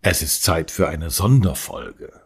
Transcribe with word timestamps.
Es 0.00 0.22
ist 0.22 0.42
Zeit 0.42 0.70
für 0.70 0.88
eine 0.88 1.10
Sonderfolge. 1.10 2.22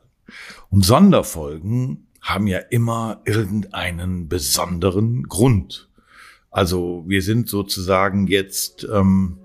Und 0.71 0.85
Sonderfolgen 0.85 2.07
haben 2.21 2.47
ja 2.47 2.59
immer 2.59 3.23
irgendeinen 3.25 4.29
besonderen 4.29 5.25
Grund. 5.25 5.89
Also 6.53 7.03
wir 7.09 7.23
sind 7.23 7.49
sozusagen 7.49 8.29
jetzt 8.29 8.87
ähm, 8.89 9.39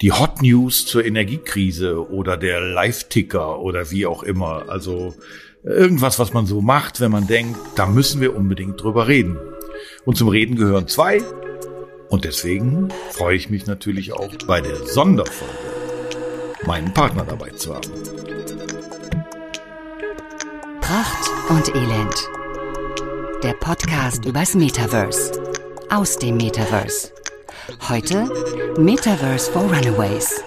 die 0.00 0.12
Hot 0.12 0.40
News 0.40 0.86
zur 0.86 1.04
Energiekrise 1.04 2.10
oder 2.10 2.38
der 2.38 2.62
Live-Ticker 2.62 3.60
oder 3.60 3.90
wie 3.90 4.06
auch 4.06 4.22
immer. 4.22 4.70
Also 4.70 5.14
irgendwas, 5.62 6.18
was 6.18 6.32
man 6.32 6.46
so 6.46 6.62
macht, 6.62 7.02
wenn 7.02 7.10
man 7.12 7.26
denkt, 7.26 7.58
da 7.74 7.84
müssen 7.84 8.22
wir 8.22 8.34
unbedingt 8.34 8.82
drüber 8.82 9.06
reden. 9.06 9.36
Und 10.06 10.16
zum 10.16 10.28
Reden 10.28 10.56
gehören 10.56 10.88
zwei. 10.88 11.22
Und 12.08 12.24
deswegen 12.24 12.88
freue 13.10 13.36
ich 13.36 13.50
mich 13.50 13.66
natürlich 13.66 14.12
auch 14.12 14.32
bei 14.46 14.60
der 14.60 14.76
Sonderfolge 14.86 15.54
meinen 16.64 16.92
Partner 16.92 17.24
dabei 17.24 17.50
zu 17.50 17.74
haben. 17.74 17.90
Pracht 20.80 21.30
und 21.48 21.68
Elend. 21.74 22.30
Der 23.42 23.54
Podcast 23.54 24.24
übers 24.24 24.54
Metaverse. 24.54 25.32
Aus 25.90 26.16
dem 26.16 26.36
Metaverse. 26.36 27.12
Heute 27.88 28.28
Metaverse 28.78 29.50
for 29.50 29.62
Runaways. 29.62 30.42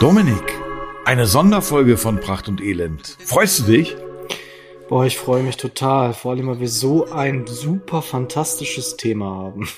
Dominik, 0.00 0.60
eine 1.04 1.26
Sonderfolge 1.26 1.96
von 1.96 2.20
Pracht 2.20 2.48
und 2.48 2.60
Elend. 2.60 3.16
Freust 3.24 3.60
du 3.60 3.62
dich? 3.64 3.96
Boah, 4.88 5.04
ich 5.04 5.18
freue 5.18 5.42
mich 5.42 5.56
total. 5.56 6.14
Vor 6.14 6.32
allem, 6.32 6.46
weil 6.46 6.60
wir 6.60 6.68
so 6.68 7.10
ein 7.10 7.46
super 7.46 8.02
fantastisches 8.02 8.96
Thema 8.96 9.26
haben. 9.26 9.68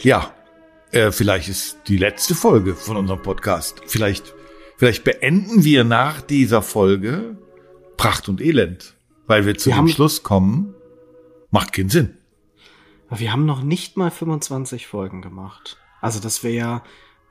Ja, 0.00 0.34
äh, 0.90 1.10
vielleicht 1.10 1.48
ist 1.48 1.78
die 1.88 1.96
letzte 1.96 2.34
Folge 2.34 2.74
von 2.74 2.96
unserem 2.96 3.22
Podcast. 3.22 3.80
Vielleicht, 3.86 4.34
vielleicht 4.76 5.02
beenden 5.02 5.64
wir 5.64 5.84
nach 5.84 6.20
dieser 6.20 6.60
Folge 6.60 7.38
Pracht 7.96 8.28
und 8.28 8.42
Elend, 8.42 8.94
weil 9.26 9.46
wir 9.46 9.56
zu 9.56 9.70
Wir 9.70 9.76
dem 9.76 9.88
Schluss 9.88 10.22
kommen. 10.22 10.74
Macht 11.50 11.72
keinen 11.72 11.88
Sinn. 11.88 12.18
Wir 13.08 13.32
haben 13.32 13.46
noch 13.46 13.62
nicht 13.62 13.96
mal 13.96 14.10
25 14.10 14.86
Folgen 14.86 15.22
gemacht. 15.22 15.78
Also 16.02 16.20
das 16.20 16.42
wäre 16.44 16.54
ja, 16.54 16.82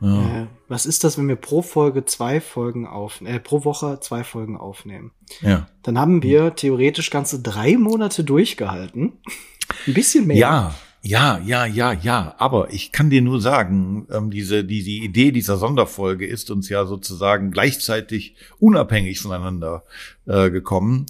Ja. 0.03 0.47
was 0.67 0.85
ist 0.85 1.03
das, 1.03 1.17
wenn 1.17 1.27
wir 1.27 1.35
pro 1.35 1.61
Folge 1.61 2.03
zwei 2.05 2.41
Folgen 2.41 2.85
auf, 2.85 3.21
äh, 3.21 3.39
pro 3.39 3.63
Woche 3.63 3.99
zwei 4.01 4.23
Folgen 4.23 4.57
aufnehmen? 4.57 5.11
ja. 5.41 5.67
Dann 5.83 5.97
haben 5.97 6.21
wir 6.23 6.55
theoretisch 6.55 7.09
ganze 7.09 7.41
drei 7.41 7.77
Monate 7.77 8.23
durchgehalten. 8.23 9.13
Ein 9.87 9.93
bisschen 9.93 10.27
mehr. 10.27 10.37
Ja, 10.37 10.75
ja, 11.05 11.39
ja, 11.39 11.65
ja, 11.65 11.91
ja. 11.91 12.35
Aber 12.37 12.71
ich 12.71 12.93
kann 12.93 13.09
dir 13.09 13.21
nur 13.21 13.41
sagen, 13.41 14.07
ähm, 14.09 14.31
diese, 14.31 14.63
die, 14.63 14.83
die 14.83 15.03
Idee 15.03 15.31
dieser 15.31 15.57
Sonderfolge 15.57 16.25
ist 16.25 16.49
uns 16.49 16.69
ja 16.69 16.85
sozusagen 16.85 17.51
gleichzeitig 17.51 18.35
unabhängig 18.59 19.19
voneinander 19.19 19.83
äh, 20.25 20.49
gekommen, 20.49 21.05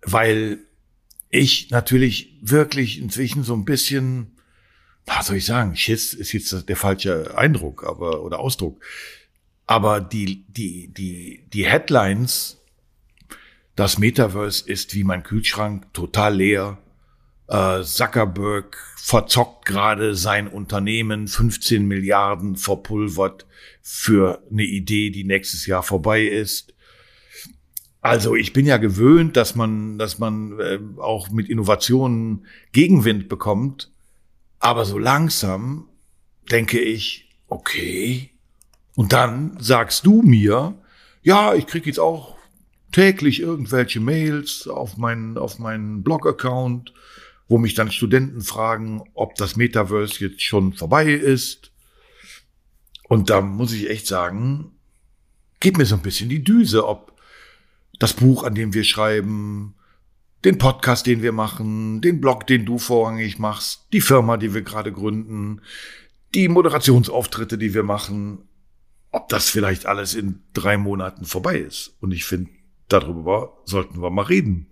weil 0.00 0.60
ich 1.28 1.70
natürlich 1.70 2.38
wirklich 2.40 2.98
inzwischen 3.00 3.42
so 3.42 3.52
ein 3.54 3.66
bisschen, 3.66 4.35
was 5.06 5.28
soll 5.28 5.36
ich 5.36 5.46
sagen, 5.46 5.76
Schiss 5.76 6.12
ist 6.12 6.32
jetzt 6.32 6.68
der 6.68 6.76
falsche 6.76 7.36
Eindruck, 7.38 7.84
aber 7.84 8.22
oder 8.22 8.40
Ausdruck. 8.40 8.80
Aber 9.66 10.00
die, 10.00 10.44
die, 10.48 10.88
die, 10.88 11.44
die 11.52 11.66
Headlines, 11.66 12.58
das 13.74 13.98
Metaverse 13.98 14.68
ist 14.68 14.94
wie 14.94 15.04
mein 15.04 15.22
Kühlschrank 15.22 15.92
total 15.92 16.36
leer. 16.36 16.78
Äh, 17.48 17.82
Zuckerberg 17.82 18.76
verzockt 18.96 19.66
gerade 19.66 20.14
sein 20.14 20.48
Unternehmen 20.48 21.28
15 21.28 21.86
Milliarden 21.86 22.56
verpulvert 22.56 23.46
für 23.82 24.42
eine 24.50 24.64
Idee, 24.64 25.10
die 25.10 25.24
nächstes 25.24 25.66
Jahr 25.66 25.82
vorbei 25.82 26.24
ist. 26.24 26.74
Also 28.00 28.36
ich 28.36 28.52
bin 28.52 28.66
ja 28.66 28.76
gewöhnt, 28.76 29.36
dass 29.36 29.56
man, 29.56 29.98
dass 29.98 30.18
man 30.18 30.58
äh, 30.60 30.78
auch 30.98 31.30
mit 31.30 31.48
Innovationen 31.48 32.46
Gegenwind 32.72 33.28
bekommt. 33.28 33.92
Aber 34.58 34.84
so 34.84 34.98
langsam 34.98 35.88
denke 36.50 36.78
ich, 36.78 37.28
okay. 37.48 38.30
Und 38.94 39.12
dann 39.12 39.56
sagst 39.60 40.06
du 40.06 40.22
mir, 40.22 40.74
ja, 41.22 41.54
ich 41.54 41.66
krieg 41.66 41.86
jetzt 41.86 42.00
auch 42.00 42.36
täglich 42.92 43.40
irgendwelche 43.40 44.00
Mails 44.00 44.66
auf 44.68 44.96
meinen, 44.96 45.36
auf 45.36 45.58
meinen 45.58 46.02
Blog-Account, 46.02 46.94
wo 47.48 47.58
mich 47.58 47.74
dann 47.74 47.92
Studenten 47.92 48.40
fragen, 48.40 49.02
ob 49.14 49.34
das 49.34 49.56
Metaverse 49.56 50.24
jetzt 50.24 50.42
schon 50.42 50.72
vorbei 50.72 51.12
ist. 51.12 51.72
Und 53.08 53.30
da 53.30 53.40
muss 53.40 53.72
ich 53.72 53.90
echt 53.90 54.06
sagen, 54.06 54.72
geht 55.60 55.78
mir 55.78 55.86
so 55.86 55.94
ein 55.94 56.02
bisschen 56.02 56.28
die 56.28 56.42
Düse, 56.42 56.86
ob 56.86 57.12
das 57.98 58.14
Buch, 58.14 58.42
an 58.42 58.54
dem 58.54 58.74
wir 58.74 58.84
schreiben, 58.84 59.74
den 60.46 60.58
Podcast, 60.58 61.06
den 61.08 61.22
wir 61.22 61.32
machen, 61.32 62.00
den 62.00 62.20
Blog, 62.20 62.46
den 62.46 62.64
du 62.64 62.78
vorrangig 62.78 63.40
machst, 63.40 63.88
die 63.92 64.00
Firma, 64.00 64.36
die 64.36 64.54
wir 64.54 64.62
gerade 64.62 64.92
gründen, 64.92 65.60
die 66.36 66.46
Moderationsauftritte, 66.46 67.58
die 67.58 67.74
wir 67.74 67.82
machen, 67.82 68.48
ob 69.10 69.28
das 69.28 69.50
vielleicht 69.50 69.86
alles 69.86 70.14
in 70.14 70.44
drei 70.54 70.76
Monaten 70.76 71.24
vorbei 71.24 71.56
ist. 71.56 71.96
Und 72.00 72.12
ich 72.12 72.24
finde, 72.24 72.50
darüber 72.86 73.58
sollten 73.64 74.00
wir 74.00 74.10
mal 74.10 74.22
reden. 74.22 74.70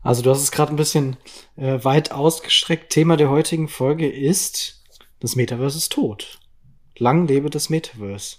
Also 0.00 0.22
du 0.22 0.30
hast 0.30 0.40
es 0.40 0.50
gerade 0.50 0.72
ein 0.72 0.76
bisschen 0.76 1.18
äh, 1.56 1.84
weit 1.84 2.12
ausgestreckt. 2.12 2.90
Thema 2.90 3.18
der 3.18 3.28
heutigen 3.28 3.68
Folge 3.68 4.10
ist, 4.10 4.82
das 5.20 5.36
Metaverse 5.36 5.76
ist 5.76 5.92
tot. 5.92 6.40
Lang 6.96 7.28
lebe 7.28 7.50
das 7.50 7.68
Metaverse. 7.68 8.36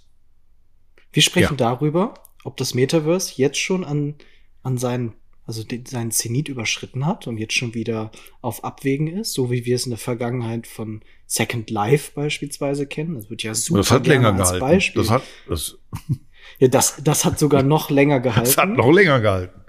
Wir 1.11 1.21
sprechen 1.21 1.57
darüber, 1.57 2.15
ob 2.43 2.57
das 2.57 2.73
Metaverse 2.73 3.33
jetzt 3.35 3.59
schon 3.59 3.83
an, 3.83 4.15
an 4.63 4.79
seinen, 4.79 5.13
also 5.47 5.63
den, 5.63 5.85
seinen 5.85 6.11
Zenit 6.11 6.49
überschritten 6.49 7.05
hat 7.05 7.25
und 7.25 7.37
jetzt 7.37 7.53
schon 7.53 7.73
wieder 7.73 8.11
auf 8.41 8.65
Abwägen 8.65 9.07
ist, 9.07 9.33
so 9.33 9.49
wie 9.49 9.65
wir 9.65 9.75
es 9.75 9.85
in 9.85 9.91
der 9.91 9.97
Vergangenheit 9.97 10.67
von 10.67 11.01
Second 11.25 11.69
Life 11.69 12.11
beispielsweise 12.13 12.85
kennen. 12.85 13.15
Das 13.15 13.29
wird 13.29 13.43
ja 13.43 13.55
super 13.55 13.79
Das 13.79 13.91
hat 13.91 14.05
länger 14.05 14.33
als 14.33 14.37
gehalten. 14.37 14.59
Beispiel. 14.59 15.01
Das 15.01 15.09
hat, 15.09 15.23
das, 15.47 15.77
ja, 16.59 16.67
das, 16.67 17.01
das 17.01 17.23
hat 17.23 17.39
sogar 17.39 17.63
noch 17.63 17.89
länger 17.89 18.19
gehalten. 18.19 18.45
das 18.45 18.57
hat 18.57 18.69
noch 18.69 18.91
länger 18.91 19.21
gehalten. 19.21 19.61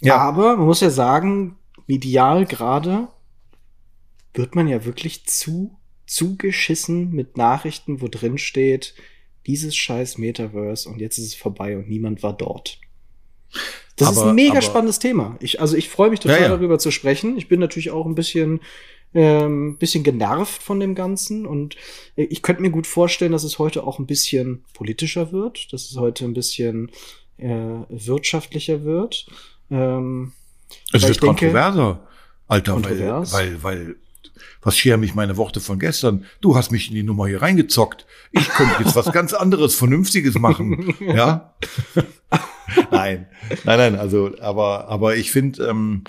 Ja. 0.00 0.18
Aber 0.18 0.56
man 0.56 0.66
muss 0.66 0.80
ja 0.80 0.90
sagen, 0.90 1.56
medial 1.88 2.46
gerade 2.46 3.08
wird 4.34 4.54
man 4.54 4.68
ja 4.68 4.84
wirklich 4.84 5.26
zu 5.26 5.76
zugeschissen 6.06 7.10
mit 7.10 7.36
Nachrichten, 7.36 8.00
wo 8.00 8.08
drin 8.08 8.38
steht, 8.38 8.94
dieses 9.46 9.74
scheiß 9.74 10.18
Metaverse 10.18 10.88
und 10.88 11.00
jetzt 11.00 11.18
ist 11.18 11.26
es 11.26 11.34
vorbei 11.34 11.76
und 11.76 11.88
niemand 11.88 12.22
war 12.22 12.36
dort. 12.36 12.78
Das 13.96 14.12
ist 14.12 14.18
Aber- 14.18 14.30
ein 14.30 14.34
mega 14.34 14.52
aber- 14.52 14.62
spannendes 14.62 14.98
Thema. 14.98 15.36
Ich, 15.40 15.60
also 15.60 15.76
ich 15.76 15.88
freue 15.88 16.10
mich 16.10 16.20
total 16.20 16.38
Ja, 16.38 16.42
ja. 16.44 16.48
darüber 16.48 16.78
zu 16.78 16.90
sprechen. 16.90 17.36
Ich 17.36 17.48
bin 17.48 17.60
natürlich 17.60 17.90
auch 17.90 18.06
ein 18.06 18.14
bisschen, 18.14 18.60
ähm, 19.14 19.76
bisschen 19.76 20.02
genervt 20.04 20.62
von 20.62 20.80
dem 20.80 20.94
Ganzen 20.94 21.44
und 21.46 21.76
äh, 22.16 22.24
ich 22.24 22.40
könnte 22.42 22.62
mir 22.62 22.70
gut 22.70 22.86
vorstellen, 22.86 23.32
dass 23.32 23.44
es 23.44 23.58
heute 23.58 23.84
auch 23.84 23.98
ein 23.98 24.06
bisschen 24.06 24.64
politischer 24.72 25.32
wird, 25.32 25.72
dass 25.72 25.90
es 25.90 25.96
heute 25.98 26.24
ein 26.24 26.32
bisschen 26.34 26.90
äh, 27.36 27.48
wirtschaftlicher 27.90 28.84
wird. 28.84 29.26
Ähm, 29.70 30.32
Es 30.92 31.06
wird 31.06 31.20
kontroverser, 31.20 32.06
Alter, 32.48 32.72
Kontrovers? 32.72 33.32
weil, 33.32 33.62
weil, 33.62 33.86
weil, 33.86 33.96
was 34.60 34.76
scheren 34.76 35.00
mich 35.00 35.14
meine 35.14 35.36
Worte 35.36 35.60
von 35.60 35.78
gestern? 35.78 36.24
Du 36.40 36.56
hast 36.56 36.70
mich 36.70 36.88
in 36.88 36.94
die 36.94 37.02
Nummer 37.02 37.26
hier 37.26 37.42
reingezockt. 37.42 38.06
Ich 38.30 38.48
könnte 38.48 38.82
jetzt 38.82 38.96
was 38.96 39.12
ganz 39.12 39.32
anderes, 39.32 39.74
Vernünftiges 39.74 40.38
machen. 40.38 40.94
Ja? 41.00 41.54
nein, 42.90 43.26
nein, 43.64 43.78
nein, 43.78 43.96
also, 43.96 44.34
aber, 44.40 44.88
aber 44.88 45.16
ich 45.16 45.30
finde, 45.30 45.66
ähm, 45.66 46.04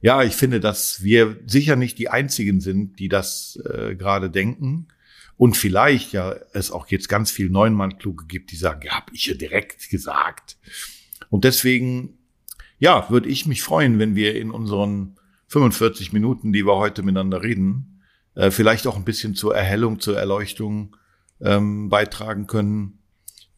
ja, 0.00 0.22
ich 0.22 0.34
finde, 0.34 0.58
dass 0.58 1.02
wir 1.02 1.36
sicher 1.46 1.76
nicht 1.76 1.98
die 1.98 2.08
einzigen 2.08 2.60
sind, 2.60 2.98
die 2.98 3.08
das 3.08 3.60
äh, 3.64 3.94
gerade 3.94 4.30
denken. 4.30 4.88
Und 5.36 5.56
vielleicht 5.56 6.12
ja 6.12 6.34
es 6.52 6.72
auch 6.72 6.88
jetzt 6.88 7.08
ganz 7.08 7.30
viel 7.30 7.50
Neunmann-Kluge 7.50 8.26
gibt, 8.26 8.50
die 8.50 8.56
sagen, 8.56 8.80
ja, 8.84 8.92
hab 8.92 9.12
ich 9.12 9.26
ja 9.26 9.34
direkt 9.34 9.90
gesagt. 9.90 10.56
Und 11.30 11.44
deswegen 11.44 12.18
ja, 12.78 13.10
würde 13.10 13.28
ich 13.28 13.46
mich 13.46 13.62
freuen, 13.62 13.98
wenn 13.98 14.14
wir 14.14 14.36
in 14.36 14.50
unseren 14.50 15.17
45 15.48 16.12
Minuten, 16.12 16.52
die 16.52 16.64
wir 16.64 16.76
heute 16.76 17.02
miteinander 17.02 17.42
reden, 17.42 18.02
äh, 18.34 18.50
vielleicht 18.50 18.86
auch 18.86 18.96
ein 18.96 19.04
bisschen 19.04 19.34
zur 19.34 19.54
Erhellung, 19.56 20.00
zur 20.00 20.16
Erleuchtung 20.18 20.96
ähm, 21.40 21.88
beitragen 21.88 22.46
können, 22.46 22.98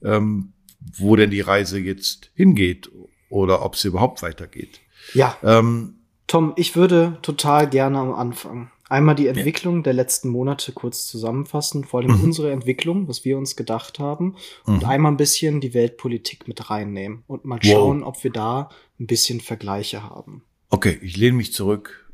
ähm, 0.02 0.52
wo 0.96 1.16
denn 1.16 1.30
die 1.30 1.40
Reise 1.40 1.78
jetzt 1.78 2.30
hingeht 2.34 2.90
oder 3.28 3.62
ob 3.64 3.76
sie 3.76 3.88
überhaupt 3.88 4.22
weitergeht. 4.22 4.80
ja, 5.14 5.36
Ähm, 5.42 5.96
Tom, 6.26 6.52
ich 6.56 6.76
würde 6.76 7.18
total 7.22 7.68
gerne 7.68 7.98
am 7.98 8.12
Anfang 8.14 8.70
einmal 8.88 9.14
die 9.16 9.26
Entwicklung 9.28 9.82
der 9.82 9.92
letzten 9.94 10.28
Monate 10.28 10.72
kurz 10.72 11.06
zusammenfassen, 11.06 11.84
vor 11.84 12.00
allem 12.00 12.16
Mhm. 12.18 12.24
unsere 12.24 12.50
Entwicklung, 12.52 13.08
was 13.08 13.24
wir 13.24 13.36
uns 13.38 13.56
gedacht 13.56 13.98
haben, 13.98 14.36
und 14.64 14.82
mhm. 14.82 14.88
einmal 14.88 15.12
ein 15.12 15.16
bisschen 15.16 15.60
die 15.60 15.74
Weltpolitik 15.74 16.46
mit 16.48 16.70
reinnehmen 16.70 17.22
und 17.26 17.44
mal 17.44 17.58
Wow. 17.62 17.72
schauen, 17.72 18.02
ob 18.04 18.22
wir 18.24 18.30
da 18.30 18.68
ein 18.98 19.06
bisschen 19.06 19.40
Vergleiche 19.40 20.02
haben. 20.02 20.42
Okay, 20.70 20.98
ich 21.02 21.16
lehne 21.16 21.36
mich 21.36 21.52
zurück 21.52 22.10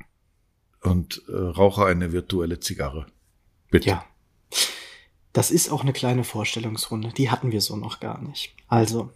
und 0.82 1.23
äh, 1.29 1.32
rauche 1.32 1.87
eine 1.87 2.12
virtuelle 2.12 2.58
Zigarre. 2.58 3.06
Bitte. 3.70 3.91
Ja. 3.91 4.05
Das 5.32 5.50
ist 5.50 5.70
auch 5.70 5.82
eine 5.82 5.93
kleine 5.93 6.25
Vorstellungsrunde. 6.25 7.11
Die 7.11 7.31
hatten 7.31 7.53
wir 7.53 7.61
so 7.61 7.76
noch 7.76 8.00
gar 8.00 8.23
nicht. 8.23 8.55
Also, 8.69 9.11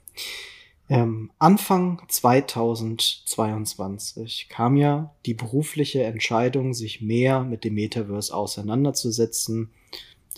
ähm, 0.91 1.31
Anfang 1.39 2.03
2022 2.09 4.49
kam 4.51 4.77
ja 4.77 5.15
die 5.25 5.35
berufliche 5.35 6.03
Entscheidung, 6.03 6.75
sich 6.75 7.01
mehr 7.01 7.43
mit 7.43 7.65
dem 7.65 7.75
Metaverse 7.75 8.35
auseinanderzusetzen, 8.35 9.71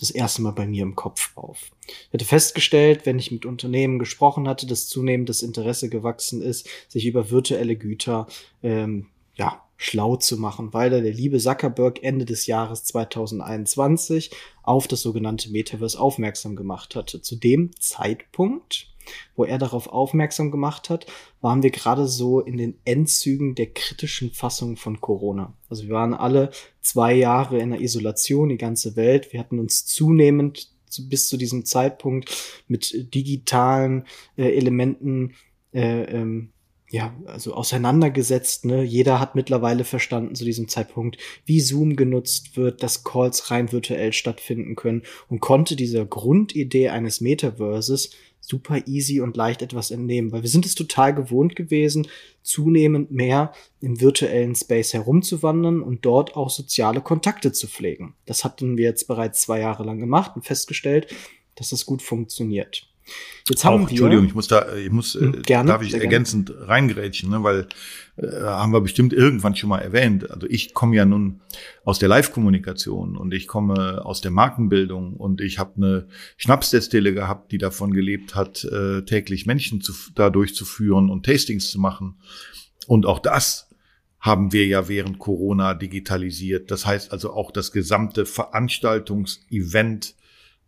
das 0.03 0.11
erste 0.11 0.41
Mal 0.41 0.51
bei 0.51 0.67
mir 0.67 0.83
im 0.83 0.95
Kopf 0.95 1.31
auf. 1.35 1.71
Ich 1.87 2.13
hatte 2.13 2.25
festgestellt, 2.25 3.05
wenn 3.05 3.19
ich 3.19 3.31
mit 3.31 3.45
Unternehmen 3.45 3.99
gesprochen 3.99 4.47
hatte, 4.47 4.67
dass 4.67 4.87
zunehmend 4.87 5.29
das 5.29 5.41
Interesse 5.41 5.89
gewachsen 5.89 6.41
ist, 6.41 6.67
sich 6.87 7.05
über 7.05 7.31
virtuelle 7.31 7.75
Güter 7.75 8.27
ähm, 8.61 9.07
ja, 9.35 9.63
schlau 9.77 10.15
zu 10.15 10.37
machen, 10.37 10.73
weil 10.73 10.89
der 10.89 11.01
liebe 11.01 11.39
Zuckerberg 11.39 12.03
Ende 12.03 12.25
des 12.25 12.45
Jahres 12.47 12.83
2021 12.85 14.31
auf 14.61 14.87
das 14.87 15.01
sogenannte 15.01 15.49
Metaverse 15.51 15.99
aufmerksam 15.99 16.55
gemacht 16.55 16.95
hatte. 16.95 17.21
Zu 17.21 17.35
dem 17.35 17.71
Zeitpunkt, 17.79 18.92
wo 19.35 19.45
er 19.45 19.57
darauf 19.57 19.87
aufmerksam 19.87 20.51
gemacht 20.51 20.89
hat, 20.89 21.05
waren 21.41 21.63
wir 21.63 21.71
gerade 21.71 22.07
so 22.07 22.39
in 22.39 22.57
den 22.57 22.75
Endzügen 22.85 23.55
der 23.55 23.67
kritischen 23.67 24.31
Fassung 24.31 24.77
von 24.77 25.01
Corona. 25.01 25.53
Also 25.69 25.83
wir 25.83 25.93
waren 25.93 26.13
alle 26.13 26.51
zwei 26.81 27.13
Jahre 27.13 27.59
in 27.59 27.71
der 27.71 27.81
Isolation, 27.81 28.49
die 28.49 28.57
ganze 28.57 28.95
Welt. 28.95 29.33
Wir 29.33 29.39
hatten 29.39 29.59
uns 29.59 29.85
zunehmend 29.85 30.69
zu, 30.87 31.09
bis 31.09 31.27
zu 31.27 31.37
diesem 31.37 31.65
Zeitpunkt 31.65 32.63
mit 32.67 33.13
digitalen 33.13 34.05
äh, 34.37 34.55
Elementen 34.55 35.33
äh, 35.73 36.03
ähm, 36.03 36.53
ja, 36.93 37.11
also 37.25 37.55
auseinandergesetzt. 37.55 38.65
Ne? 38.65 38.83
Jeder 38.83 39.19
hat 39.19 39.33
mittlerweile 39.33 39.83
verstanden 39.83 40.35
zu 40.35 40.45
diesem 40.45 40.67
Zeitpunkt, 40.67 41.17
wie 41.43 41.59
Zoom 41.59 41.95
genutzt 41.95 42.55
wird, 42.55 42.83
dass 42.83 43.03
Calls 43.03 43.49
rein 43.49 43.71
virtuell 43.71 44.13
stattfinden 44.13 44.75
können 44.75 45.01
und 45.27 45.39
konnte 45.39 45.75
dieser 45.75 46.05
Grundidee 46.05 46.89
eines 46.89 47.19
Metaverses 47.19 48.11
super 48.45 48.85
easy 48.87 49.21
und 49.21 49.37
leicht 49.37 49.61
etwas 49.61 49.89
entnehmen, 49.89 50.31
weil 50.31 50.41
wir 50.41 50.49
sind 50.49 50.65
es 50.65 50.75
total 50.75 51.15
gewohnt 51.15 51.55
gewesen, 51.55 52.07
zunehmend 52.41 53.09
mehr 53.09 53.53
im 53.79 54.01
virtuellen 54.01 54.53
Space 54.53 54.93
herumzuwandern 54.93 55.81
und 55.81 56.05
dort 56.05 56.35
auch 56.35 56.49
soziale 56.49 57.01
Kontakte 57.01 57.53
zu 57.53 57.67
pflegen. 57.67 58.15
Das 58.25 58.43
hatten 58.43 58.77
wir 58.77 58.83
jetzt 58.85 59.07
bereits 59.07 59.41
zwei 59.41 59.61
Jahre 59.61 59.83
lang 59.83 59.99
gemacht 59.99 60.33
und 60.35 60.45
festgestellt, 60.45 61.07
dass 61.55 61.69
das 61.69 61.85
gut 61.85 62.01
funktioniert. 62.01 62.92
Jetzt 63.49 63.65
haben 63.65 63.83
auch, 63.83 63.87
wir, 63.87 63.89
Entschuldigung, 63.89 64.25
ich 64.25 64.35
muss 64.35 64.47
da, 64.47 64.73
ich 64.75 64.89
muss, 64.89 65.15
hm, 65.15 65.41
gerne, 65.41 65.67
darf 65.67 65.81
ich 65.81 65.93
ergänzend 65.93 66.47
gerne. 66.47 66.67
reingrätschen, 66.67 67.29
ne, 67.29 67.43
weil 67.43 67.67
äh, 68.15 68.27
haben 68.41 68.71
wir 68.71 68.79
bestimmt 68.79 69.11
irgendwann 69.11 69.55
schon 69.55 69.69
mal 69.69 69.79
erwähnt. 69.79 70.31
Also 70.31 70.47
ich 70.49 70.73
komme 70.73 70.95
ja 70.95 71.03
nun 71.05 71.41
aus 71.83 71.99
der 71.99 72.07
Live-Kommunikation 72.09 73.17
und 73.17 73.33
ich 73.33 73.47
komme 73.47 74.05
aus 74.05 74.21
der 74.21 74.31
Markenbildung 74.31 75.15
und 75.15 75.41
ich 75.41 75.59
habe 75.59 75.73
eine 75.75 76.07
Schnapsdestille 76.37 77.13
gehabt, 77.13 77.51
die 77.51 77.57
davon 77.57 77.91
gelebt 77.91 78.35
hat, 78.35 78.63
äh, 78.63 79.03
täglich 79.03 79.45
Menschen 79.45 79.81
zu, 79.81 79.93
da 80.15 80.29
durchzuführen 80.29 81.09
und 81.09 81.25
Tastings 81.25 81.69
zu 81.69 81.79
machen. 81.79 82.15
Und 82.87 83.05
auch 83.05 83.19
das 83.19 83.69
haben 84.19 84.53
wir 84.53 84.65
ja 84.67 84.87
während 84.87 85.19
Corona 85.19 85.73
digitalisiert. 85.73 86.71
Das 86.71 86.85
heißt 86.85 87.11
also 87.11 87.33
auch 87.33 87.51
das 87.51 87.73
gesamte 87.73 88.25
Veranstaltungsevent 88.25 90.15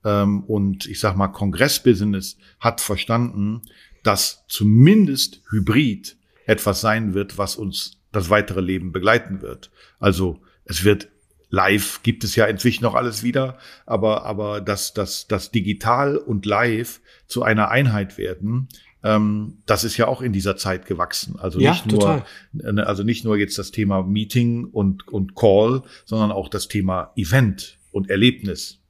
ähm, 0.06 0.44
und 0.44 0.86
ich 0.86 1.00
sag 1.00 1.18
mal 1.18 1.28
Kongressbusiness 1.28 2.38
hat 2.60 2.80
verstanden, 2.80 3.62
dass 4.04 4.46
zumindest 4.48 5.42
Hybrid 5.50 6.18
etwas 6.46 6.80
sein 6.80 7.14
wird, 7.14 7.38
was 7.38 7.56
uns 7.56 7.98
das 8.12 8.30
weitere 8.30 8.62
Leben 8.62 8.92
begleiten 8.94 9.42
wird. 9.42 9.72
Also 10.00 10.40
es 10.64 10.86
wird 10.86 11.10
live 11.50 12.02
gibt 12.04 12.24
es 12.24 12.36
ja 12.36 12.46
inzwischen 12.46 12.84
noch 12.84 12.96
alles 12.96 13.24
wieder, 13.24 13.58
aber 13.86 14.26
aber 14.26 14.62
dass 14.62 14.94
dass 14.94 15.28
das 15.28 15.52
digital 15.52 16.18
und 16.18 16.46
live 16.46 17.02
zu 17.28 17.44
einer 17.44 17.70
Einheit 17.70 18.18
werden, 18.18 18.68
ähm, 19.04 19.60
das 19.66 19.84
ist 19.84 19.98
ja 19.98 20.08
auch 20.08 20.22
in 20.22 20.34
dieser 20.34 20.58
Zeit 20.58 20.86
gewachsen. 20.86 21.38
Also 21.40 21.60
ja, 21.60 21.72
nicht 21.72 21.90
total. 21.90 22.24
nur 22.52 22.88
also 22.88 23.04
nicht 23.04 23.26
nur 23.26 23.38
jetzt 23.38 23.58
das 23.58 23.72
Thema 23.72 24.04
Meeting 24.04 24.66
und 24.66 25.08
und 25.08 25.36
Call, 25.36 25.84
sondern 26.06 26.32
auch 26.32 26.50
das 26.50 26.68
Thema 26.68 27.12
Event 27.16 27.80
und 27.92 28.10
Erlebnis. 28.10 28.82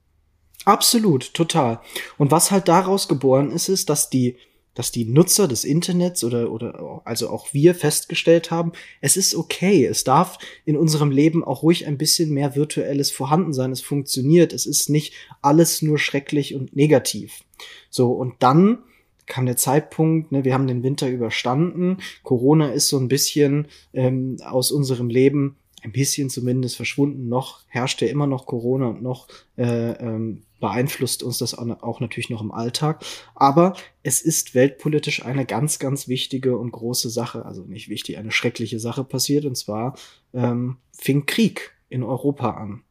Absolut, 0.66 1.34
total. 1.34 1.80
Und 2.18 2.32
was 2.32 2.52
halt 2.52 2.68
daraus 2.68 3.08
geboren 3.08 3.52
ist, 3.52 3.70
ist, 3.70 3.90
dass 3.90 4.10
die, 4.10 4.36
dass 4.74 4.92
die 4.92 5.06
Nutzer 5.06 5.48
des 5.48 5.64
Internets 5.64 6.24
oder, 6.24 6.52
oder 6.52 7.02
also 7.06 7.30
auch 7.30 7.54
wir 7.54 7.76
festgestellt 7.76 8.50
haben, 8.50 8.72
es 9.00 9.16
ist 9.16 9.36
okay, 9.36 9.86
es 9.86 10.04
darf 10.04 10.40
in 10.66 10.76
unserem 10.76 11.12
Leben 11.12 11.44
auch 11.44 11.62
ruhig 11.62 11.86
ein 11.86 12.00
bisschen 12.00 12.32
mehr 12.32 12.56
virtuelles 12.56 13.12
vorhanden 13.12 13.54
sein, 13.54 13.72
es 13.72 13.82
funktioniert, 13.82 14.54
es 14.54 14.66
ist 14.66 14.90
nicht 14.90 15.14
alles 15.42 15.84
nur 15.84 16.00
schrecklich 16.00 16.56
und 16.56 16.76
negativ. 16.76 17.44
So, 17.92 18.12
und 18.12 18.34
dann 18.40 18.80
kam 19.28 19.46
der 19.46 19.58
Zeitpunkt, 19.58 20.32
ne, 20.32 20.44
wir 20.44 20.54
haben 20.54 20.68
den 20.68 20.84
Winter 20.84 21.10
überstanden, 21.10 21.98
Corona 22.24 22.72
ist 22.72 22.90
so 22.90 22.98
ein 22.98 23.08
bisschen 23.08 23.68
ähm, 23.94 24.38
aus 24.44 24.72
unserem 24.72 25.10
Leben 25.10 25.58
ein 25.86 25.92
bisschen 25.92 26.30
zumindest 26.30 26.76
verschwunden. 26.76 27.30
Noch 27.30 27.62
herrscht 27.68 28.02
ja 28.02 28.08
immer 28.08 28.28
noch 28.28 28.46
Corona 28.46 28.88
und 28.88 29.02
noch 29.02 29.28
äh, 29.58 29.92
ähm, 29.92 30.42
beeinflusst 30.66 31.22
uns 31.22 31.38
das 31.38 31.54
auch 31.54 32.00
natürlich 32.00 32.32
noch 32.32 32.42
im 32.42 32.52
Alltag. 32.52 33.06
Aber 33.36 33.76
es 34.02 34.20
ist 34.20 34.56
weltpolitisch 34.56 35.24
eine 35.24 35.46
ganz, 35.46 35.78
ganz 35.78 36.08
wichtige 36.08 36.58
und 36.58 36.72
große 36.72 37.12
Sache, 37.12 37.46
also 37.46 37.66
nicht 37.66 37.88
wichtig, 37.88 38.18
eine 38.18 38.32
schreckliche 38.32 38.80
Sache 38.80 39.04
passiert. 39.04 39.46
Und 39.46 39.56
zwar 39.56 39.96
ähm, 40.34 40.78
fing 40.92 41.28
Krieg 41.28 41.76
in 41.88 42.02
Europa 42.02 42.50
an. 42.50 42.82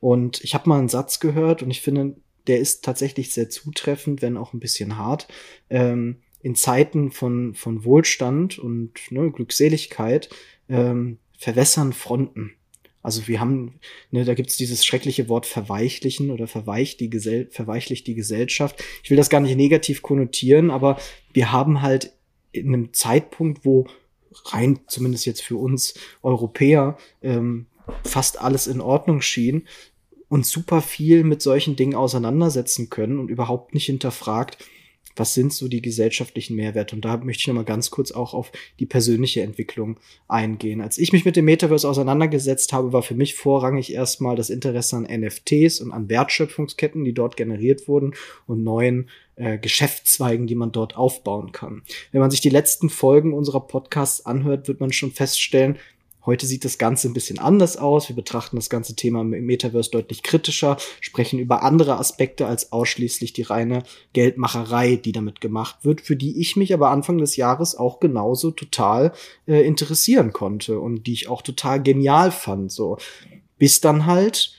Und 0.00 0.42
ich 0.42 0.54
habe 0.54 0.70
mal 0.70 0.78
einen 0.78 0.88
Satz 0.88 1.20
gehört 1.20 1.62
und 1.62 1.70
ich 1.70 1.82
finde, 1.82 2.16
der 2.46 2.60
ist 2.60 2.82
tatsächlich 2.82 3.34
sehr 3.34 3.50
zutreffend, 3.50 4.22
wenn 4.22 4.38
auch 4.38 4.54
ein 4.54 4.60
bisschen 4.60 4.96
hart. 4.96 5.28
Ähm, 5.68 6.22
in 6.40 6.54
Zeiten 6.54 7.10
von, 7.10 7.54
von 7.54 7.84
Wohlstand 7.84 8.58
und 8.58 8.94
ne, 9.10 9.30
Glückseligkeit 9.30 10.30
ähm, 10.70 11.18
verwässern 11.36 11.92
Fronten. 11.92 12.54
Also 13.08 13.26
wir 13.26 13.40
haben, 13.40 13.80
ne, 14.10 14.26
da 14.26 14.34
gibt's 14.34 14.58
dieses 14.58 14.84
schreckliche 14.84 15.30
Wort 15.30 15.46
verweichlichen 15.46 16.30
oder 16.30 16.46
verweicht 16.46 17.00
die 17.00 17.08
Gesell 17.08 17.48
verweichlicht 17.50 18.06
die 18.06 18.14
Gesellschaft. 18.14 18.84
Ich 19.02 19.08
will 19.08 19.16
das 19.16 19.30
gar 19.30 19.40
nicht 19.40 19.56
negativ 19.56 20.02
konnotieren, 20.02 20.70
aber 20.70 20.98
wir 21.32 21.50
haben 21.50 21.80
halt 21.80 22.12
in 22.52 22.68
einem 22.68 22.92
Zeitpunkt, 22.92 23.64
wo 23.64 23.86
rein 24.44 24.80
zumindest 24.88 25.24
jetzt 25.24 25.40
für 25.40 25.56
uns 25.56 25.94
Europäer 26.22 26.98
ähm, 27.22 27.64
fast 28.04 28.42
alles 28.42 28.66
in 28.66 28.82
Ordnung 28.82 29.22
schien, 29.22 29.66
uns 30.28 30.50
super 30.50 30.82
viel 30.82 31.24
mit 31.24 31.40
solchen 31.40 31.76
Dingen 31.76 31.94
auseinandersetzen 31.94 32.90
können 32.90 33.18
und 33.18 33.30
überhaupt 33.30 33.72
nicht 33.72 33.86
hinterfragt, 33.86 34.58
was 35.18 35.34
sind 35.34 35.52
so 35.52 35.68
die 35.68 35.82
gesellschaftlichen 35.82 36.56
Mehrwerte? 36.56 36.94
Und 36.94 37.04
da 37.04 37.16
möchte 37.18 37.40
ich 37.40 37.46
nochmal 37.46 37.64
ganz 37.64 37.90
kurz 37.90 38.12
auch 38.12 38.34
auf 38.34 38.52
die 38.78 38.86
persönliche 38.86 39.42
Entwicklung 39.42 39.98
eingehen. 40.28 40.80
Als 40.80 40.98
ich 40.98 41.12
mich 41.12 41.24
mit 41.24 41.36
dem 41.36 41.44
Metaverse 41.44 41.88
auseinandergesetzt 41.88 42.72
habe, 42.72 42.92
war 42.92 43.02
für 43.02 43.14
mich 43.14 43.34
vorrangig 43.34 43.92
erstmal 43.92 44.36
das 44.36 44.50
Interesse 44.50 44.96
an 44.96 45.04
NFTs 45.04 45.80
und 45.80 45.92
an 45.92 46.08
Wertschöpfungsketten, 46.08 47.04
die 47.04 47.14
dort 47.14 47.36
generiert 47.36 47.88
wurden 47.88 48.14
und 48.46 48.62
neuen 48.62 49.08
äh, 49.36 49.58
Geschäftszweigen, 49.58 50.46
die 50.46 50.54
man 50.54 50.72
dort 50.72 50.96
aufbauen 50.96 51.52
kann. 51.52 51.82
Wenn 52.12 52.20
man 52.20 52.30
sich 52.30 52.40
die 52.40 52.50
letzten 52.50 52.90
Folgen 52.90 53.34
unserer 53.34 53.60
Podcasts 53.60 54.26
anhört, 54.26 54.68
wird 54.68 54.80
man 54.80 54.92
schon 54.92 55.12
feststellen, 55.12 55.76
Heute 56.26 56.46
sieht 56.46 56.64
das 56.64 56.78
Ganze 56.78 57.08
ein 57.08 57.14
bisschen 57.14 57.38
anders 57.38 57.76
aus. 57.76 58.08
Wir 58.08 58.16
betrachten 58.16 58.56
das 58.56 58.68
ganze 58.68 58.94
Thema 58.94 59.22
im 59.22 59.30
Metaverse 59.30 59.90
deutlich 59.90 60.22
kritischer, 60.22 60.76
sprechen 61.00 61.38
über 61.38 61.62
andere 61.62 61.98
Aspekte 61.98 62.46
als 62.46 62.72
ausschließlich 62.72 63.32
die 63.32 63.42
reine 63.42 63.82
Geldmacherei, 64.12 64.96
die 64.96 65.12
damit 65.12 65.40
gemacht 65.40 65.78
wird, 65.82 66.00
für 66.00 66.16
die 66.16 66.40
ich 66.40 66.56
mich 66.56 66.74
aber 66.74 66.90
Anfang 66.90 67.18
des 67.18 67.36
Jahres 67.36 67.74
auch 67.74 68.00
genauso 68.00 68.50
total 68.50 69.12
äh, 69.46 69.66
interessieren 69.66 70.32
konnte 70.32 70.80
und 70.80 71.06
die 71.06 71.12
ich 71.12 71.28
auch 71.28 71.42
total 71.42 71.82
genial 71.82 72.30
fand. 72.30 72.72
So 72.72 72.98
bis 73.58 73.80
dann 73.80 74.06
halt 74.06 74.52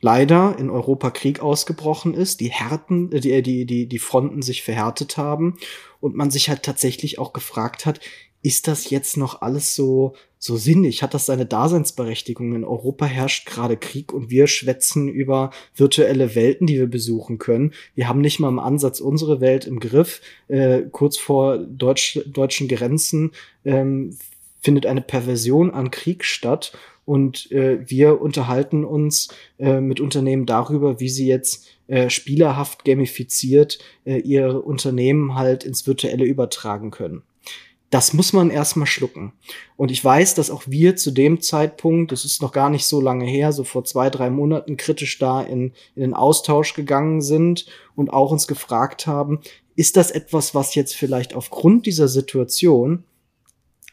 leider 0.00 0.56
in 0.58 0.70
Europa 0.70 1.10
Krieg 1.10 1.40
ausgebrochen 1.40 2.14
ist, 2.14 2.40
die 2.40 2.50
Härten, 2.50 3.12
äh, 3.12 3.20
die, 3.20 3.42
die, 3.42 3.66
die, 3.66 3.86
die 3.86 3.98
Fronten 3.98 4.42
sich 4.42 4.62
verhärtet 4.62 5.16
haben 5.16 5.58
und 6.00 6.16
man 6.16 6.30
sich 6.30 6.48
halt 6.48 6.62
tatsächlich 6.62 7.18
auch 7.18 7.32
gefragt 7.32 7.86
hat, 7.86 8.00
ist 8.42 8.68
das 8.68 8.88
jetzt 8.90 9.16
noch 9.16 9.42
alles 9.42 9.74
so, 9.74 10.14
so 10.38 10.56
sinnig? 10.56 11.02
Hat 11.02 11.12
das 11.12 11.26
seine 11.26 11.44
Daseinsberechtigung? 11.44 12.54
In 12.54 12.64
Europa 12.64 13.04
herrscht 13.04 13.46
gerade 13.46 13.76
Krieg 13.76 14.12
und 14.12 14.30
wir 14.30 14.46
schwätzen 14.46 15.08
über 15.08 15.50
virtuelle 15.74 16.34
Welten, 16.34 16.66
die 16.66 16.78
wir 16.78 16.86
besuchen 16.86 17.38
können. 17.38 17.72
Wir 17.94 18.08
haben 18.08 18.20
nicht 18.20 18.40
mal 18.40 18.48
im 18.48 18.58
Ansatz 18.58 19.00
unsere 19.00 19.40
Welt 19.40 19.66
im 19.66 19.78
Griff. 19.78 20.22
Äh, 20.48 20.82
kurz 20.90 21.18
vor 21.18 21.58
Deutsch, 21.58 22.20
deutschen 22.26 22.68
Grenzen 22.68 23.32
ähm, 23.64 24.16
findet 24.60 24.86
eine 24.86 25.02
Perversion 25.02 25.70
an 25.70 25.90
Krieg 25.90 26.24
statt 26.24 26.72
und 27.04 27.50
äh, 27.50 27.78
wir 27.90 28.20
unterhalten 28.20 28.84
uns 28.84 29.28
äh, 29.58 29.80
mit 29.80 30.00
Unternehmen 30.00 30.46
darüber, 30.46 31.00
wie 31.00 31.08
sie 31.08 31.26
jetzt 31.26 31.66
äh, 31.88 32.08
spielerhaft 32.08 32.84
gamifiziert 32.84 33.78
äh, 34.04 34.18
ihre 34.18 34.62
Unternehmen 34.62 35.34
halt 35.34 35.64
ins 35.64 35.86
Virtuelle 35.86 36.24
übertragen 36.24 36.90
können 36.90 37.22
das 37.90 38.12
muss 38.12 38.32
man 38.32 38.50
erstmal 38.50 38.86
schlucken. 38.86 39.32
Und 39.76 39.90
ich 39.90 40.04
weiß, 40.04 40.34
dass 40.34 40.50
auch 40.50 40.62
wir 40.66 40.94
zu 40.94 41.10
dem 41.10 41.40
Zeitpunkt, 41.40 42.12
das 42.12 42.24
ist 42.24 42.40
noch 42.40 42.52
gar 42.52 42.70
nicht 42.70 42.86
so 42.86 43.00
lange 43.00 43.26
her, 43.26 43.52
so 43.52 43.64
vor 43.64 43.84
zwei, 43.84 44.10
drei 44.10 44.30
Monaten 44.30 44.76
kritisch 44.76 45.18
da 45.18 45.42
in, 45.42 45.72
in 45.96 46.02
den 46.02 46.14
Austausch 46.14 46.74
gegangen 46.74 47.20
sind 47.20 47.66
und 47.96 48.12
auch 48.12 48.30
uns 48.30 48.46
gefragt 48.46 49.08
haben, 49.08 49.40
ist 49.74 49.96
das 49.96 50.12
etwas, 50.12 50.54
was 50.54 50.76
jetzt 50.76 50.94
vielleicht 50.94 51.34
aufgrund 51.34 51.86
dieser 51.86 52.06
Situation 52.06 53.04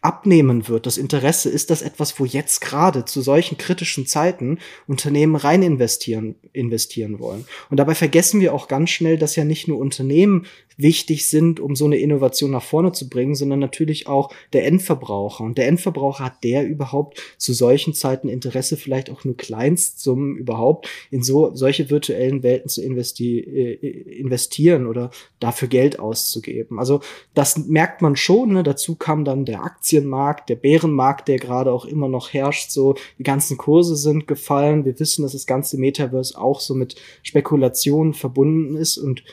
abnehmen 0.02 0.68
wird, 0.68 0.86
das 0.86 0.98
Interesse, 0.98 1.50
ist 1.50 1.70
das 1.70 1.82
etwas, 1.82 2.20
wo 2.20 2.26
jetzt 2.26 2.62
gerade 2.62 3.06
zu 3.06 3.22
solchen 3.22 3.58
kritischen 3.58 4.06
Zeiten 4.06 4.60
Unternehmen 4.88 5.36
rein 5.36 5.64
investieren, 5.64 6.36
investieren 6.54 7.20
wollen. 7.20 7.46
Und 7.70 7.78
dabei 7.78 7.96
vergessen 7.96 8.40
wir 8.40 8.54
auch 8.54 8.68
ganz 8.68 8.92
schnell, 8.92 9.18
dass 9.18 9.36
ja 9.36 9.44
nicht 9.44 9.68
nur 9.68 9.80
Unternehmen 9.80 10.46
wichtig 10.78 11.28
sind, 11.28 11.60
um 11.60 11.76
so 11.76 11.86
eine 11.86 11.98
Innovation 11.98 12.52
nach 12.52 12.64
vorne 12.64 12.92
zu 12.92 13.10
bringen, 13.10 13.36
sondern 13.36 13.60
natürlich 13.60 14.08
auch 14.08 14.32
der 14.54 14.66
Endverbraucher. 14.66 15.44
Und 15.44 15.58
der 15.58 15.68
Endverbraucher 15.68 16.24
hat 16.24 16.44
der 16.44 16.68
überhaupt 16.68 17.20
zu 17.38 17.54
solchen 17.54 17.96
Zeiten 17.96 18.30
Interesse, 18.30 18.78
vielleicht 18.78 19.10
auch 19.10 19.26
nur 19.26 19.36
Kleinstsummen 19.36 20.38
überhaupt 20.38 20.88
in 21.10 21.24
so 21.24 21.54
solche 21.56 21.90
virtuellen 21.90 22.44
Welten 22.44 22.70
zu 22.70 22.84
investi 22.84 23.40
äh, 23.40 24.18
investieren 24.20 24.86
oder 24.86 25.10
dafür 25.40 25.68
Geld 25.68 26.00
auszugeben. 26.00 26.80
Also 26.80 27.02
das 27.34 27.58
merkt 27.58 28.04
man 28.04 28.16
schon. 28.16 28.54
Ne? 28.54 28.64
Dazu 28.64 28.96
kam 28.96 29.26
dann 29.26 29.46
der 29.46 29.64
Aktienmarkt, 29.64 30.50
der 30.50 30.56
Bärenmarkt, 30.56 31.28
der 31.28 31.40
gerade 31.40 31.72
auch 31.72 31.86
immer 31.86 32.08
noch 32.08 32.34
herrscht. 32.34 32.70
So 32.70 32.96
die 33.18 33.24
ganzen 33.24 33.58
Kurse 33.58 33.96
sind 33.96 34.28
gefallen. 34.28 34.86
Wir 34.86 35.00
wissen, 35.00 35.24
dass 35.24 35.32
das 35.32 35.48
ganze 35.48 35.80
Metaverse 35.80 36.40
auch 36.40 36.60
so 36.60 36.76
mit 36.76 36.96
Spekulationen 37.24 38.14
verbunden 38.14 38.76
ist 38.76 38.98
und 38.98 39.24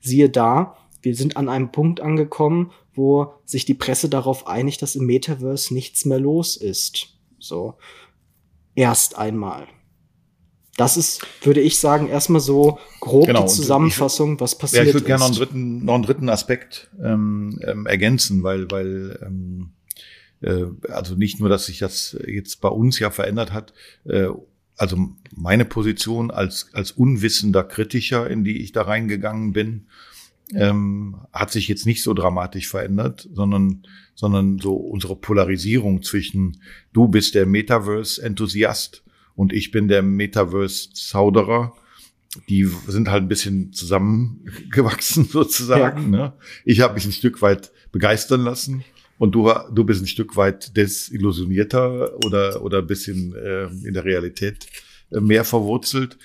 siehe 0.00 0.28
da, 0.28 0.76
wir 1.02 1.14
sind 1.16 1.36
an 1.36 1.48
einem 1.48 1.72
Punkt 1.72 2.00
angekommen, 2.00 2.70
wo 2.94 3.34
sich 3.44 3.64
die 3.64 3.74
Presse 3.74 4.08
darauf 4.08 4.46
einigt, 4.46 4.82
dass 4.82 4.96
im 4.96 5.06
Metaverse 5.06 5.74
nichts 5.74 6.04
mehr 6.04 6.20
los 6.20 6.56
ist. 6.56 7.08
So. 7.38 7.74
Erst 8.74 9.18
einmal. 9.18 9.66
Das 10.76 10.96
ist, 10.96 11.26
würde 11.42 11.60
ich 11.60 11.78
sagen, 11.78 12.08
erstmal 12.08 12.40
so 12.40 12.78
grob 13.00 13.26
genau, 13.26 13.42
die 13.42 13.48
Zusammenfassung, 13.48 14.40
was 14.40 14.56
passiert 14.56 14.84
ist. 14.84 14.86
Ja, 14.86 14.88
ich 14.90 14.94
würde 14.94 15.06
gerne 15.06 15.20
noch 15.20 15.26
einen 15.26 15.36
dritten, 15.36 15.84
noch 15.84 15.94
einen 15.94 16.02
dritten 16.04 16.28
Aspekt 16.30 16.90
ähm, 17.02 17.60
ähm, 17.66 17.86
ergänzen, 17.86 18.42
weil, 18.42 18.70
weil 18.70 19.18
ähm, 19.22 19.72
äh, 20.40 20.64
also 20.88 21.14
nicht 21.14 21.40
nur, 21.40 21.50
dass 21.50 21.66
sich 21.66 21.78
das 21.78 22.16
jetzt 22.26 22.60
bei 22.62 22.68
uns 22.68 22.98
ja 22.98 23.10
verändert 23.10 23.52
hat, 23.52 23.74
äh, 24.04 24.28
also 24.76 24.96
meine 25.34 25.66
Position 25.66 26.30
als, 26.30 26.70
als 26.72 26.92
unwissender 26.92 27.64
Kritiker, 27.64 28.28
in 28.28 28.42
die 28.42 28.62
ich 28.62 28.72
da 28.72 28.82
reingegangen 28.82 29.52
bin, 29.52 29.86
ähm, 30.54 31.16
hat 31.32 31.50
sich 31.50 31.68
jetzt 31.68 31.86
nicht 31.86 32.02
so 32.02 32.14
dramatisch 32.14 32.68
verändert, 32.68 33.28
sondern, 33.32 33.82
sondern 34.14 34.58
so 34.58 34.74
unsere 34.74 35.16
Polarisierung 35.16 36.02
zwischen 36.02 36.60
du 36.92 37.08
bist 37.08 37.34
der 37.34 37.46
Metaverse-Enthusiast 37.46 39.02
und 39.34 39.52
ich 39.52 39.70
bin 39.70 39.88
der 39.88 40.02
Metaverse-Zauderer. 40.02 41.74
Die 42.48 42.64
sind 42.86 43.10
halt 43.10 43.24
ein 43.24 43.28
bisschen 43.28 43.72
zusammengewachsen 43.72 45.24
sozusagen. 45.30 46.12
Ja. 46.12 46.18
Ne? 46.18 46.32
Ich 46.64 46.80
habe 46.80 46.94
mich 46.94 47.04
ein 47.04 47.12
Stück 47.12 47.42
weit 47.42 47.72
begeistern 47.92 48.42
lassen 48.42 48.84
und 49.18 49.34
du, 49.34 49.52
du 49.72 49.84
bist 49.84 50.02
ein 50.02 50.06
Stück 50.06 50.36
weit 50.36 50.76
desillusionierter 50.76 52.16
oder, 52.24 52.62
oder 52.62 52.78
ein 52.78 52.86
bisschen 52.86 53.34
äh, 53.34 53.66
in 53.86 53.94
der 53.94 54.04
Realität 54.04 54.66
äh, 55.10 55.20
mehr 55.20 55.44
verwurzelt. 55.44 56.18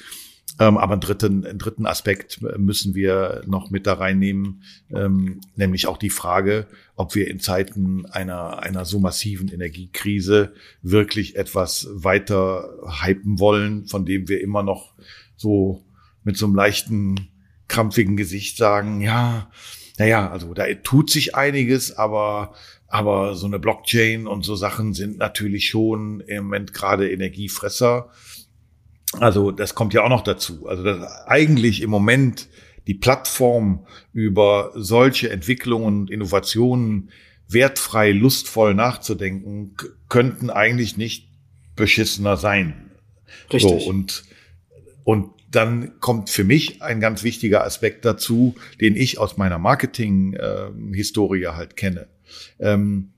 Ähm, 0.60 0.78
aber 0.78 0.94
einen 0.94 1.02
dritten, 1.02 1.46
einen 1.46 1.60
dritten 1.60 1.86
Aspekt 1.86 2.42
müssen 2.58 2.96
wir 2.96 3.44
noch 3.46 3.70
mit 3.70 3.86
da 3.86 3.94
reinnehmen, 3.94 4.64
ähm, 4.92 5.42
nämlich 5.56 5.88
auch 5.88 5.98
die 5.98 6.10
Frage, 6.10 6.68
ob 6.96 7.14
wir 7.16 7.28
in 7.28 7.40
Zeiten 7.40 8.06
einer, 8.08 8.64
einer 8.64 8.86
so 8.86 9.00
massiven 9.00 9.50
Energiekrise 9.50 10.54
wirklich 10.82 11.36
etwas 11.36 11.88
weiter 11.92 12.70
hypen 13.04 13.40
wollen, 13.40 13.86
von 13.88 14.06
dem 14.06 14.28
wir 14.28 14.42
immer 14.42 14.64
noch 14.64 14.94
so 15.36 15.86
mit 16.24 16.38
so 16.38 16.48
einem 16.48 16.56
leichten, 16.56 17.28
krampfigen 17.68 18.18
Gesicht 18.18 18.58
sagen, 18.58 19.02
ja, 19.02 19.52
naja, 20.00 20.30
also 20.30 20.54
da 20.54 20.66
tut 20.84 21.10
sich 21.10 21.36
einiges, 21.36 21.96
aber 21.96 22.54
aber 22.88 23.36
so 23.36 23.46
eine 23.48 23.60
Blockchain 23.60 24.28
und 24.28 24.44
so 24.46 24.56
Sachen 24.56 24.94
sind 24.94 25.18
natürlich 25.18 25.68
schon 25.68 26.22
im 26.22 26.46
Moment 26.46 26.74
gerade 26.74 27.12
Energiefresser. 27.12 28.10
Also 29.14 29.52
das 29.52 29.76
kommt 29.76 29.94
ja 29.94 30.04
auch 30.04 30.10
noch 30.10 30.24
dazu. 30.24 30.68
Also 30.68 30.84
dass 30.84 31.26
eigentlich 31.28 31.82
im 31.82 31.90
Moment 31.90 32.48
die 32.88 32.94
Plattform 32.94 33.86
über 34.14 34.72
solche 34.76 35.30
Entwicklungen 35.30 36.02
und 36.02 36.12
Innovationen 36.12 37.10
wertfrei, 37.48 38.12
lustvoll 38.12 38.74
nachzudenken, 38.74 39.76
könnten 40.10 40.50
eigentlich 40.50 40.98
nicht 40.98 41.30
beschissener 41.76 42.38
sein. 42.38 42.92
Richtig. 43.52 43.84
So, 43.84 43.90
und, 43.90 44.24
und 45.04 45.30
dann 45.50 46.00
kommt 46.00 46.30
für 46.30 46.44
mich 46.44 46.82
ein 46.82 47.00
ganz 47.00 47.24
wichtiger 47.24 47.64
Aspekt 47.64 48.04
dazu, 48.04 48.56
den 48.82 48.96
ich 48.96 49.18
aus 49.20 49.38
meiner 49.38 49.60
Marketing-Historie 49.60 51.44
äh, 51.44 51.52
halt 51.54 51.78
kenne. 51.78 52.08
Ähm, 52.60 53.14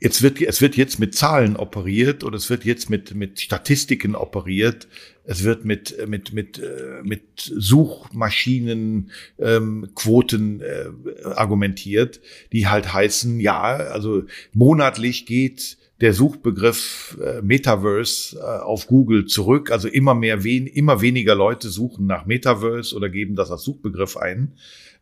Jetzt 0.00 0.22
wird, 0.22 0.40
es 0.40 0.60
wird 0.60 0.76
jetzt 0.76 1.00
mit 1.00 1.14
Zahlen 1.16 1.56
operiert 1.56 2.22
oder 2.22 2.36
es 2.36 2.48
wird 2.50 2.64
jetzt 2.64 2.88
mit, 2.88 3.14
mit 3.14 3.40
Statistiken 3.40 4.14
operiert. 4.14 4.86
Es 5.24 5.42
wird 5.42 5.64
mit, 5.64 5.96
mit, 6.06 6.32
mit, 6.32 6.58
äh, 6.58 7.02
mit 7.02 7.22
Suchmaschinen, 7.36 9.10
ähm, 9.38 9.88
Quoten 9.94 10.60
äh, 10.60 10.86
argumentiert, 11.24 12.20
die 12.52 12.68
halt 12.68 12.92
heißen, 12.92 13.40
ja, 13.40 13.60
also 13.60 14.22
monatlich 14.52 15.26
geht 15.26 15.78
der 16.00 16.14
Suchbegriff 16.14 17.18
äh, 17.22 17.42
Metaverse 17.42 18.38
äh, 18.38 18.62
auf 18.62 18.86
Google 18.86 19.26
zurück. 19.26 19.70
Also 19.72 19.88
immer 19.88 20.14
mehr, 20.14 20.44
wen, 20.44 20.66
immer 20.66 21.00
weniger 21.00 21.34
Leute 21.34 21.70
suchen 21.70 22.06
nach 22.06 22.24
Metaverse 22.24 22.94
oder 22.94 23.08
geben 23.08 23.34
das 23.34 23.50
als 23.50 23.64
Suchbegriff 23.64 24.16
ein. 24.16 24.52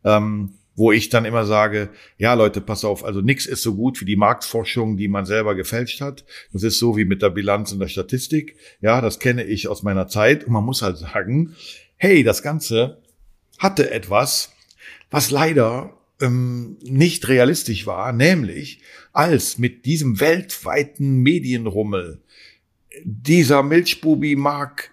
Ähm, 0.03 0.53
wo 0.77 0.91
ich 0.91 1.09
dann 1.09 1.25
immer 1.25 1.45
sage, 1.45 1.89
ja 2.19 2.35
Leute, 2.35 2.61
pass 2.61 2.85
auf, 2.85 3.03
also 3.03 3.19
nichts 3.19 3.47
ist 3.47 3.63
so 3.63 3.75
gut 3.75 3.99
wie 3.99 4.05
die 4.05 4.15
Marktforschung, 4.15 4.95
die 4.95 5.07
man 5.07 5.25
selber 5.25 5.55
gefälscht 5.55 6.01
hat. 6.01 6.23
Das 6.53 6.61
ist 6.61 6.77
so 6.77 6.95
wie 6.95 7.03
mit 7.03 7.23
der 7.23 7.31
Bilanz 7.31 7.71
und 7.71 7.79
der 7.79 7.87
Statistik. 7.87 8.55
Ja, 8.79 9.01
das 9.01 9.17
kenne 9.17 9.43
ich 9.43 9.67
aus 9.67 9.81
meiner 9.81 10.07
Zeit. 10.07 10.43
Und 10.45 10.53
man 10.53 10.63
muss 10.63 10.83
halt 10.83 10.97
sagen, 10.97 11.55
hey, 11.95 12.23
das 12.23 12.43
Ganze 12.43 13.01
hatte 13.57 13.89
etwas, 13.89 14.53
was 15.09 15.31
leider 15.31 15.97
ähm, 16.21 16.77
nicht 16.83 17.27
realistisch 17.27 17.87
war, 17.87 18.13
nämlich 18.13 18.81
als 19.13 19.57
mit 19.57 19.85
diesem 19.85 20.19
weltweiten 20.19 21.23
Medienrummel 21.23 22.21
dieser 23.03 23.63
Milchbubi 23.63 24.35
Mark 24.35 24.91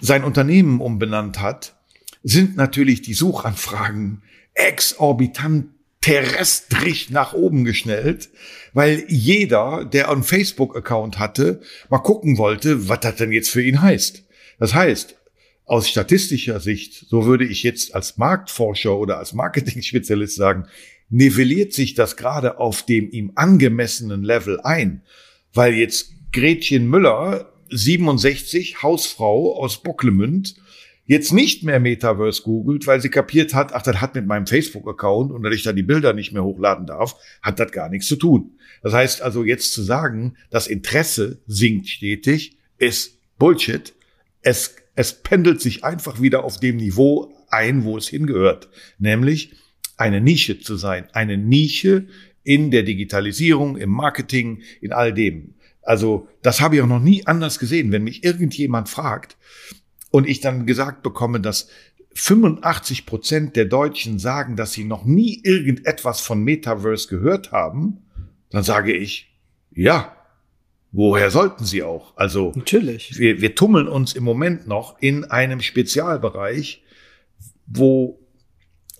sein 0.00 0.24
Unternehmen 0.24 0.80
umbenannt 0.80 1.40
hat, 1.40 1.76
sind 2.22 2.56
natürlich 2.56 3.02
die 3.02 3.14
Suchanfragen 3.14 4.22
exorbitant 4.54 5.66
terrestrisch 6.00 7.10
nach 7.10 7.34
oben 7.34 7.64
geschnellt, 7.64 8.30
weil 8.72 9.04
jeder, 9.08 9.84
der 9.84 10.10
einen 10.10 10.22
Facebook-Account 10.22 11.18
hatte, 11.18 11.60
mal 11.90 11.98
gucken 11.98 12.38
wollte, 12.38 12.88
was 12.88 13.00
das 13.00 13.16
denn 13.16 13.32
jetzt 13.32 13.50
für 13.50 13.62
ihn 13.62 13.82
heißt. 13.82 14.24
Das 14.58 14.74
heißt, 14.74 15.16
aus 15.66 15.88
statistischer 15.88 16.58
Sicht, 16.58 17.06
so 17.08 17.26
würde 17.26 17.44
ich 17.44 17.62
jetzt 17.62 17.94
als 17.94 18.16
Marktforscher 18.16 18.96
oder 18.96 19.18
als 19.18 19.34
Marketing-Spezialist 19.34 20.36
sagen, 20.36 20.66
nivelliert 21.10 21.72
sich 21.72 21.94
das 21.94 22.16
gerade 22.16 22.58
auf 22.58 22.82
dem 22.82 23.10
ihm 23.10 23.32
angemessenen 23.34 24.22
Level 24.22 24.60
ein, 24.60 25.02
weil 25.52 25.74
jetzt 25.74 26.12
Gretchen 26.32 26.88
Müller, 26.88 27.52
67, 27.70 28.82
Hausfrau 28.82 29.56
aus 29.56 29.82
Bocklemünd, 29.82 30.56
jetzt 31.10 31.32
nicht 31.32 31.64
mehr 31.64 31.80
Metaverse 31.80 32.42
googelt, 32.42 32.86
weil 32.86 33.00
sie 33.00 33.08
kapiert 33.08 33.52
hat, 33.52 33.74
ach, 33.74 33.82
das 33.82 34.00
hat 34.00 34.14
mit 34.14 34.28
meinem 34.28 34.46
Facebook-Account 34.46 35.32
und 35.32 35.42
dass 35.42 35.52
ich 35.52 35.64
da 35.64 35.72
die 35.72 35.82
Bilder 35.82 36.12
nicht 36.12 36.30
mehr 36.30 36.44
hochladen 36.44 36.86
darf, 36.86 37.16
hat 37.42 37.58
das 37.58 37.72
gar 37.72 37.88
nichts 37.88 38.06
zu 38.06 38.14
tun. 38.14 38.52
Das 38.80 38.92
heißt 38.92 39.20
also 39.20 39.42
jetzt 39.42 39.72
zu 39.72 39.82
sagen, 39.82 40.36
das 40.50 40.68
Interesse 40.68 41.40
sinkt 41.48 41.88
stetig, 41.88 42.58
ist 42.78 43.18
Bullshit. 43.40 43.92
Es, 44.42 44.76
es 44.94 45.12
pendelt 45.12 45.60
sich 45.60 45.82
einfach 45.82 46.22
wieder 46.22 46.44
auf 46.44 46.60
dem 46.60 46.76
Niveau 46.76 47.34
ein, 47.48 47.82
wo 47.82 47.98
es 47.98 48.06
hingehört. 48.06 48.68
Nämlich 49.00 49.56
eine 49.96 50.20
Nische 50.20 50.60
zu 50.60 50.76
sein. 50.76 51.08
Eine 51.12 51.36
Nische 51.36 52.06
in 52.44 52.70
der 52.70 52.84
Digitalisierung, 52.84 53.76
im 53.76 53.90
Marketing, 53.90 54.62
in 54.80 54.92
all 54.92 55.12
dem. 55.12 55.54
Also 55.82 56.28
das 56.42 56.60
habe 56.60 56.76
ich 56.76 56.82
auch 56.82 56.86
noch 56.86 57.02
nie 57.02 57.26
anders 57.26 57.58
gesehen. 57.58 57.90
Wenn 57.90 58.04
mich 58.04 58.22
irgendjemand 58.22 58.88
fragt, 58.88 59.36
und 60.10 60.28
ich 60.28 60.40
dann 60.40 60.66
gesagt 60.66 61.02
bekomme, 61.02 61.40
dass 61.40 61.68
85 62.14 63.06
Prozent 63.06 63.56
der 63.56 63.66
Deutschen 63.66 64.18
sagen, 64.18 64.56
dass 64.56 64.72
sie 64.72 64.84
noch 64.84 65.04
nie 65.04 65.40
irgendetwas 65.44 66.20
von 66.20 66.42
Metaverse 66.42 67.08
gehört 67.08 67.52
haben, 67.52 67.98
dann 68.50 68.64
sage 68.64 68.92
ich, 68.92 69.32
ja, 69.72 70.16
woher 70.90 71.30
sollten 71.30 71.64
sie 71.64 71.82
auch? 71.84 72.16
Also, 72.16 72.52
natürlich. 72.56 73.16
Wir, 73.18 73.40
wir 73.40 73.54
tummeln 73.54 73.86
uns 73.86 74.14
im 74.14 74.24
Moment 74.24 74.66
noch 74.66 75.00
in 75.00 75.24
einem 75.24 75.60
Spezialbereich, 75.60 76.82
wo 77.66 78.18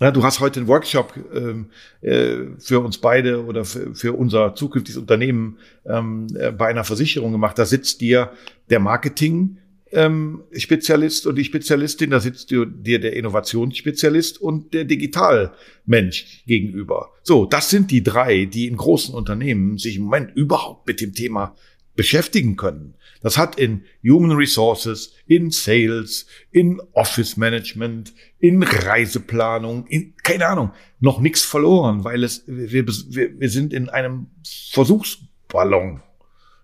Ja, 0.01 0.13
du 0.13 0.23
hast 0.23 0.41
heute 0.41 0.61
einen 0.61 0.69
Workshop 0.69 1.13
ähm, 1.35 1.71
äh, 2.01 2.57
für 2.59 2.81
uns 2.81 2.99
beide 2.99 3.45
oder 3.45 3.65
für, 3.65 3.95
für 3.95 4.13
unser 4.15 4.55
zukünftiges 4.55 4.97
Unternehmen 4.97 5.59
ähm, 5.85 6.29
äh, 6.39 6.53
bei 6.53 6.69
einer 6.69 6.85
Versicherung 6.85 7.33
gemacht. 7.33 7.59
Da 7.59 7.67
sitzt 7.67 8.01
dir 8.01 8.33
der 8.71 8.79
Marketing 8.81 9.59
ähm, 9.93 10.45
Spezialist 10.57 11.27
und 11.27 11.37
die 11.37 11.45
Spezialistin, 11.45 12.11
da 12.11 12.21
sitzt 12.21 12.51
dir, 12.51 12.67
der 12.67 13.13
Innovationsspezialist 13.15 14.41
und 14.41 14.73
der 14.73 14.85
Digitalmensch 14.85 16.45
gegenüber. 16.47 17.11
So, 17.23 17.47
das 17.47 17.71
sind 17.71 17.91
die 17.91 18.03
drei, 18.03 18.45
die 18.45 18.67
in 18.69 18.77
großen 18.77 19.15
Unternehmen 19.15 19.79
sich 19.79 19.97
im 19.97 20.05
Moment 20.05 20.37
überhaupt 20.37 20.87
mit 20.87 21.01
dem 21.01 21.15
Thema 21.15 21.57
beschäftigen 21.97 22.57
können. 22.57 22.95
Das 23.23 23.37
hat 23.37 23.59
in 23.59 23.85
Human 24.03 24.33
Resources, 24.33 25.13
in 25.27 25.51
Sales, 25.51 26.27
in 26.51 26.81
Office 26.93 27.37
Management, 27.37 28.15
in 28.39 28.63
Reiseplanung, 28.63 29.87
in, 29.87 30.15
keine 30.23 30.47
Ahnung, 30.47 30.71
noch 31.01 31.21
nichts 31.21 31.43
verloren, 31.43 32.05
weil 32.05 32.25
es, 32.25 32.45
wir, 32.47 32.87
wir, 32.87 33.41
wir 33.41 33.51
sind 33.51 33.75
in 33.75 33.89
einem 33.91 34.29
Versuchsballon. 34.71 36.01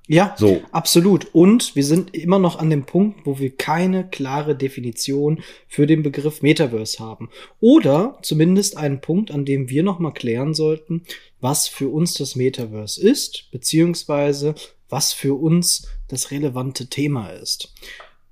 Ja, 0.09 0.37
so. 0.39 0.63
absolut. 0.71 1.35
Und 1.35 1.75
wir 1.75 1.85
sind 1.85 2.15
immer 2.15 2.39
noch 2.39 2.59
an 2.59 2.71
dem 2.71 2.85
Punkt, 2.85 3.27
wo 3.27 3.39
wir 3.41 3.57
keine 3.57 4.09
klare 4.09 4.55
Definition 4.55 5.43
für 5.67 5.87
den 5.87 6.03
Begriff 6.03 6.43
Metaverse 6.43 7.01
haben. 7.01 7.29
Oder 7.61 8.19
zumindest 8.23 8.77
einen 8.77 9.01
Punkt, 9.01 9.33
an 9.33 9.45
dem 9.45 9.69
wir 9.69 9.83
noch 9.83 9.99
mal 9.99 10.13
klären 10.13 10.55
sollten, 10.55 11.03
was 11.41 11.67
für 11.67 11.89
uns 11.89 12.15
das 12.15 12.37
Metaverse 12.37 13.01
ist, 13.01 13.51
beziehungsweise 13.51 14.55
was 14.89 15.13
für 15.13 15.35
uns 15.35 15.89
das 16.07 16.31
relevante 16.31 16.89
Thema 16.89 17.31
ist. 17.31 17.75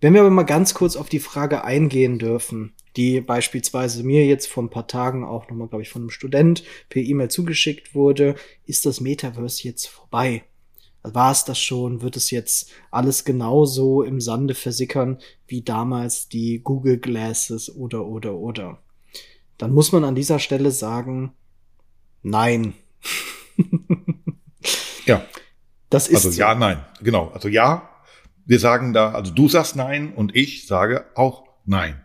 Wenn 0.01 0.15
wir 0.15 0.21
aber 0.21 0.31
mal 0.31 0.45
ganz 0.45 0.75
kurz 0.75 0.97
auf 0.97 1.09
die 1.09 1.19
Frage 1.19 1.65
eingehen 1.65 2.19
dürfen, 2.19 2.75
die 2.97 3.21
beispielsweise 3.21 4.05
mir 4.05 4.25
jetzt 4.27 4.47
vor 4.47 4.63
ein 4.63 4.71
paar 4.71 4.87
Tagen 4.87 5.25
auch 5.25 5.49
nochmal, 5.49 5.69
glaube 5.69 5.83
ich, 5.83 5.89
von 5.89 6.03
einem 6.03 6.11
Student 6.11 6.63
per 6.89 7.03
E-Mail 7.03 7.31
zugeschickt 7.31 7.95
wurde, 7.95 8.37
ist 8.67 8.87
das 8.87 9.01
Metaverse 9.01 9.65
jetzt 9.65 9.89
vorbei? 9.89 10.45
War 11.07 11.33
es 11.33 11.45
das 11.45 11.61
schon? 11.61 12.01
Wird 12.01 12.17
es 12.17 12.31
jetzt 12.31 12.71
alles 12.91 13.25
genauso 13.25 14.03
im 14.03 14.23
Sande 14.23 14.55
versickern 14.55 15.19
wie 15.47 15.63
damals 15.63 16.29
die 16.29 16.61
Google 16.65 16.99
Glasses 16.99 17.75
oder 17.75 18.07
oder 18.07 18.35
oder? 18.35 18.79
Dann 19.59 19.73
muss 19.73 19.93
man 19.93 20.03
an 20.05 20.15
dieser 20.15 20.39
Stelle 20.39 20.71
sagen, 20.71 21.35
nein. 22.23 22.73
ja. 25.05 25.23
Das 25.91 26.09
ist 26.09 26.25
also 26.25 26.41
ja, 26.41 26.55
nein, 26.55 26.85
genau. 27.03 27.29
Also 27.29 27.49
ja, 27.49 27.89
wir 28.47 28.59
sagen 28.59 28.95
da, 28.95 29.13
also 29.13 29.33
du 29.33 29.49
sagst 29.49 29.77
nein 29.77 30.13
und 30.15 30.35
ich 30.35 30.67
sage 30.67 31.05
auch 31.15 31.45
nein. 31.67 32.03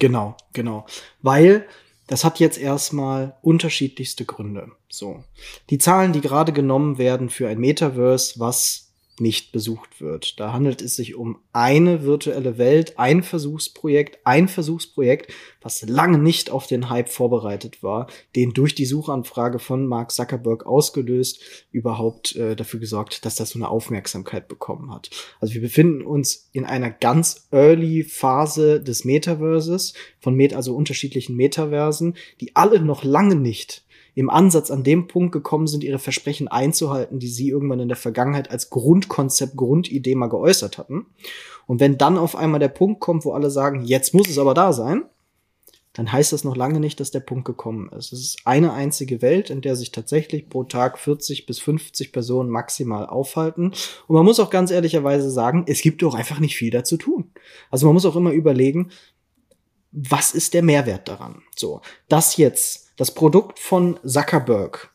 Genau, 0.00 0.36
genau. 0.52 0.86
Weil 1.22 1.66
das 2.10 2.24
hat 2.24 2.40
jetzt 2.40 2.58
erstmal 2.58 3.36
unterschiedlichste 3.40 4.24
Gründe. 4.24 4.72
So. 4.88 5.22
Die 5.70 5.78
Zahlen, 5.78 6.12
die 6.12 6.20
gerade 6.20 6.52
genommen 6.52 6.98
werden 6.98 7.30
für 7.30 7.48
ein 7.48 7.60
Metaverse, 7.60 8.40
was 8.40 8.89
nicht 9.20 9.52
besucht 9.52 10.00
wird. 10.00 10.40
Da 10.40 10.52
handelt 10.52 10.82
es 10.82 10.96
sich 10.96 11.14
um 11.14 11.38
eine 11.52 12.04
virtuelle 12.04 12.58
Welt, 12.58 12.98
ein 12.98 13.22
Versuchsprojekt, 13.22 14.18
ein 14.24 14.48
Versuchsprojekt, 14.48 15.32
was 15.60 15.82
lange 15.82 16.18
nicht 16.18 16.50
auf 16.50 16.66
den 16.66 16.90
Hype 16.90 17.08
vorbereitet 17.08 17.82
war, 17.82 18.08
den 18.36 18.52
durch 18.52 18.74
die 18.74 18.86
Suchanfrage 18.86 19.58
von 19.58 19.86
Mark 19.86 20.10
Zuckerberg 20.10 20.66
ausgelöst, 20.66 21.40
überhaupt 21.70 22.34
äh, 22.36 22.56
dafür 22.56 22.80
gesorgt, 22.80 23.24
dass 23.24 23.36
das 23.36 23.50
so 23.50 23.58
eine 23.58 23.68
Aufmerksamkeit 23.68 24.48
bekommen 24.48 24.92
hat. 24.92 25.10
Also 25.40 25.54
wir 25.54 25.60
befinden 25.60 26.02
uns 26.02 26.48
in 26.52 26.64
einer 26.64 26.90
ganz 26.90 27.48
early 27.50 28.02
Phase 28.04 28.82
des 28.82 29.04
Metaverses, 29.04 29.94
von 30.20 30.34
Met 30.34 30.54
also 30.54 30.74
unterschiedlichen 30.74 31.36
Metaversen, 31.36 32.16
die 32.40 32.56
alle 32.56 32.80
noch 32.80 33.04
lange 33.04 33.36
nicht 33.36 33.84
im 34.14 34.30
Ansatz 34.30 34.70
an 34.70 34.84
dem 34.84 35.06
Punkt 35.06 35.32
gekommen 35.32 35.66
sind, 35.66 35.84
ihre 35.84 35.98
Versprechen 35.98 36.48
einzuhalten, 36.48 37.18
die 37.18 37.28
sie 37.28 37.48
irgendwann 37.48 37.80
in 37.80 37.88
der 37.88 37.96
Vergangenheit 37.96 38.50
als 38.50 38.70
Grundkonzept, 38.70 39.56
Grundidee 39.56 40.14
mal 40.14 40.28
geäußert 40.28 40.78
hatten. 40.78 41.06
Und 41.66 41.80
wenn 41.80 41.98
dann 41.98 42.18
auf 42.18 42.36
einmal 42.36 42.60
der 42.60 42.68
Punkt 42.68 43.00
kommt, 43.00 43.24
wo 43.24 43.32
alle 43.32 43.50
sagen, 43.50 43.84
jetzt 43.84 44.14
muss 44.14 44.28
es 44.28 44.38
aber 44.38 44.54
da 44.54 44.72
sein, 44.72 45.04
dann 45.92 46.12
heißt 46.12 46.32
das 46.32 46.44
noch 46.44 46.56
lange 46.56 46.78
nicht, 46.78 47.00
dass 47.00 47.10
der 47.10 47.20
Punkt 47.20 47.44
gekommen 47.44 47.90
ist. 47.90 48.12
Es 48.12 48.20
ist 48.20 48.38
eine 48.44 48.72
einzige 48.72 49.22
Welt, 49.22 49.50
in 49.50 49.60
der 49.60 49.74
sich 49.74 49.90
tatsächlich 49.90 50.48
pro 50.48 50.62
Tag 50.64 50.98
40 50.98 51.46
bis 51.46 51.58
50 51.58 52.12
Personen 52.12 52.48
maximal 52.48 53.06
aufhalten. 53.06 53.72
Und 54.06 54.14
man 54.14 54.24
muss 54.24 54.38
auch 54.38 54.50
ganz 54.50 54.70
ehrlicherweise 54.70 55.30
sagen, 55.30 55.64
es 55.66 55.82
gibt 55.82 56.02
doch 56.02 56.14
einfach 56.14 56.38
nicht 56.38 56.56
viel 56.56 56.70
dazu 56.70 56.96
tun. 56.96 57.32
Also 57.70 57.86
man 57.86 57.94
muss 57.94 58.06
auch 58.06 58.14
immer 58.14 58.30
überlegen, 58.30 58.90
was 59.90 60.32
ist 60.32 60.54
der 60.54 60.62
Mehrwert 60.62 61.08
daran? 61.08 61.42
So, 61.56 61.80
das 62.08 62.36
jetzt 62.36 62.89
das 63.00 63.14
Produkt 63.14 63.58
von 63.58 63.98
Zuckerberg 64.04 64.90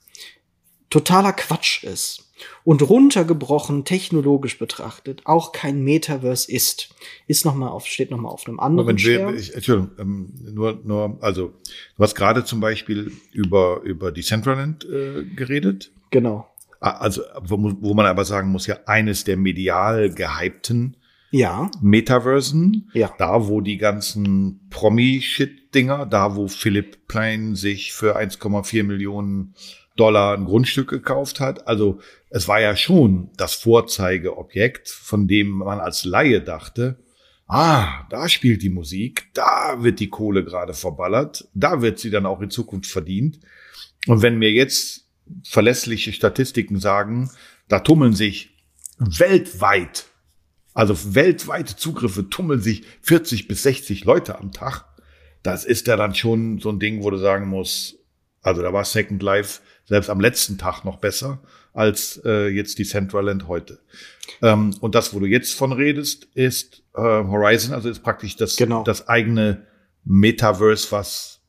totaler 0.91 1.34
Quatsch 1.34 1.84
ist 1.84 2.32
und 2.63 2.88
runtergebrochen 2.88 3.84
technologisch 3.84 4.60
betrachtet 4.60 5.24
auch 5.26 5.54
kein 5.54 5.84
Metaverse 5.84 6.52
ist, 6.52 6.94
ist 7.26 7.46
noch 7.46 7.56
mal 7.56 7.70
auf 7.70 7.88
steht 7.88 8.12
noch 8.12 8.20
mal 8.20 8.30
auf 8.30 8.46
einem 8.46 8.60
anderen 8.60 8.86
Moment, 8.86 9.02
Stern. 9.02 9.36
Ich, 9.36 9.56
Entschuldigung, 9.56 9.89
ähm, 9.98 10.34
nur 10.54 10.80
nur 10.84 11.18
also 11.22 11.54
du 11.98 12.04
hast 12.04 12.13
gerade 12.13 12.46
zum 12.46 12.60
Beispiel 12.60 13.12
über 13.32 13.82
über 13.82 14.12
Decentraland 14.12 14.86
äh, 14.86 15.24
geredet. 15.24 15.91
Genau. 16.12 16.48
Also 16.80 17.24
wo, 17.41 17.58
wo 17.58 17.96
man 17.96 18.06
aber 18.06 18.24
sagen 18.24 18.52
muss 18.52 18.68
ja 18.68 18.78
eines 18.86 19.24
der 19.24 19.38
medial 19.38 20.12
gehypten 20.12 20.96
ja. 21.36 21.69
Metaversen. 21.82 22.89
Ja. 22.93 23.13
Da, 23.17 23.48
wo 23.48 23.62
die 23.62 23.78
ganzen 23.78 24.67
Promi-Shit-Dinger, 24.69 26.06
da, 26.06 26.36
wo 26.36 26.48
Philipp 26.48 27.08
Plein 27.08 27.56
sich 27.56 27.93
für 27.93 28.17
1,4 28.17 28.84
Millionen 28.84 29.56
Dollar 29.95 30.38
ein 30.38 30.45
Grundstück 30.45 30.89
gekauft 30.89 31.39
hat. 31.39 31.67
Also 31.67 32.00
es 32.30 32.48
war 32.48 32.60
ja 32.60 32.76
schon 32.76 33.30
das 33.38 33.54
Vorzeigeobjekt, 33.54 34.89
von 34.89 35.28
dem 35.28 35.50
man 35.50 35.80
als 35.80 36.06
Laie 36.06 36.41
dachte, 36.41 36.98
ah, 37.48 38.06
da 38.10 38.28
spielt 38.28 38.62
die 38.62 38.69
Musik, 38.69 39.30
da 39.34 39.84
wird 39.84 40.00
die 40.00 40.10
Kohle 40.10 40.43
gerade 40.43 40.74
verballert, 40.74 41.48
da 41.54 41.82
wird 41.82 42.00
sie 42.00 42.10
dann 42.10 42.26
auch 42.26 42.41
in 42.41 42.50
Zukunft 42.50 42.89
verdient. 42.89 43.39
Und 44.08 44.21
wenn 44.21 44.38
mir 44.38 44.52
jetzt 44.52 45.08
verlässliche 45.43 46.12
Statistiken 46.12 46.80
sagen, 46.80 47.30
da 47.67 47.80
tummeln 47.80 48.13
sich 48.13 48.56
weltweit 48.98 50.06
also 50.75 51.15
weltweite 51.15 51.75
Zugriffe 51.75 52.29
tummeln 52.29 52.61
sich 52.61 52.83
40 53.01 53.47
bis 53.47 53.63
60 53.63 54.03
Leute 54.03 54.38
am 54.38 54.51
Tag. 54.51 54.85
Das 55.41 55.63
ist 55.63 55.88
ja 55.88 55.95
dann 55.95 56.13
schon 56.13 56.59
so 56.59 56.69
ein 56.69 56.79
Ding, 56.79 57.01
wo 57.01 57.09
du 57.09 57.17
sagen 57.17 57.47
musst, 57.47 57.95
also 58.41 58.61
da 58.61 58.71
war 58.73 58.85
Second 58.85 59.23
Life 59.23 59.61
selbst 59.85 60.09
am 60.09 60.19
letzten 60.19 60.57
Tag 60.57 60.83
noch 60.83 60.97
besser 60.97 61.39
als 61.73 62.21
äh, 62.25 62.47
jetzt 62.49 62.77
die 62.77 62.83
Centraland 62.83 63.47
heute. 63.47 63.79
Ähm, 64.41 64.75
und 64.81 64.95
das, 64.95 65.13
wo 65.13 65.19
du 65.19 65.25
jetzt 65.25 65.53
von 65.53 65.71
redest, 65.71 66.25
ist 66.33 66.83
äh, 66.93 67.01
Horizon, 67.01 67.73
also 67.73 67.89
ist 67.89 68.03
praktisch 68.03 68.35
das, 68.35 68.55
genau. 68.55 68.83
das 68.83 69.07
eigene 69.07 69.65
Metaverse, 70.03 70.91
was 70.91 71.41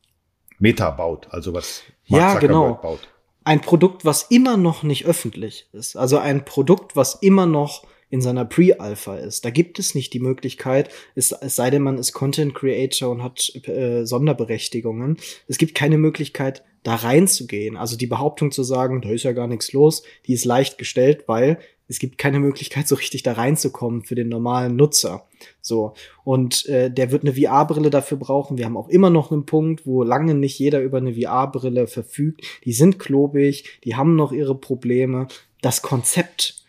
Meta 0.59 0.91
baut, 0.91 1.29
also 1.31 1.53
was 1.53 1.83
Mark 2.09 2.35
ja, 2.35 2.39
genau. 2.49 2.75
baut. 2.75 3.01
Ein 3.45 3.61
Produkt, 3.61 4.05
was 4.05 4.23
immer 4.25 4.57
noch 4.57 4.83
nicht 4.83 5.07
öffentlich 5.07 5.69
ist. 5.73 5.97
Also 5.97 6.19
ein 6.19 6.45
Produkt, 6.45 6.97
was 6.97 7.17
immer 7.17 7.47
noch 7.47 7.87
in 8.09 8.21
seiner 8.21 8.45
Pre-Alpha 8.45 9.17
ist. 9.17 9.45
Da 9.45 9.51
gibt 9.51 9.79
es 9.79 9.95
nicht 9.95 10.13
die 10.13 10.21
Möglichkeit, 10.21 10.91
es, 11.15 11.33
es 11.33 11.57
sei 11.57 11.71
denn, 11.71 11.83
man 11.83 11.99
ist 11.99 12.13
Content 12.13 12.55
Creator 12.55 13.11
und 13.11 13.23
hat 13.23 13.53
äh, 13.67 14.05
Sonderberechtigungen. 14.05 15.17
Es 15.49 15.59
gibt 15.59 15.75
keine 15.75 15.99
Möglichkeit, 15.99 16.63
da 16.83 16.95
reinzugehen. 16.95 17.77
Also 17.77 17.97
die 17.97 18.07
Behauptung 18.07 18.53
zu 18.53 18.63
sagen, 18.63 19.03
da 19.03 19.11
ist 19.11 19.25
ja 19.25 19.33
gar 19.33 19.49
nichts 19.49 19.73
los, 19.73 20.05
die 20.27 20.35
ist 20.35 20.45
leicht 20.45 20.79
gestellt, 20.79 21.25
weil 21.27 21.59
es 21.89 21.99
gibt 21.99 22.19
keine 22.19 22.41
Möglichkeit, 22.41 22.87
so 22.89 22.95
richtig 22.95 23.23
da 23.23 23.33
reinzukommen 23.33 24.05
für 24.05 24.15
den 24.15 24.29
normalen 24.29 24.77
Nutzer. 24.77 25.27
So. 25.61 25.95
Und 26.25 26.67
äh, 26.67 26.91
der 26.91 27.11
wird 27.11 27.23
eine 27.23 27.35
VR-Brille 27.35 27.91
dafür 27.91 28.19
brauchen. 28.19 28.57
Wir 28.57 28.67
haben 28.67 28.77
auch 28.77 28.89
immer 28.89 29.11
noch 29.11 29.33
einen 29.33 29.47
Punkt, 29.47 29.87
wo 29.87 30.03
lange 30.03 30.35
nicht 30.35 30.59
jeder 30.59 30.81
über 30.81 30.99
eine 30.99 31.15
VR-Brille 31.15 31.87
verfügt. 31.87 32.43
Die 32.65 32.73
sind 32.73 32.99
klobig, 32.99 33.81
die 33.85 33.97
haben 33.97 34.17
noch 34.17 34.33
ihre 34.33 34.55
Probleme. 34.55 35.27
Das 35.61 35.83
Konzept 35.83 36.66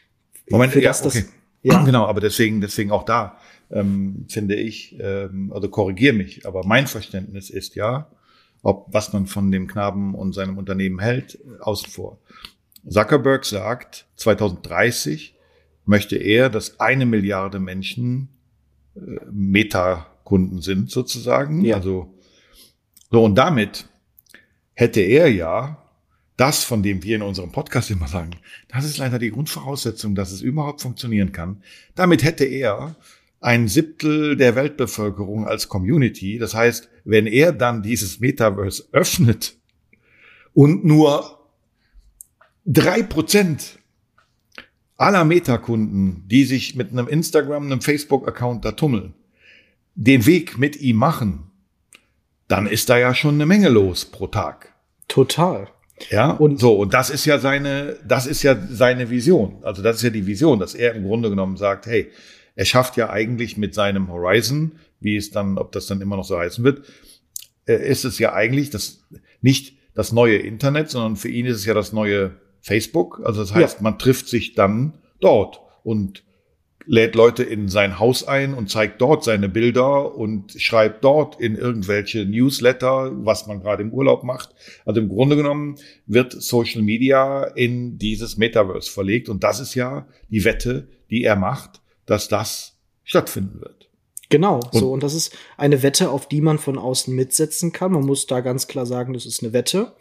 Moment, 0.50 0.76
ja, 0.76 0.82
das, 0.82 1.06
okay. 1.06 1.26
ja. 1.64 1.84
Genau, 1.86 2.06
aber 2.06 2.22
deswegen, 2.22 2.62
deswegen 2.62 2.92
auch 2.92 3.04
da 3.04 3.38
ähm, 3.70 4.26
finde 4.30 4.56
ich, 4.56 4.98
ähm, 5.00 5.52
also 5.54 5.70
korrigier 5.70 6.14
mich, 6.14 6.46
aber 6.46 6.66
mein 6.66 6.88
Verständnis 6.88 7.50
ist 7.50 7.76
ja, 7.76 8.10
ob 8.64 8.88
was 8.90 9.14
man 9.14 9.28
von 9.28 9.52
dem 9.52 9.68
Knaben 9.68 10.16
und 10.16 10.34
seinem 10.34 10.58
Unternehmen 10.58 11.00
hält, 11.00 11.36
äh, 11.36 11.62
außen 11.62 11.90
vor. 11.90 12.20
Zuckerberg 12.88 13.46
sagt, 13.46 14.08
2030 14.16 15.36
möchte 15.86 16.16
er, 16.16 16.50
dass 16.50 16.80
eine 16.80 17.06
Milliarde 17.06 17.60
Menschen 17.60 18.30
äh, 18.96 19.00
Meta-Kunden 19.32 20.62
sind 20.62 20.90
sozusagen. 20.90 21.64
Ja. 21.64 21.76
Also 21.76 22.14
so 23.12 23.24
und 23.24 23.36
damit 23.36 23.88
hätte 24.74 25.02
er 25.02 25.32
ja 25.32 25.84
das, 26.38 26.64
von 26.64 26.84
dem 26.84 27.04
wir 27.04 27.16
in 27.16 27.24
unserem 27.24 27.52
Podcast 27.52 27.90
immer 27.92 28.08
sagen, 28.08 28.32
das 28.70 28.86
ist 28.86 28.98
leider 28.98 29.20
die 29.20 29.32
Grundvoraussetzung, 29.32 30.16
dass 30.16 30.32
es 30.32 30.42
überhaupt 30.42 30.82
funktionieren 30.82 31.32
kann. 31.32 31.64
Damit 31.96 32.24
hätte 32.24 32.46
er 32.46 32.96
ein 33.40 33.68
Siebtel 33.68 34.36
der 34.36 34.56
Weltbevölkerung 34.56 35.48
als 35.48 35.68
Community. 35.68 36.38
Das 36.38 36.54
heißt, 36.54 36.90
wenn 37.04 37.28
er 37.28 37.52
dann 37.52 37.84
dieses 37.84 38.20
Metaverse 38.20 38.86
öffnet 38.92 39.58
und 40.54 40.86
nur 40.86 41.50
drei 42.66 43.04
Prozent 43.04 43.80
aller 44.98 45.26
Metakunden, 45.26 46.28
die 46.28 46.46
sich 46.46 46.76
mit 46.76 46.92
einem 46.92 47.08
Instagram, 47.08 47.66
einem 47.66 47.82
Facebook-Account 47.82 48.66
da 48.66 48.72
tummeln, 48.72 49.14
den 49.96 50.26
Weg 50.26 50.58
mit 50.58 50.76
ihm 50.78 50.98
machen, 50.98 51.52
dann 52.48 52.68
ist 52.68 52.90
da 52.90 52.98
ja 52.98 53.14
schon 53.14 53.36
eine 53.36 53.46
Menge 53.46 53.70
los 53.70 54.06
pro 54.06 54.28
Tag. 54.28 54.74
Total. 55.08 55.68
Ja, 56.10 56.32
und 56.32 56.60
so, 56.60 56.76
und 56.76 56.94
das 56.94 57.10
ist 57.10 57.26
ja 57.26 57.40
seine, 57.40 57.98
das 58.08 58.28
ist 58.28 58.44
ja 58.44 58.56
seine 58.70 59.10
Vision. 59.10 59.58
Also 59.64 59.82
das 59.82 59.98
ist 59.98 60.04
ja 60.04 60.10
die 60.10 60.28
Vision, 60.28 60.60
dass 60.60 60.76
er 60.76 60.94
im 60.94 61.04
Grunde 61.04 61.30
genommen 61.30 61.58
sagt, 61.58 61.88
hey, 61.88 62.12
er 62.56 62.66
schafft 62.66 62.98
ja 62.98 63.10
eigentlich 63.10 63.58
mit 63.58 63.74
seinem 63.74 64.12
Horizon, 64.12 64.74
wie 65.00 65.16
es 65.16 65.32
dann, 65.32 65.58
ob 65.58 65.72
das 65.72 65.88
dann 65.88 66.02
immer 66.02 66.16
noch 66.16 66.26
so 66.26 66.38
heißen 66.38 66.64
wird, 66.64 66.86
äh, 67.66 67.90
ist 67.90 68.06
es 68.06 68.20
ja 68.20 68.34
eigentlich 68.34 68.70
das, 68.70 69.04
nicht 69.42 69.78
das 69.94 70.12
neue 70.12 70.38
Internet, 70.38 70.90
sondern 70.90 71.16
für 71.16 71.30
ihn 71.30 71.46
ist 71.46 71.58
es 71.58 71.66
ja 71.66 71.74
das 71.74 71.94
neue 71.94 72.32
Facebook. 72.62 73.22
Also 73.24 73.42
das 73.42 73.54
heißt, 73.54 73.78
ja. 73.78 73.84
man 73.84 74.00
trifft 74.00 74.28
sich 74.28 74.54
dann 74.54 74.94
dort 75.20 75.62
und 75.84 76.24
lädt 76.88 77.16
Leute 77.16 77.44
in 77.44 77.68
sein 77.68 78.00
Haus 78.00 78.24
ein 78.24 78.54
und 78.54 78.72
zeigt 78.72 79.02
dort 79.02 79.24
seine 79.24 79.50
Bilder 79.50 80.16
und 80.16 80.54
schreibt 80.60 81.04
dort 81.04 81.40
in 81.40 81.56
irgendwelche 81.56 82.26
Newsletter, 82.26 83.12
was 83.14 83.46
man 83.46 83.60
gerade 83.60 83.84
im 83.84 83.94
Urlaub 83.94 84.24
macht. 84.24 84.56
Also 84.86 85.02
im 85.02 85.10
Grunde 85.10 85.36
genommen 85.36 85.76
wird 86.06 86.32
Social 86.32 86.82
Media 86.82 87.44
in 87.44 87.98
dieses 87.98 88.38
Metaverse 88.38 88.90
verlegt 88.90 89.30
und 89.30 89.44
das 89.44 89.60
ist 89.60 89.76
ja 89.76 90.08
die 90.30 90.46
Wette, 90.46 90.88
die 91.10 91.24
er 91.24 91.36
macht, 91.36 91.82
dass 92.06 92.30
das 92.30 92.78
stattfinden 93.04 93.60
wird. 93.62 93.90
Genau, 94.30 94.56
und 94.56 94.74
so. 94.74 94.92
Und 94.92 95.04
das 95.04 95.14
ist 95.14 95.36
eine 95.56 95.84
Wette, 95.84 96.10
auf 96.10 96.28
die 96.28 96.42
man 96.42 96.58
von 96.58 96.78
außen 96.78 97.16
mitsetzen 97.16 97.72
kann. 97.72 97.94
Man 97.94 98.06
muss 98.06 98.28
da 98.28 98.42
ganz 98.42 98.68
klar 98.68 98.86
sagen, 98.86 99.14
das 99.14 99.26
ist 99.26 99.42
eine 99.42 99.54
Wette. 99.54 99.94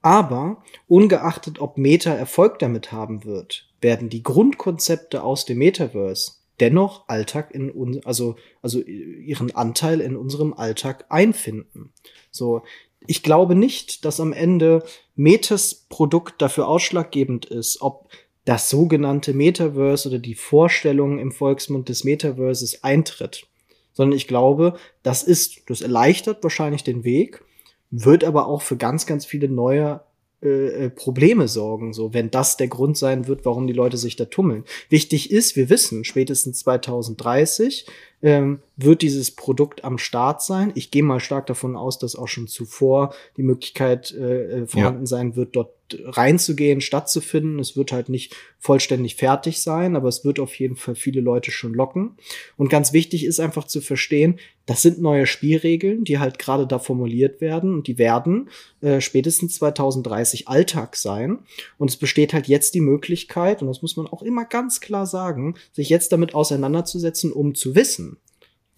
Aber 0.00 0.62
ungeachtet, 0.88 1.60
ob 1.60 1.76
Meta 1.78 2.12
Erfolg 2.12 2.58
damit 2.58 2.92
haben 2.92 3.24
wird, 3.24 3.68
werden 3.84 4.08
die 4.08 4.24
Grundkonzepte 4.24 5.22
aus 5.22 5.44
dem 5.44 5.58
Metaverse 5.58 6.32
dennoch 6.60 7.08
Alltag 7.08 7.54
in 7.54 7.70
uns, 7.70 8.04
also, 8.06 8.36
also 8.62 8.80
ihren 8.80 9.54
Anteil 9.54 10.00
in 10.00 10.16
unserem 10.16 10.54
Alltag 10.54 11.04
einfinden. 11.08 11.92
So. 12.30 12.62
Ich 13.06 13.22
glaube 13.22 13.54
nicht, 13.54 14.06
dass 14.06 14.18
am 14.18 14.32
Ende 14.32 14.82
Metas 15.14 15.86
Produkt 15.88 16.40
dafür 16.40 16.68
ausschlaggebend 16.68 17.44
ist, 17.44 17.82
ob 17.82 18.08
das 18.46 18.70
sogenannte 18.70 19.34
Metaverse 19.34 20.08
oder 20.08 20.18
die 20.18 20.34
Vorstellung 20.34 21.18
im 21.18 21.30
Volksmund 21.30 21.88
des 21.90 22.04
Metaverses 22.04 22.82
eintritt. 22.82 23.46
Sondern 23.92 24.16
ich 24.16 24.26
glaube, 24.26 24.78
das 25.02 25.22
ist, 25.22 25.68
das 25.68 25.82
erleichtert 25.82 26.42
wahrscheinlich 26.42 26.82
den 26.82 27.04
Weg, 27.04 27.44
wird 27.90 28.24
aber 28.24 28.48
auch 28.48 28.62
für 28.62 28.76
ganz, 28.76 29.04
ganz 29.06 29.26
viele 29.26 29.48
neue 29.48 30.00
äh, 30.44 30.84
äh, 30.84 30.90
Probleme 30.90 31.48
sorgen, 31.48 31.92
so 31.92 32.12
wenn 32.12 32.30
das 32.30 32.56
der 32.56 32.68
Grund 32.68 32.98
sein 32.98 33.26
wird, 33.26 33.44
warum 33.44 33.66
die 33.66 33.72
Leute 33.72 33.96
sich 33.96 34.16
da 34.16 34.26
tummeln. 34.26 34.64
Wichtig 34.90 35.30
ist, 35.30 35.56
wir 35.56 35.70
wissen, 35.70 36.04
spätestens 36.04 36.58
2030 36.60 37.86
ähm, 38.24 38.60
wird 38.76 39.02
dieses 39.02 39.30
Produkt 39.30 39.84
am 39.84 39.98
Start 39.98 40.42
sein. 40.42 40.72
Ich 40.74 40.90
gehe 40.90 41.02
mal 41.02 41.20
stark 41.20 41.46
davon 41.46 41.76
aus, 41.76 41.98
dass 41.98 42.16
auch 42.16 42.26
schon 42.26 42.48
zuvor 42.48 43.14
die 43.36 43.42
Möglichkeit 43.42 44.12
äh, 44.12 44.62
äh 44.62 44.66
vorhanden 44.66 45.02
ja. 45.02 45.06
sein 45.06 45.36
wird, 45.36 45.54
dort 45.54 45.74
reinzugehen, 45.92 46.80
stattzufinden. 46.80 47.58
Es 47.58 47.76
wird 47.76 47.92
halt 47.92 48.08
nicht 48.08 48.34
vollständig 48.58 49.16
fertig 49.16 49.60
sein, 49.60 49.94
aber 49.94 50.08
es 50.08 50.24
wird 50.24 50.40
auf 50.40 50.54
jeden 50.58 50.76
Fall 50.76 50.94
viele 50.94 51.20
Leute 51.20 51.50
schon 51.50 51.74
locken. 51.74 52.16
Und 52.56 52.70
ganz 52.70 52.92
wichtig 52.94 53.24
ist 53.24 53.40
einfach 53.40 53.64
zu 53.64 53.82
verstehen, 53.82 54.40
das 54.66 54.80
sind 54.80 55.00
neue 55.00 55.26
Spielregeln, 55.26 56.04
die 56.04 56.18
halt 56.18 56.38
gerade 56.38 56.66
da 56.66 56.78
formuliert 56.78 57.42
werden 57.42 57.74
und 57.74 57.86
die 57.86 57.98
werden 57.98 58.48
äh, 58.80 59.02
spätestens 59.02 59.56
2030 59.56 60.48
Alltag 60.48 60.96
sein. 60.96 61.40
Und 61.76 61.90
es 61.90 61.98
besteht 61.98 62.32
halt 62.32 62.48
jetzt 62.48 62.74
die 62.74 62.80
Möglichkeit, 62.80 63.60
und 63.60 63.68
das 63.68 63.82
muss 63.82 63.96
man 63.96 64.06
auch 64.06 64.22
immer 64.22 64.46
ganz 64.46 64.80
klar 64.80 65.04
sagen, 65.04 65.56
sich 65.72 65.90
jetzt 65.90 66.12
damit 66.12 66.34
auseinanderzusetzen, 66.34 67.30
um 67.30 67.54
zu 67.54 67.74
wissen, 67.74 68.13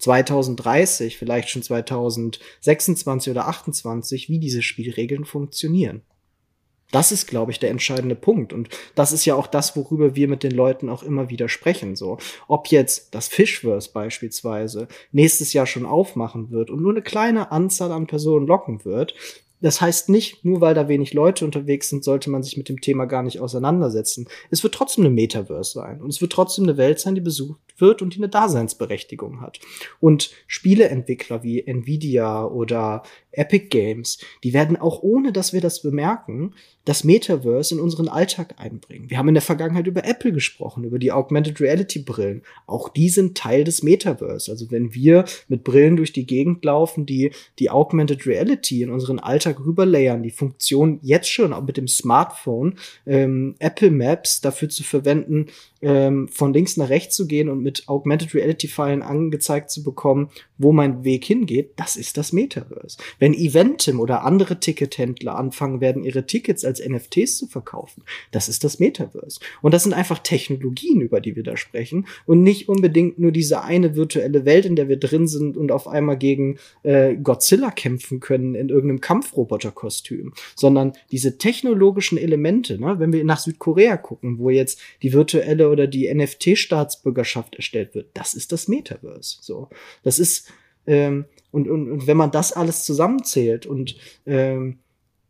2030, 0.07 1.17
vielleicht 1.17 1.49
schon 1.49 1.63
2026 1.63 3.31
oder 3.31 3.49
28, 3.49 4.29
wie 4.29 4.39
diese 4.39 4.61
Spielregeln 4.61 5.25
funktionieren. 5.25 6.01
Das 6.91 7.11
ist, 7.11 7.27
glaube 7.27 7.51
ich, 7.51 7.59
der 7.59 7.71
entscheidende 7.71 8.15
Punkt. 8.15 8.53
Und 8.53 8.69
das 8.95 9.11
ist 9.11 9.25
ja 9.25 9.35
auch 9.35 9.47
das, 9.47 9.75
worüber 9.75 10.15
wir 10.15 10.29
mit 10.29 10.43
den 10.43 10.53
Leuten 10.53 10.87
auch 10.87 11.03
immer 11.03 11.29
wieder 11.29 11.49
sprechen. 11.49 11.97
So, 11.97 12.19
ob 12.47 12.67
jetzt 12.67 13.13
das 13.13 13.27
Fishverse 13.27 13.91
beispielsweise 13.91 14.87
nächstes 15.11 15.51
Jahr 15.51 15.65
schon 15.65 15.85
aufmachen 15.85 16.49
wird 16.49 16.69
und 16.69 16.81
nur 16.81 16.91
eine 16.91 17.01
kleine 17.01 17.51
Anzahl 17.51 17.91
an 17.91 18.07
Personen 18.07 18.47
locken 18.47 18.85
wird, 18.85 19.13
das 19.61 19.81
heißt 19.81 20.09
nicht, 20.09 20.45
nur 20.45 20.61
weil 20.61 20.75
da 20.75 20.87
wenig 20.87 21.13
Leute 21.13 21.43
unterwegs 21.43 21.89
sind, 21.89 22.03
sollte 22.03 22.29
man 22.29 22.43
sich 22.43 22.57
mit 22.57 22.69
dem 22.69 22.79
Thema 22.79 23.05
gar 23.05 23.23
nicht 23.23 23.39
auseinandersetzen. 23.39 24.27
Es 24.51 24.63
wird 24.63 24.75
trotzdem 24.75 25.05
eine 25.05 25.13
Metaverse 25.13 25.71
sein 25.73 26.01
und 26.01 26.09
es 26.09 26.21
wird 26.21 26.31
trotzdem 26.31 26.65
eine 26.65 26.77
Welt 26.77 26.99
sein, 26.99 27.15
die 27.15 27.21
besucht 27.21 27.59
wird 27.77 28.01
und 28.01 28.13
die 28.13 28.19
eine 28.19 28.29
Daseinsberechtigung 28.29 29.41
hat. 29.41 29.59
Und 29.99 30.31
Spieleentwickler 30.47 31.43
wie 31.43 31.65
Nvidia 31.65 32.45
oder 32.45 33.03
Epic 33.37 33.67
Games, 33.69 34.17
die 34.43 34.53
werden 34.53 34.77
auch 34.77 35.01
ohne, 35.01 35.31
dass 35.31 35.53
wir 35.53 35.61
das 35.61 35.81
bemerken, 35.81 36.53
das 36.87 37.03
Metaverse 37.03 37.75
in 37.75 37.81
unseren 37.81 38.07
Alltag 38.07 38.55
einbringen. 38.57 39.09
Wir 39.09 39.17
haben 39.17 39.27
in 39.27 39.33
der 39.33 39.41
Vergangenheit 39.41 39.87
über 39.87 40.05
Apple 40.05 40.31
gesprochen, 40.31 40.85
über 40.85 40.99
die 40.99 41.11
Augmented 41.11 41.59
Reality 41.59 41.99
Brillen. 41.99 42.43
Auch 42.65 42.87
die 42.87 43.09
sind 43.09 43.37
Teil 43.37 43.65
des 43.65 43.83
Metaverse. 43.83 44.49
Also 44.49 44.71
wenn 44.71 44.93
wir 44.93 45.25
mit 45.49 45.65
Brillen 45.65 45.97
durch 45.97 46.13
die 46.13 46.25
Gegend 46.25 46.63
laufen, 46.63 47.05
die 47.05 47.31
die 47.59 47.69
Augmented 47.69 48.25
Reality 48.25 48.83
in 48.83 48.89
unseren 48.89 49.19
Alltag 49.19 49.59
rüberlayern, 49.59 50.23
die 50.23 50.31
Funktion 50.31 50.99
jetzt 51.01 51.29
schon 51.29 51.51
auch 51.51 51.63
mit 51.63 51.75
dem 51.75 51.89
Smartphone, 51.89 52.75
ähm, 53.05 53.55
Apple 53.59 53.91
Maps 53.91 54.39
dafür 54.39 54.69
zu 54.69 54.83
verwenden, 54.83 55.47
ähm, 55.81 56.29
von 56.29 56.53
links 56.53 56.77
nach 56.77 56.89
rechts 56.89 57.15
zu 57.15 57.27
gehen 57.27 57.49
und 57.49 57.61
mit 57.61 57.87
Augmented 57.87 58.33
Reality 58.33 58.67
Pfeilen 58.67 59.01
angezeigt 59.01 59.71
zu 59.71 59.83
bekommen, 59.83 60.29
wo 60.57 60.71
mein 60.71 61.03
Weg 61.03 61.25
hingeht, 61.25 61.71
das 61.75 61.95
ist 61.97 62.17
das 62.17 62.33
Metaverse. 62.33 62.97
Wenn 63.19 63.26
Eventim 63.33 63.99
oder 63.99 64.23
andere 64.23 64.59
Tickethändler 64.59 65.35
anfangen 65.37 65.81
werden, 65.81 66.03
ihre 66.03 66.25
Tickets 66.25 66.63
als 66.63 66.85
NFTs 66.85 67.37
zu 67.37 67.47
verkaufen, 67.47 68.03
das 68.31 68.49
ist 68.49 68.63
das 68.63 68.79
Metaverse. 68.79 69.39
Und 69.61 69.73
das 69.73 69.83
sind 69.83 69.93
einfach 69.93 70.19
Technologien, 70.19 71.01
über 71.01 71.21
die 71.21 71.35
wir 71.35 71.43
da 71.43 71.57
sprechen 71.57 72.07
und 72.25 72.43
nicht 72.43 72.69
unbedingt 72.69 73.19
nur 73.19 73.31
diese 73.31 73.63
eine 73.63 73.95
virtuelle 73.95 74.45
Welt, 74.45 74.65
in 74.65 74.75
der 74.75 74.89
wir 74.89 74.97
drin 74.97 75.27
sind 75.27 75.57
und 75.57 75.71
auf 75.71 75.87
einmal 75.87 76.17
gegen 76.17 76.57
äh, 76.83 77.15
Godzilla 77.15 77.71
kämpfen 77.71 78.19
können 78.19 78.55
in 78.55 78.69
irgendeinem 78.69 79.01
Kampfroboterkostüm, 79.01 80.33
sondern 80.55 80.93
diese 81.11 81.37
technologischen 81.37 82.17
Elemente, 82.17 82.79
ne, 82.79 82.99
wenn 82.99 83.13
wir 83.13 83.23
nach 83.23 83.39
Südkorea 83.39 83.97
gucken, 83.97 84.39
wo 84.39 84.49
jetzt 84.49 84.79
die 85.01 85.13
virtuelle 85.13 85.69
oder 85.69 85.87
die 85.87 86.13
NFT-Staatsbürgerschaft 86.13 87.55
erstellt 87.55 87.95
wird. 87.95 88.09
Das 88.13 88.33
ist 88.33 88.51
das 88.51 88.67
Metaverse. 88.67 89.37
So, 89.41 89.69
das 90.03 90.19
ist 90.19 90.51
ähm, 90.85 91.25
und, 91.51 91.67
und, 91.67 91.91
und 91.91 92.07
wenn 92.07 92.17
man 92.17 92.31
das 92.31 92.53
alles 92.53 92.83
zusammenzählt 92.83 93.65
und 93.65 93.95
ähm, 94.25 94.79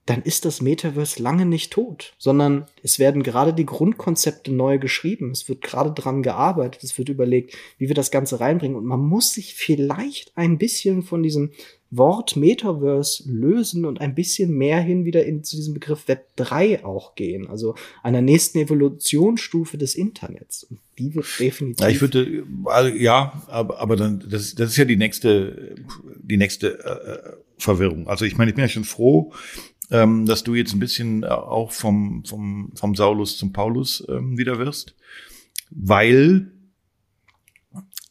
dann 0.07 0.21
ist 0.21 0.45
das 0.45 0.61
Metaverse 0.61 1.21
lange 1.21 1.45
nicht 1.45 1.71
tot, 1.71 2.13
sondern 2.17 2.65
es 2.81 2.97
werden 2.97 3.23
gerade 3.23 3.53
die 3.53 3.65
Grundkonzepte 3.65 4.53
neu 4.53 4.79
geschrieben. 4.79 5.31
Es 5.31 5.49
wird 5.49 5.61
gerade 5.61 5.91
dran 5.91 6.23
gearbeitet. 6.23 6.81
Es 6.81 6.97
wird 6.97 7.09
überlegt, 7.09 7.55
wie 7.77 7.89
wir 7.89 7.95
das 7.95 8.09
Ganze 8.09 8.39
reinbringen. 8.39 8.77
Und 8.77 8.85
man 8.85 9.01
muss 9.01 9.33
sich 9.33 9.53
vielleicht 9.53 10.31
ein 10.35 10.57
bisschen 10.57 11.03
von 11.03 11.23
diesem 11.23 11.51
Wort 11.91 12.37
Metaverse 12.37 13.23
lösen 13.29 13.83
und 13.83 13.99
ein 13.99 14.15
bisschen 14.15 14.51
mehr 14.57 14.79
hin 14.79 15.03
wieder 15.03 15.25
in, 15.25 15.43
zu 15.43 15.57
diesem 15.57 15.73
Begriff 15.73 16.07
Web 16.07 16.25
3 16.37 16.85
auch 16.85 17.15
gehen, 17.15 17.47
also 17.47 17.75
einer 18.03 18.21
nächsten 18.21 18.59
Evolutionsstufe 18.59 19.77
des 19.77 19.95
Internets. 19.95 20.63
Und 20.63 20.79
die 20.97 21.15
wird 21.15 21.27
definitiv. 21.39 21.81
Ja, 21.81 21.89
ich 21.89 22.01
würde, 22.01 22.45
also, 22.65 22.95
ja, 22.95 23.41
aber, 23.47 23.79
aber 23.79 23.95
dann, 23.95 24.23
das, 24.29 24.55
das 24.55 24.71
ist 24.71 24.77
ja 24.77 24.85
die 24.85 24.97
nächste, 24.97 25.75
die 26.15 26.37
nächste 26.37 26.79
äh, 26.79 27.37
Verwirrung. 27.57 28.07
Also 28.07 28.25
ich 28.25 28.37
meine, 28.37 28.51
ich 28.51 28.55
bin 28.55 28.63
ja 28.63 28.69
schon 28.69 28.83
froh, 28.83 29.31
ähm, 29.91 30.25
dass 30.25 30.43
du 30.43 30.55
jetzt 30.55 30.73
ein 30.73 30.79
bisschen 30.79 31.23
auch 31.23 31.71
vom, 31.71 32.23
vom, 32.25 32.71
vom 32.75 32.95
Saulus 32.95 33.37
zum 33.37 33.53
Paulus 33.53 34.05
ähm, 34.09 34.37
wieder 34.37 34.59
wirst, 34.59 34.95
weil 35.69 36.51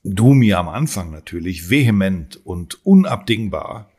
du 0.05 0.35
mir 0.35 0.59
am 0.59 0.69
Anfang 0.69 1.11
natürlich 1.11 1.69
vehement 1.69 2.45
und 2.45 2.85
unabdingbar 2.87 3.91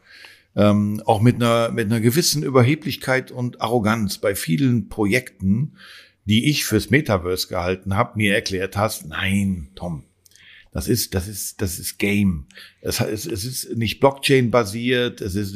ähm, 0.56 1.02
auch 1.06 1.22
mit 1.22 1.36
einer, 1.36 1.72
mit 1.72 1.86
einer 1.86 2.02
gewissen 2.02 2.42
Überheblichkeit 2.42 3.32
und 3.32 3.62
Arroganz 3.62 4.18
bei 4.18 4.34
vielen 4.34 4.90
Projekten, 4.90 5.74
die 6.26 6.50
ich 6.50 6.66
fürs 6.66 6.90
Metaverse 6.90 7.48
gehalten 7.48 7.96
habe, 7.96 8.18
mir 8.18 8.34
erklärt 8.34 8.76
hast, 8.76 9.06
nein, 9.06 9.70
Tom, 9.76 10.04
das 10.74 10.88
ist, 10.88 11.14
das 11.14 11.28
ist, 11.28 11.62
das 11.62 11.80
ist 11.80 12.00
Game. 12.00 12.48
Es, 12.82 13.00
es, 13.00 13.26
es 13.26 13.46
ist 13.46 13.78
nicht 13.78 14.00
Blockchain 14.00 14.52
basiert, 14.52 15.22
es 15.22 15.36
ist 15.36 15.56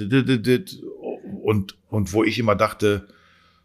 und, 1.41 1.77
und 1.89 2.13
wo 2.13 2.23
ich 2.23 2.39
immer 2.39 2.56
dachte, 2.56 3.08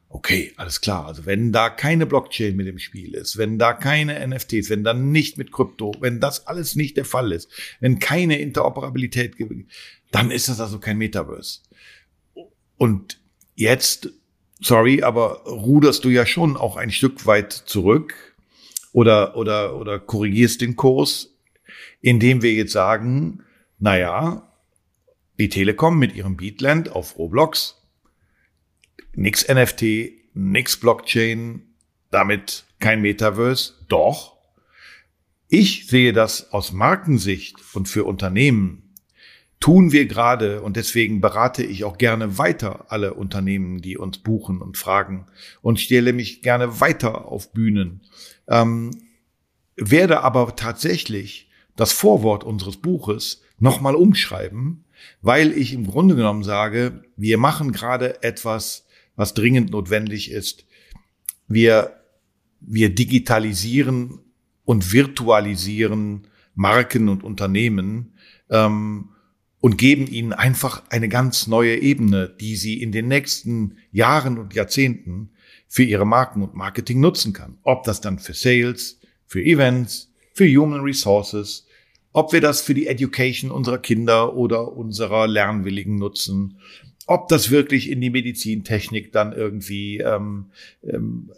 Okay, 0.09 0.53
alles 0.57 0.81
klar. 0.81 1.07
Also 1.07 1.27
wenn 1.27 1.53
da 1.53 1.69
keine 1.69 2.07
Blockchain 2.07 2.57
mit 2.57 2.67
im 2.69 2.79
Spiel 2.79 3.15
ist, 3.15 3.39
wenn 3.39 3.59
da 3.59 3.73
keine 3.73 4.27
NFTs, 4.27 4.71
wenn 4.71 4.85
da 4.85 4.95
nicht 4.95 5.37
mit 5.37 5.53
Krypto, 5.53 5.93
wenn 6.01 6.21
das 6.21 6.47
alles 6.47 6.77
nicht 6.77 6.97
der 6.97 7.05
Fall 7.05 7.33
ist, 7.33 7.51
wenn 7.81 7.99
keine 7.99 8.39
Interoperabilität 8.39 9.37
gibt, 9.37 9.71
dann 10.13 10.31
ist 10.31 10.49
das 10.49 10.61
also 10.61 10.79
kein 10.79 10.99
Metaverse. 10.99 11.61
Und 12.77 13.21
jetzt, 13.57 14.11
sorry, 14.61 15.03
aber 15.03 15.45
ruderst 15.45 16.05
du 16.05 16.09
ja 16.09 16.25
schon 16.25 16.57
auch 16.57 16.77
ein 16.77 16.93
Stück 16.93 17.27
weit 17.27 17.53
zurück 17.53 18.15
oder, 18.93 19.37
oder, 19.37 19.77
oder 19.77 19.99
korrigierst 19.99 20.61
den 20.61 20.77
Kurs, 20.77 21.35
indem 22.01 22.43
wir 22.43 22.53
jetzt 22.53 22.73
sagen, 22.73 23.43
naja, 23.79 24.46
die 25.39 25.49
Telekom 25.49 25.99
mit 25.99 26.15
ihrem 26.15 26.37
Beatland 26.37 26.91
auf 26.91 27.19
Roblox 27.19 27.83
nix 29.17 29.49
NFT, 29.49 29.83
nix 30.35 30.77
Blockchain, 30.77 31.63
damit 32.11 32.65
kein 32.79 33.01
Metaverse. 33.01 33.75
Doch, 33.89 34.37
ich 35.49 35.87
sehe 35.87 36.13
das 36.13 36.53
aus 36.53 36.73
Markensicht 36.73 37.57
und 37.75 37.89
für 37.89 38.05
Unternehmen 38.05 38.95
tun 39.59 39.91
wir 39.91 40.07
gerade 40.07 40.61
und 40.61 40.77
deswegen 40.77 41.21
berate 41.21 41.65
ich 41.65 41.85
auch 41.85 41.99
gerne 41.99 42.37
weiter 42.37 42.87
alle 42.89 43.15
Unternehmen, 43.15 43.81
die 43.81 43.97
uns 43.97 44.19
buchen 44.19 44.61
und 44.61 44.77
fragen 44.77 45.27
und 45.63 45.81
stelle 45.81 46.13
mich 46.13 46.43
gerne 46.43 46.81
weiter 46.81 47.27
auf 47.27 47.53
Bühnen. 47.53 48.03
Ähm, 48.49 48.91
werde 49.77 50.21
aber 50.23 50.57
tatsächlich 50.57 51.49
das 51.75 51.93
Vorwort 51.93 52.45
unseres 52.45 52.77
Buches 52.77 53.43
nochmal 53.59 53.95
umschreiben, 53.95 54.85
weil 55.23 55.53
ich 55.53 55.73
im 55.73 55.87
Grunde 55.87 56.17
genommen 56.17 56.45
sage, 56.45 57.03
wir 57.17 57.39
machen 57.39 57.73
gerade 57.73 58.23
etwas 58.23 58.87
was 59.17 59.35
dringend 59.35 59.71
notwendig 59.71 60.31
ist. 60.31 60.67
Wir, 61.49 62.01
wir 62.61 62.95
digitalisieren 62.95 64.21
und 64.65 64.93
virtualisieren 64.93 66.29
Marken 66.55 67.09
und 67.09 67.25
Unternehmen 67.25 68.15
ähm, 68.51 69.11
und 69.61 69.79
geben 69.79 70.07
ihnen 70.07 70.33
einfach 70.33 70.83
eine 70.91 71.09
ganz 71.09 71.47
neue 71.47 71.77
Ebene, 71.77 72.29
die 72.41 72.57
sie 72.57 72.81
in 72.81 72.93
den 72.93 73.09
nächsten 73.09 73.79
Jahren 73.91 74.39
und 74.39 74.55
Jahrzehnten 74.55 75.31
für 75.67 75.83
ihre 75.83 76.07
Marken 76.07 76.43
und 76.43 76.55
Marketing 76.55 77.01
nutzen 77.01 77.33
kann. 77.33 77.59
Ob 77.63 77.85
das 77.85 78.01
dann 78.01 78.19
für 78.19 78.35
Sales, 78.35 79.01
für 79.27 79.43
Events, 79.43 80.13
für 80.33 80.47
Human 80.47 80.81
Resources, 80.81 81.66
ob 82.17 82.33
wir 82.33 82.41
das 82.41 82.63
für 82.63 82.73
die 82.73 82.87
Education 82.87 83.51
unserer 83.51 83.77
Kinder 83.77 84.35
oder 84.37 84.73
unserer 84.73 85.27
Lernwilligen 85.27 85.97
nutzen, 85.97 86.57
ob 87.07 87.29
das 87.29 87.51
wirklich 87.51 87.91
in 87.91 88.01
die 88.01 88.09
Medizintechnik 88.09 89.13
dann 89.13 89.35
irgendwie 89.35 89.99
ähm, 89.99 90.47
ähm, 90.83 91.31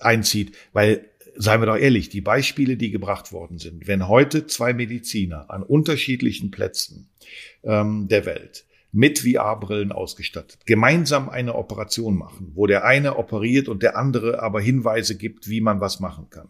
einzieht. 0.00 0.56
Weil, 0.72 1.04
seien 1.36 1.60
wir 1.60 1.66
doch 1.66 1.76
ehrlich, 1.76 2.08
die 2.08 2.22
Beispiele, 2.22 2.78
die 2.78 2.90
gebracht 2.90 3.32
worden 3.32 3.58
sind, 3.58 3.86
wenn 3.86 4.08
heute 4.08 4.46
zwei 4.46 4.72
Mediziner 4.72 5.50
an 5.50 5.62
unterschiedlichen 5.62 6.50
Plätzen 6.50 7.10
ähm, 7.62 8.08
der 8.08 8.24
Welt 8.24 8.64
mit 8.90 9.18
VR-Brillen 9.18 9.92
ausgestattet, 9.92 10.64
gemeinsam 10.64 11.28
eine 11.28 11.56
Operation 11.56 12.16
machen, 12.16 12.52
wo 12.54 12.66
der 12.66 12.86
eine 12.86 13.18
operiert 13.18 13.68
und 13.68 13.82
der 13.82 13.98
andere 13.98 14.42
aber 14.42 14.62
Hinweise 14.62 15.14
gibt, 15.14 15.50
wie 15.50 15.60
man 15.60 15.82
was 15.82 16.00
machen 16.00 16.28
kann, 16.30 16.48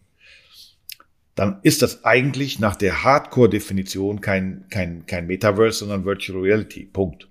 dann 1.34 1.60
ist 1.62 1.82
das 1.82 2.04
eigentlich 2.04 2.58
nach 2.58 2.76
der 2.76 3.04
Hardcore-Definition 3.04 4.20
kein, 4.20 4.66
kein, 4.70 5.06
kein 5.06 5.26
Metaverse, 5.26 5.78
sondern 5.78 6.04
Virtual 6.04 6.40
Reality. 6.40 6.84
Punkt. 6.84 7.28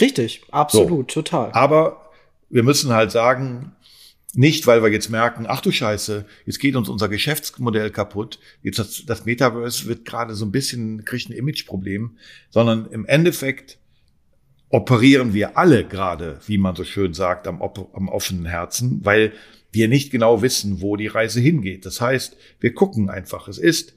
Richtig, 0.00 0.42
absolut, 0.50 1.12
so. 1.12 1.22
total. 1.22 1.52
Aber 1.52 2.10
wir 2.48 2.62
müssen 2.62 2.92
halt 2.92 3.10
sagen, 3.10 3.72
nicht, 4.32 4.66
weil 4.66 4.82
wir 4.82 4.90
jetzt 4.90 5.10
merken, 5.10 5.46
ach 5.48 5.60
du 5.60 5.72
Scheiße, 5.72 6.24
jetzt 6.46 6.60
geht 6.60 6.76
uns 6.76 6.88
unser 6.88 7.08
Geschäftsmodell 7.08 7.90
kaputt, 7.90 8.38
jetzt 8.62 8.78
das, 8.78 9.04
das 9.04 9.24
Metaverse 9.24 9.86
wird 9.86 10.04
gerade 10.04 10.34
so 10.34 10.44
ein 10.44 10.52
bisschen, 10.52 11.04
kriegt 11.04 11.28
ein 11.28 11.32
Imageproblem, 11.32 12.16
sondern 12.48 12.86
im 12.90 13.06
Endeffekt 13.06 13.78
operieren 14.68 15.34
wir 15.34 15.58
alle 15.58 15.84
gerade, 15.84 16.38
wie 16.46 16.58
man 16.58 16.76
so 16.76 16.84
schön 16.84 17.12
sagt, 17.12 17.48
am, 17.48 17.60
am 17.60 18.08
offenen 18.08 18.46
Herzen, 18.46 19.00
weil 19.04 19.32
wir 19.72 19.88
nicht 19.88 20.10
genau 20.10 20.42
wissen, 20.42 20.80
wo 20.80 20.96
die 20.96 21.06
Reise 21.06 21.40
hingeht. 21.40 21.86
Das 21.86 22.00
heißt, 22.00 22.36
wir 22.58 22.74
gucken 22.74 23.08
einfach. 23.08 23.48
Es 23.48 23.58
ist 23.58 23.94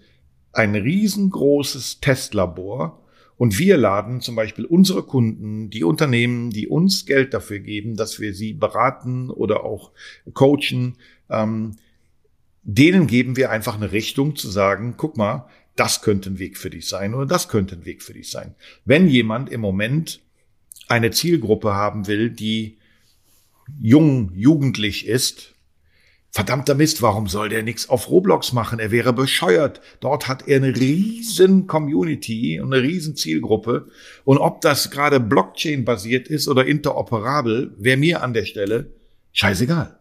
ein 0.52 0.76
riesengroßes 0.76 2.00
Testlabor, 2.00 3.04
und 3.44 3.58
wir 3.60 3.78
laden 3.78 4.22
zum 4.22 4.36
Beispiel 4.36 4.66
unsere 4.66 5.04
Kunden, 5.04 5.70
die 5.70 5.84
Unternehmen, 5.84 6.52
die 6.52 6.68
uns 6.68 7.06
Geld 7.06 7.34
dafür 7.34 7.60
geben, 7.60 7.96
dass 7.96 8.20
wir 8.20 8.34
sie 8.34 8.54
beraten 8.54 9.30
oder 9.30 9.64
auch 9.64 9.92
coachen, 10.34 10.98
ähm, 11.30 11.76
denen 12.62 13.08
geben 13.08 13.36
wir 13.36 13.52
einfach 13.52 13.76
eine 13.76 13.92
Richtung 13.92 14.36
zu 14.36 14.50
sagen, 14.50 14.96
guck 14.98 15.18
mal, 15.18 15.50
das 15.76 16.02
könnte 16.02 16.30
ein 16.30 16.40
Weg 16.40 16.58
für 16.58 16.70
dich 16.70 16.88
sein 16.88 17.14
oder 17.14 17.26
das 17.26 17.50
könnte 17.50 17.76
ein 17.76 17.86
Weg 17.86 18.04
für 18.04 18.14
dich 18.14 18.30
sein. 18.30 18.56
Wenn 18.86 19.08
jemand 19.08 19.50
im 19.50 19.60
Moment 19.60 20.22
eine 20.88 21.12
Zielgruppe 21.12 21.74
haben 21.74 22.08
will, 22.08 22.30
die 22.30 22.78
jung, 23.82 24.32
jugendlich 24.36 25.08
ist, 25.08 25.53
Verdammter 26.36 26.74
Mist, 26.74 27.04
warum 27.04 27.28
soll 27.28 27.50
der 27.50 27.62
nichts 27.62 27.90
auf 27.90 28.10
Roblox 28.10 28.54
machen? 28.54 28.80
Er 28.80 28.90
wäre 28.90 29.14
bescheuert. 29.14 29.82
Dort 30.00 30.28
hat 30.28 30.48
er 30.48 30.58
eine 30.58 30.76
riesen 30.76 31.68
Community 31.68 32.60
und 32.60 32.74
eine 32.74 32.82
riesen 32.82 33.16
Zielgruppe. 33.16 33.88
Und 34.24 34.40
ob 34.40 34.60
das 34.62 34.90
gerade 34.90 35.20
Blockchain 35.20 35.86
basiert 35.86 36.28
ist 36.28 36.48
oder 36.48 36.66
interoperabel, 36.66 37.76
wäre 37.78 37.98
mir 37.98 38.24
an 38.24 38.34
der 38.34 38.46
Stelle 38.46 38.96
scheißegal. 39.32 40.00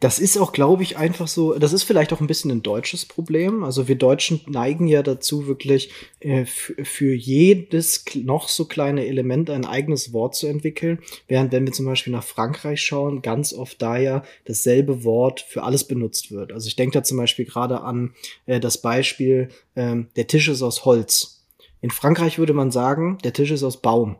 Das 0.00 0.20
ist 0.20 0.36
auch, 0.36 0.52
glaube 0.52 0.84
ich, 0.84 0.96
einfach 0.96 1.26
so, 1.26 1.58
das 1.58 1.72
ist 1.72 1.82
vielleicht 1.82 2.12
auch 2.12 2.20
ein 2.20 2.28
bisschen 2.28 2.52
ein 2.52 2.62
deutsches 2.62 3.04
Problem. 3.04 3.64
Also 3.64 3.88
wir 3.88 3.96
Deutschen 3.96 4.40
neigen 4.46 4.86
ja 4.86 5.02
dazu, 5.02 5.48
wirklich 5.48 5.90
äh, 6.20 6.44
für 6.44 7.14
jedes 7.14 8.04
noch 8.14 8.48
so 8.48 8.66
kleine 8.66 9.06
Element 9.06 9.50
ein 9.50 9.64
eigenes 9.64 10.12
Wort 10.12 10.36
zu 10.36 10.46
entwickeln. 10.46 11.00
Während 11.26 11.50
wenn 11.50 11.66
wir 11.66 11.72
zum 11.72 11.86
Beispiel 11.86 12.12
nach 12.12 12.22
Frankreich 12.22 12.80
schauen, 12.80 13.22
ganz 13.22 13.52
oft 13.52 13.82
da 13.82 13.98
ja 13.98 14.22
dasselbe 14.44 15.02
Wort 15.02 15.40
für 15.40 15.64
alles 15.64 15.84
benutzt 15.84 16.30
wird. 16.30 16.52
Also 16.52 16.68
ich 16.68 16.76
denke 16.76 16.98
da 16.98 17.02
zum 17.02 17.16
Beispiel 17.16 17.44
gerade 17.44 17.80
an 17.80 18.14
äh, 18.46 18.60
das 18.60 18.80
Beispiel, 18.80 19.48
äh, 19.74 19.96
der 20.16 20.26
Tisch 20.28 20.48
ist 20.48 20.62
aus 20.62 20.84
Holz. 20.84 21.44
In 21.80 21.90
Frankreich 21.90 22.38
würde 22.38 22.54
man 22.54 22.70
sagen, 22.70 23.18
der 23.24 23.32
Tisch 23.32 23.50
ist 23.50 23.62
aus 23.62 23.80
Baum. 23.80 24.16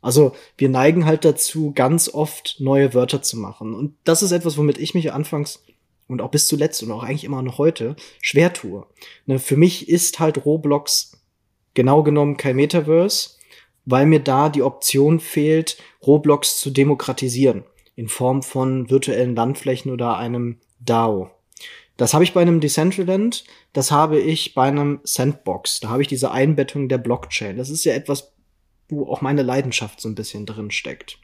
Also 0.00 0.32
wir 0.56 0.68
neigen 0.68 1.04
halt 1.04 1.24
dazu, 1.24 1.72
ganz 1.74 2.08
oft 2.08 2.56
neue 2.58 2.94
Wörter 2.94 3.22
zu 3.22 3.36
machen. 3.36 3.74
Und 3.74 3.96
das 4.04 4.22
ist 4.22 4.32
etwas, 4.32 4.56
womit 4.56 4.78
ich 4.78 4.94
mich 4.94 5.12
anfangs 5.12 5.62
und 6.08 6.22
auch 6.22 6.30
bis 6.30 6.46
zuletzt 6.48 6.82
und 6.82 6.90
auch 6.90 7.02
eigentlich 7.02 7.24
immer 7.24 7.42
noch 7.42 7.58
heute 7.58 7.96
schwer 8.20 8.52
tue. 8.52 8.86
Ne, 9.26 9.38
für 9.38 9.56
mich 9.56 9.88
ist 9.88 10.18
halt 10.18 10.44
Roblox 10.44 11.12
genau 11.74 12.02
genommen 12.02 12.36
kein 12.36 12.56
Metaverse, 12.56 13.30
weil 13.84 14.06
mir 14.06 14.20
da 14.20 14.48
die 14.48 14.62
Option 14.62 15.20
fehlt, 15.20 15.78
Roblox 16.06 16.58
zu 16.58 16.70
demokratisieren 16.70 17.64
in 17.94 18.08
Form 18.08 18.42
von 18.42 18.90
virtuellen 18.90 19.34
Landflächen 19.34 19.92
oder 19.92 20.16
einem 20.16 20.58
DAO. 20.80 21.30
Das 21.96 22.14
habe 22.14 22.24
ich 22.24 22.32
bei 22.32 22.40
einem 22.40 22.60
Decentraland, 22.60 23.44
das 23.74 23.90
habe 23.90 24.18
ich 24.18 24.54
bei 24.54 24.62
einem 24.62 25.00
Sandbox. 25.04 25.80
Da 25.80 25.90
habe 25.90 26.00
ich 26.00 26.08
diese 26.08 26.30
Einbettung 26.30 26.88
der 26.88 26.96
Blockchain. 26.96 27.58
Das 27.58 27.68
ist 27.68 27.84
ja 27.84 27.92
etwas 27.92 28.29
wo 28.90 29.06
auch 29.06 29.20
meine 29.20 29.42
Leidenschaft 29.42 30.00
so 30.00 30.08
ein 30.08 30.14
bisschen 30.14 30.46
drin 30.46 30.70
steckt. 30.70 31.18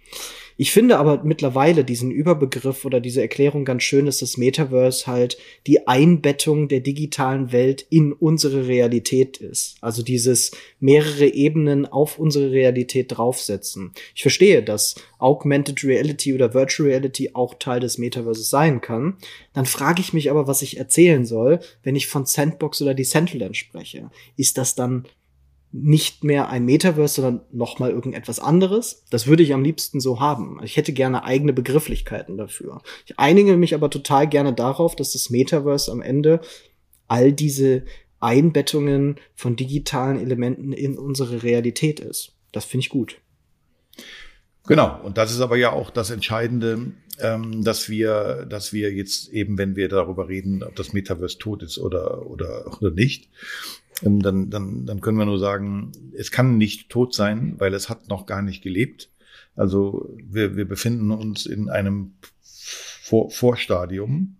Ich 0.58 0.72
finde 0.72 0.96
aber 0.96 1.22
mittlerweile 1.22 1.84
diesen 1.84 2.10
Überbegriff 2.10 2.86
oder 2.86 2.98
diese 2.98 3.20
Erklärung 3.20 3.66
ganz 3.66 3.82
schön, 3.82 4.06
dass 4.06 4.20
das 4.20 4.38
Metaverse 4.38 5.06
halt 5.06 5.36
die 5.66 5.86
Einbettung 5.86 6.68
der 6.68 6.80
digitalen 6.80 7.52
Welt 7.52 7.86
in 7.90 8.14
unsere 8.14 8.66
Realität 8.66 9.36
ist. 9.36 9.76
Also 9.82 10.02
dieses 10.02 10.52
mehrere 10.80 11.26
Ebenen 11.26 11.84
auf 11.84 12.18
unsere 12.18 12.52
Realität 12.52 13.16
draufsetzen. 13.16 13.92
Ich 14.14 14.22
verstehe, 14.22 14.62
dass 14.62 14.94
Augmented 15.18 15.84
Reality 15.84 16.32
oder 16.32 16.54
Virtual 16.54 16.88
Reality 16.88 17.32
auch 17.34 17.54
Teil 17.54 17.80
des 17.80 17.98
Metaverses 17.98 18.48
sein 18.48 18.80
kann. 18.80 19.18
Dann 19.52 19.66
frage 19.66 20.00
ich 20.00 20.14
mich 20.14 20.30
aber, 20.30 20.46
was 20.46 20.62
ich 20.62 20.78
erzählen 20.78 21.26
soll, 21.26 21.60
wenn 21.82 21.96
ich 21.96 22.06
von 22.06 22.24
Sandbox 22.24 22.80
oder 22.80 22.94
Decentraland 22.94 23.58
spreche. 23.58 24.10
Ist 24.36 24.56
das 24.56 24.74
dann 24.74 25.06
nicht 25.82 26.24
mehr 26.24 26.48
ein 26.48 26.64
Metaverse, 26.64 27.20
sondern 27.20 27.44
noch 27.52 27.78
mal 27.78 27.90
irgendetwas 27.90 28.40
anderes. 28.40 29.04
Das 29.10 29.26
würde 29.26 29.42
ich 29.42 29.52
am 29.52 29.62
liebsten 29.62 30.00
so 30.00 30.20
haben. 30.20 30.58
Ich 30.62 30.76
hätte 30.76 30.92
gerne 30.92 31.24
eigene 31.24 31.52
Begrifflichkeiten 31.52 32.36
dafür. 32.36 32.80
Ich 33.04 33.18
einige 33.18 33.56
mich 33.56 33.74
aber 33.74 33.90
total 33.90 34.26
gerne 34.26 34.52
darauf, 34.52 34.96
dass 34.96 35.12
das 35.12 35.30
Metaverse 35.30 35.90
am 35.92 36.00
Ende 36.00 36.40
all 37.08 37.32
diese 37.32 37.84
Einbettungen 38.20 39.16
von 39.34 39.56
digitalen 39.56 40.18
Elementen 40.18 40.72
in 40.72 40.96
unsere 40.98 41.42
Realität 41.42 42.00
ist. 42.00 42.32
Das 42.52 42.64
finde 42.64 42.84
ich 42.84 42.88
gut. 42.88 43.18
Genau. 44.66 45.00
Und 45.02 45.18
das 45.18 45.30
ist 45.30 45.40
aber 45.40 45.56
ja 45.56 45.72
auch 45.72 45.90
das 45.90 46.10
Entscheidende, 46.10 46.92
ähm, 47.20 47.62
dass 47.62 47.88
wir, 47.88 48.46
dass 48.48 48.72
wir 48.72 48.92
jetzt 48.92 49.28
eben, 49.28 49.58
wenn 49.58 49.76
wir 49.76 49.88
darüber 49.88 50.28
reden, 50.28 50.62
ob 50.62 50.74
das 50.74 50.92
Metaverse 50.92 51.38
tot 51.38 51.62
ist 51.62 51.78
oder, 51.78 52.26
oder, 52.26 52.78
oder 52.80 52.90
nicht, 52.90 53.28
ähm, 54.02 54.22
dann, 54.22 54.50
dann, 54.50 54.86
dann 54.86 55.00
können 55.00 55.18
wir 55.18 55.26
nur 55.26 55.38
sagen, 55.38 55.92
es 56.14 56.30
kann 56.30 56.58
nicht 56.58 56.90
tot 56.90 57.14
sein, 57.14 57.54
weil 57.58 57.72
es 57.74 57.88
hat 57.88 58.08
noch 58.08 58.26
gar 58.26 58.42
nicht 58.42 58.62
gelebt. 58.62 59.10
Also 59.54 60.14
wir, 60.22 60.56
wir 60.56 60.66
befinden 60.66 61.10
uns 61.10 61.46
in 61.46 61.70
einem 61.70 62.12
Vor 62.42 63.30
Vorstadium. 63.30 64.36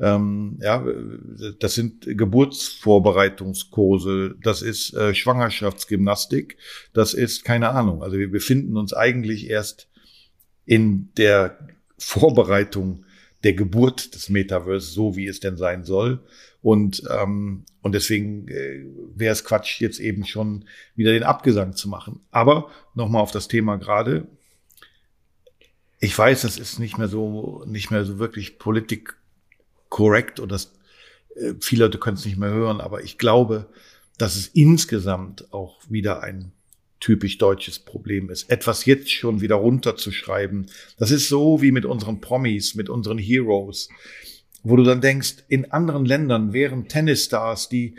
Ähm, 0.00 0.58
ja, 0.60 0.84
das 1.60 1.74
sind 1.74 2.04
Geburtsvorbereitungskurse, 2.04 4.34
das 4.42 4.60
ist 4.60 4.92
äh, 4.94 5.14
Schwangerschaftsgymnastik, 5.14 6.56
das 6.92 7.14
ist 7.14 7.44
keine 7.44 7.70
Ahnung. 7.70 8.02
Also 8.02 8.18
wir 8.18 8.28
befinden 8.28 8.76
uns 8.76 8.92
eigentlich 8.92 9.48
erst 9.48 9.88
in 10.66 11.10
der 11.16 11.60
Vorbereitung 11.96 13.04
der 13.44 13.52
Geburt 13.52 14.14
des 14.14 14.30
Metaverse, 14.30 14.90
so 14.90 15.16
wie 15.16 15.26
es 15.26 15.38
denn 15.38 15.56
sein 15.56 15.84
soll. 15.84 16.24
Und, 16.62 17.02
ähm, 17.10 17.64
und 17.82 17.94
deswegen 17.94 18.48
äh, 18.48 18.86
wäre 19.14 19.32
es 19.32 19.44
Quatsch, 19.44 19.80
jetzt 19.80 20.00
eben 20.00 20.24
schon 20.24 20.64
wieder 20.96 21.12
den 21.12 21.22
Abgesang 21.22 21.76
zu 21.76 21.88
machen. 21.88 22.20
Aber 22.30 22.70
nochmal 22.94 23.22
auf 23.22 23.32
das 23.32 23.48
Thema 23.48 23.76
gerade. 23.76 24.26
Ich 26.00 26.18
weiß, 26.18 26.42
das 26.42 26.58
ist 26.58 26.78
nicht 26.78 26.96
mehr 26.96 27.08
so, 27.08 27.62
nicht 27.66 27.90
mehr 27.90 28.04
so 28.04 28.18
wirklich 28.18 28.58
politik 28.58 29.14
korrekt 29.90 30.40
und 30.40 30.50
das, 30.50 30.72
äh, 31.36 31.52
viele 31.60 31.84
Leute 31.84 31.98
können 31.98 32.16
es 32.16 32.24
nicht 32.24 32.38
mehr 32.38 32.50
hören, 32.50 32.80
aber 32.80 33.02
ich 33.02 33.18
glaube, 33.18 33.68
dass 34.16 34.36
es 34.36 34.48
insgesamt 34.48 35.52
auch 35.52 35.80
wieder 35.88 36.22
ein 36.22 36.52
typisch 37.04 37.36
deutsches 37.36 37.78
Problem 37.78 38.30
ist. 38.30 38.48
Etwas 38.48 38.86
jetzt 38.86 39.12
schon 39.12 39.42
wieder 39.42 39.56
runterzuschreiben. 39.56 40.70
Das 40.96 41.10
ist 41.10 41.28
so 41.28 41.60
wie 41.60 41.70
mit 41.70 41.84
unseren 41.84 42.22
Promis, 42.22 42.74
mit 42.76 42.88
unseren 42.88 43.18
Heroes, 43.18 43.90
wo 44.62 44.74
du 44.76 44.84
dann 44.84 45.02
denkst, 45.02 45.44
in 45.48 45.70
anderen 45.70 46.06
Ländern 46.06 46.54
wären 46.54 46.88
Tennisstars, 46.88 47.68
die, 47.68 47.96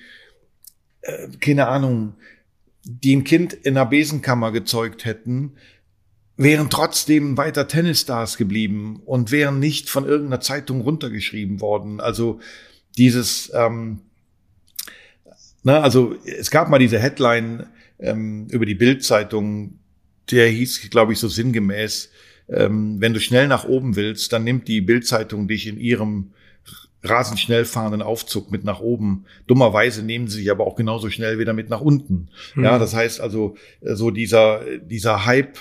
äh, 1.02 1.28
keine 1.40 1.68
Ahnung, 1.68 2.16
die 2.84 3.16
ein 3.16 3.24
Kind 3.24 3.54
in 3.54 3.78
einer 3.78 3.86
Besenkammer 3.86 4.52
gezeugt 4.52 5.06
hätten, 5.06 5.52
wären 6.36 6.72
trotzdem 6.72 7.38
weiter 7.38 7.68
Tennisstars 7.68 8.38
geblieben 8.38 9.04
und 9.06 9.30
wären 9.30 9.60
nicht 9.60 9.88
von 9.88 10.06
irgendeiner 10.06 10.42
Zeitung 10.42 10.82
runtergeschrieben 10.82 11.62
worden. 11.62 12.00
Also 12.00 12.40
dieses, 12.98 13.52
ähm, 13.54 14.02
na, 15.62 15.82
also 15.82 16.16
es 16.26 16.50
gab 16.50 16.70
mal 16.70 16.80
diese 16.80 16.98
Headline, 16.98 17.68
ähm, 18.00 18.48
über 18.50 18.66
die 18.66 18.76
Bildzeitung, 18.76 19.80
der 20.32 20.48
hieß, 20.48 20.90
glaube 20.90 21.14
ich, 21.14 21.20
so 21.20 21.28
sinngemäß, 21.28 22.10
ähm, 22.50 22.98
wenn 23.00 23.14
du 23.14 23.20
schnell 23.20 23.48
nach 23.48 23.66
oben 23.66 23.96
willst, 23.96 24.34
dann 24.34 24.44
nimmt 24.44 24.68
die 24.68 24.82
Bildzeitung 24.82 25.48
dich 25.48 25.68
in 25.68 25.80
ihrem 25.80 26.32
rasend 27.04 27.40
schnell 27.40 27.66
fahrenden 27.66 28.02
Aufzug 28.02 28.52
mit 28.52 28.64
nach 28.64 28.80
oben. 28.80 29.26
Dummerweise 29.48 30.04
nehmen 30.04 30.28
sie 30.28 30.40
sich 30.40 30.52
aber 30.52 30.66
auch 30.66 30.76
genauso 30.76 31.10
schnell 31.10 31.40
wieder 31.40 31.54
mit 31.54 31.70
nach 31.70 31.82
unten. 31.82 32.30
Hm. 32.54 32.64
Ja, 32.64 32.80
das 32.80 32.94
heißt 32.94 33.22
also, 33.22 33.56
äh, 33.82 33.96
so 33.96 34.12
dieser, 34.12 34.62
dieser 34.80 35.26
Hype, 35.26 35.58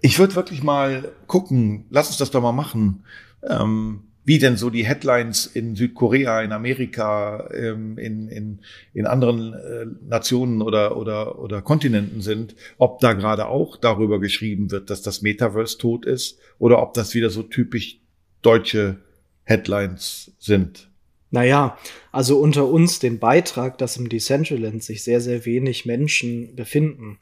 ich 0.00 0.18
würde 0.18 0.34
wirklich 0.34 0.62
mal 0.62 1.12
gucken, 1.26 1.86
lass 1.90 2.08
uns 2.08 2.18
das 2.18 2.30
doch 2.30 2.42
mal 2.42 2.52
machen. 2.52 3.04
Ähm, 3.48 4.04
wie 4.24 4.38
denn 4.38 4.56
so 4.56 4.70
die 4.70 4.86
Headlines 4.86 5.46
in 5.46 5.74
Südkorea, 5.74 6.42
in 6.42 6.52
Amerika, 6.52 7.48
ähm, 7.52 7.98
in, 7.98 8.28
in, 8.28 8.60
in 8.94 9.06
anderen 9.06 9.54
äh, 9.54 9.86
Nationen 10.08 10.62
oder, 10.62 10.96
oder, 10.96 11.38
oder 11.38 11.60
Kontinenten 11.60 12.20
sind, 12.20 12.54
ob 12.78 13.00
da 13.00 13.14
gerade 13.14 13.46
auch 13.46 13.76
darüber 13.76 14.20
geschrieben 14.20 14.70
wird, 14.70 14.90
dass 14.90 15.02
das 15.02 15.22
Metaverse 15.22 15.78
tot 15.78 16.06
ist 16.06 16.38
oder 16.58 16.80
ob 16.80 16.94
das 16.94 17.14
wieder 17.14 17.30
so 17.30 17.42
typisch 17.42 17.98
deutsche 18.42 18.98
Headlines 19.44 20.32
sind. 20.38 20.88
Naja, 21.30 21.78
also 22.12 22.38
unter 22.38 22.66
uns 22.66 22.98
den 22.98 23.18
Beitrag, 23.18 23.78
dass 23.78 23.96
im 23.96 24.08
Decentraland 24.08 24.84
sich 24.84 25.02
sehr, 25.02 25.20
sehr 25.20 25.44
wenig 25.46 25.86
Menschen 25.86 26.54
befinden, 26.54 27.18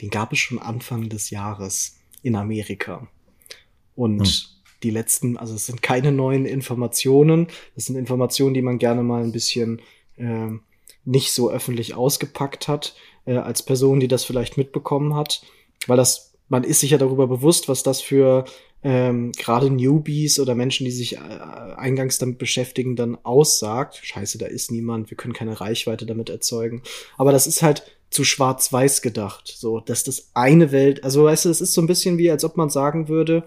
den 0.00 0.10
gab 0.10 0.32
es 0.32 0.38
schon 0.38 0.58
Anfang 0.58 1.08
des 1.08 1.30
Jahres 1.30 1.96
in 2.22 2.36
Amerika. 2.36 3.08
Und 3.94 4.26
hm 4.26 4.55
die 4.82 4.90
letzten, 4.90 5.36
also 5.36 5.54
es 5.54 5.66
sind 5.66 5.82
keine 5.82 6.12
neuen 6.12 6.46
Informationen. 6.46 7.48
Das 7.74 7.86
sind 7.86 7.96
Informationen, 7.96 8.54
die 8.54 8.62
man 8.62 8.78
gerne 8.78 9.02
mal 9.02 9.22
ein 9.22 9.32
bisschen 9.32 9.80
äh, 10.16 10.50
nicht 11.04 11.32
so 11.32 11.50
öffentlich 11.50 11.94
ausgepackt 11.94 12.68
hat, 12.68 12.94
äh, 13.24 13.36
als 13.36 13.62
Person, 13.62 14.00
die 14.00 14.08
das 14.08 14.24
vielleicht 14.24 14.56
mitbekommen 14.56 15.14
hat. 15.14 15.42
Weil 15.86 15.96
das, 15.96 16.32
man 16.48 16.64
ist 16.64 16.80
sich 16.80 16.90
ja 16.90 16.98
darüber 16.98 17.26
bewusst, 17.26 17.68
was 17.68 17.82
das 17.82 18.00
für 18.00 18.44
ähm, 18.82 19.32
gerade 19.32 19.70
Newbies 19.70 20.38
oder 20.38 20.54
Menschen, 20.54 20.84
die 20.84 20.92
sich 20.92 21.16
äh, 21.16 21.18
eingangs 21.18 22.18
damit 22.18 22.38
beschäftigen, 22.38 22.96
dann 22.96 23.18
aussagt. 23.22 24.00
Scheiße, 24.02 24.38
da 24.38 24.46
ist 24.46 24.70
niemand, 24.70 25.10
wir 25.10 25.16
können 25.16 25.34
keine 25.34 25.60
Reichweite 25.60 26.06
damit 26.06 26.28
erzeugen. 26.28 26.82
Aber 27.16 27.32
das 27.32 27.46
ist 27.46 27.62
halt 27.62 27.82
zu 28.10 28.24
schwarz-weiß 28.24 29.02
gedacht. 29.02 29.52
So, 29.56 29.80
dass 29.80 30.04
das 30.04 30.30
eine 30.34 30.72
Welt, 30.72 31.04
also 31.04 31.24
weißt 31.24 31.46
du, 31.46 31.48
es 31.48 31.60
ist 31.60 31.72
so 31.72 31.80
ein 31.80 31.86
bisschen 31.86 32.18
wie, 32.18 32.30
als 32.30 32.44
ob 32.44 32.56
man 32.56 32.70
sagen 32.70 33.08
würde, 33.08 33.44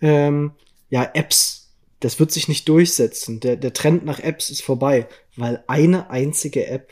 ähm, 0.00 0.52
ja, 0.88 1.08
Apps, 1.14 1.72
das 2.00 2.18
wird 2.18 2.32
sich 2.32 2.48
nicht 2.48 2.68
durchsetzen. 2.68 3.40
Der, 3.40 3.56
der 3.56 3.72
Trend 3.72 4.04
nach 4.04 4.20
Apps 4.20 4.50
ist 4.50 4.62
vorbei, 4.62 5.06
weil 5.36 5.62
eine 5.66 6.10
einzige 6.10 6.66
App 6.66 6.90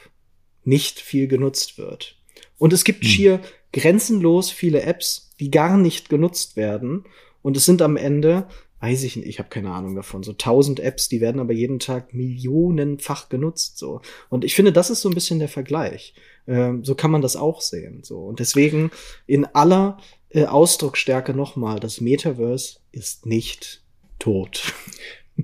nicht 0.65 1.01
viel 1.01 1.29
genutzt 1.29 1.79
wird. 1.79 2.17
Und 2.59 2.73
es 2.73 2.85
gibt 2.85 3.03
hm. 3.03 3.09
schier 3.09 3.41
grenzenlos 3.73 4.51
viele 4.51 4.83
Apps, 4.83 5.31
die 5.41 5.51
gar 5.51 5.77
nicht 5.77 6.09
genutzt 6.09 6.57
werden. 6.57 7.05
Und 7.43 7.57
es 7.57 7.65
sind 7.65 7.83
am 7.83 7.97
Ende, 7.97 8.49
weiß 8.81 9.03
ich 9.05 9.17
nicht, 9.17 9.29
ich 9.29 9.39
habe 9.39 9.49
keine 9.49 9.71
Ahnung 9.71 9.95
davon, 9.95 10.23
so 10.23 10.33
tausend 10.33 10.81
Apps, 10.81 11.09
die 11.09 11.21
werden 11.21 11.41
aber 11.41 11.53
jeden 11.53 11.79
Tag 11.79 12.15
millionenfach 12.15 13.29
genutzt. 13.29 13.79
So. 13.79 14.01
Und 14.29 14.45
ich 14.45 14.55
finde, 14.55 14.73
das 14.73 14.91
ist 14.91 15.01
so 15.01 15.09
ein 15.09 15.15
bisschen 15.15 15.39
der 15.39 15.49
Vergleich. 15.49 16.15
Ähm, 16.47 16.85
so 16.85 16.95
kann 16.95 17.11
man 17.11 17.23
das 17.23 17.37
auch 17.37 17.61
sehen. 17.61 18.03
So. 18.03 18.19
Und 18.21 18.41
deswegen 18.41 18.91
in 19.27 19.45
aller 19.47 19.99
äh, 20.31 20.45
Ausdrucksstärke 20.45 21.35
nochmal, 21.35 21.81
das 21.81 22.01
Metaverse 22.01 22.81
ist 22.93 23.27
nicht 23.27 23.83
tot. 24.19 24.73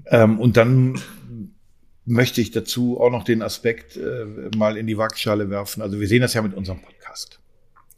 Ähm, 0.07 0.41
und 0.41 0.57
dann 0.57 1.01
möchte 2.05 2.41
ich 2.41 2.51
dazu 2.51 3.01
auch 3.01 3.11
noch 3.11 3.25
den 3.25 3.43
Aspekt 3.43 3.97
äh, 3.97 4.27
mal 4.57 4.77
in 4.77 4.87
die 4.87 4.99
Waagschale 4.99 5.51
werfen. 5.51 5.83
Also 5.83 6.01
wir 6.01 6.09
sehen 6.09 6.21
das 6.21 6.35
ja 6.35 6.43
mit 6.43 6.55
unserem 6.55 6.83
Podcast. 6.83 7.41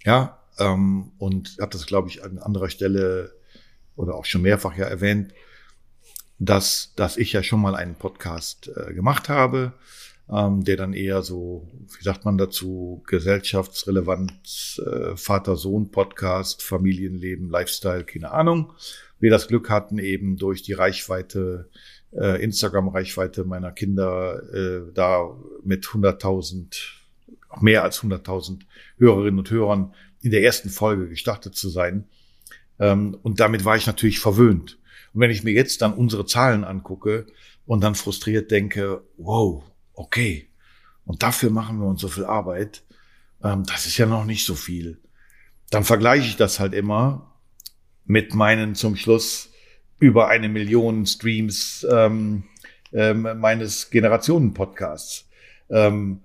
Ja, 0.05 0.43
ähm, 0.59 1.13
und 1.19 1.57
habe 1.61 1.73
das, 1.73 1.87
glaube 1.87 2.09
ich, 2.09 2.23
an 2.23 2.39
anderer 2.39 2.69
Stelle 2.69 3.33
oder 3.97 4.15
auch 4.15 4.25
schon 4.25 4.43
mehrfach 4.43 4.77
ja 4.77 4.85
erwähnt, 4.85 5.33
dass, 6.39 6.93
dass 6.97 7.17
ich 7.17 7.33
ja 7.33 7.43
schon 7.43 7.61
mal 7.61 7.75
einen 7.75 7.95
Podcast 7.95 8.71
äh, 8.77 8.93
gemacht 8.93 9.29
habe 9.29 9.73
ähm, 10.31 10.65
der 10.65 10.77
dann 10.77 10.93
eher 10.93 11.23
so, 11.23 11.69
wie 11.97 12.03
sagt 12.03 12.25
man 12.25 12.37
dazu, 12.37 13.03
gesellschaftsrelevant, 13.07 14.83
äh, 14.85 15.17
Vater-Sohn-Podcast, 15.17 16.63
Familienleben, 16.63 17.49
Lifestyle, 17.49 18.05
keine 18.05 18.33
Ahnung. 18.33 18.73
Wir 19.21 19.31
das 19.31 19.49
Glück 19.49 19.71
hatten, 19.71 19.99
eben 19.99 20.37
durch 20.37 20.63
die 20.63 20.73
Reichweite, 20.73 21.71
äh, 22.13 22.43
Instagram-Reichweite 22.43 23.45
meiner 23.45 23.73
Kinder, 23.73 24.43
äh, 24.53 24.93
da 24.93 25.37
mit 25.63 25.87
100.000, 25.87 26.77
mehr 27.61 27.85
als 27.85 28.03
100.000 28.03 28.63
Hörerinnen 28.99 29.39
und 29.39 29.51
Hörern 29.51 29.95
in 30.23 30.33
der 30.33 30.43
ersten 30.43 30.71
Folge 30.71 31.09
gestartet 31.09 31.55
zu 31.55 31.69
sein. 31.69 32.09
Ähm, 32.81 33.17
und 33.23 33.39
damit 33.39 33.65
war 33.65 33.77
ich 33.77 33.87
natürlich 33.87 34.19
verwöhnt. 34.19 34.79
Und 35.15 35.21
wenn 35.21 35.31
ich 35.31 35.45
mir 35.45 35.53
jetzt 35.53 35.83
dann 35.83 35.95
unsere 35.95 36.27
Zahlen 36.27 36.65
angucke 36.65 37.27
und 37.65 37.83
dann 37.83 37.95
frustriert 37.95 38.51
denke, 38.51 39.03
wow, 39.17 39.65
okay, 39.97 40.49
und 41.05 41.23
dafür 41.23 41.51
machen 41.51 41.81
wir 41.81 41.87
uns 41.87 42.01
so 42.01 42.09
viel 42.09 42.25
Arbeit, 42.25 42.83
ähm, 43.43 43.65
das 43.67 43.87
ist 43.87 43.99
ja 43.99 44.07
noch 44.07 44.25
nicht 44.25 44.45
so 44.45 44.55
viel. 44.55 44.99
Dann 45.71 45.85
vergleiche 45.85 46.29
ich 46.29 46.37
das 46.37 46.61
halt 46.61 46.75
immer 46.75 47.33
mit 48.05 48.35
meinen 48.35 48.75
zum 48.75 48.97
Schluss 48.97 49.51
über 49.99 50.29
eine 50.29 50.49
Million 50.49 51.07
Streams 51.07 51.87
ähm, 51.91 52.45
ähm, 52.93 53.41
meines 53.41 53.91
Generationen-Podcasts. 53.91 55.29
Ähm, 55.71 56.21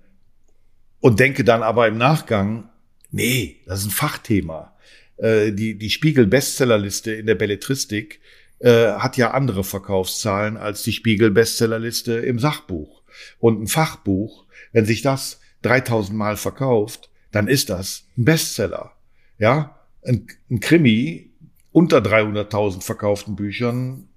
und 1.00 1.18
denke 1.18 1.42
dann 1.42 1.62
aber 1.62 1.88
im 1.88 1.98
Nachgang, 1.98 2.70
nee, 3.10 3.60
das 3.66 3.80
ist 3.80 3.86
ein 3.86 3.90
Fachthema. 3.90 4.76
Äh, 5.16 5.52
die, 5.52 5.76
die 5.76 5.90
Spiegel-Bestsellerliste 5.90 7.12
in 7.12 7.26
der 7.26 7.34
Belletristik 7.34 8.20
äh, 8.60 8.92
hat 8.92 9.16
ja 9.16 9.32
andere 9.32 9.64
Verkaufszahlen 9.64 10.56
als 10.56 10.84
die 10.84 10.92
Spiegel-Bestsellerliste 10.92 12.12
im 12.14 12.38
Sachbuch. 12.38 13.01
Und 13.38 13.62
ein 13.62 13.66
Fachbuch, 13.66 14.46
wenn 14.72 14.84
sich 14.84 15.02
das 15.02 15.40
3000 15.62 16.16
Mal 16.16 16.36
verkauft, 16.36 17.10
dann 17.30 17.48
ist 17.48 17.70
das 17.70 18.04
ein 18.16 18.24
Bestseller. 18.24 18.92
Ja, 19.38 19.78
ein, 20.04 20.26
ein 20.50 20.60
Krimi 20.60 21.30
unter 21.72 21.98
300.000 21.98 22.82
verkauften 22.82 23.34
Büchern 23.34 24.08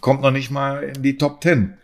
kommt 0.00 0.22
noch 0.22 0.30
nicht 0.30 0.50
mal 0.50 0.82
in 0.82 1.02
die 1.02 1.18
Top 1.18 1.42
10. 1.42 1.74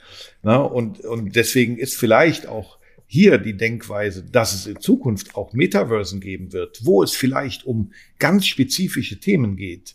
Na, 0.42 0.56
und, 0.56 1.00
und 1.00 1.36
deswegen 1.36 1.76
ist 1.76 1.96
vielleicht 1.96 2.46
auch 2.46 2.78
hier 3.06 3.38
die 3.38 3.56
Denkweise, 3.56 4.22
dass 4.22 4.54
es 4.54 4.66
in 4.66 4.80
Zukunft 4.80 5.34
auch 5.34 5.52
Metaversen 5.52 6.20
geben 6.20 6.52
wird, 6.52 6.84
wo 6.84 7.02
es 7.02 7.12
vielleicht 7.12 7.64
um 7.64 7.92
ganz 8.18 8.46
spezifische 8.46 9.18
Themen 9.18 9.56
geht. 9.56 9.94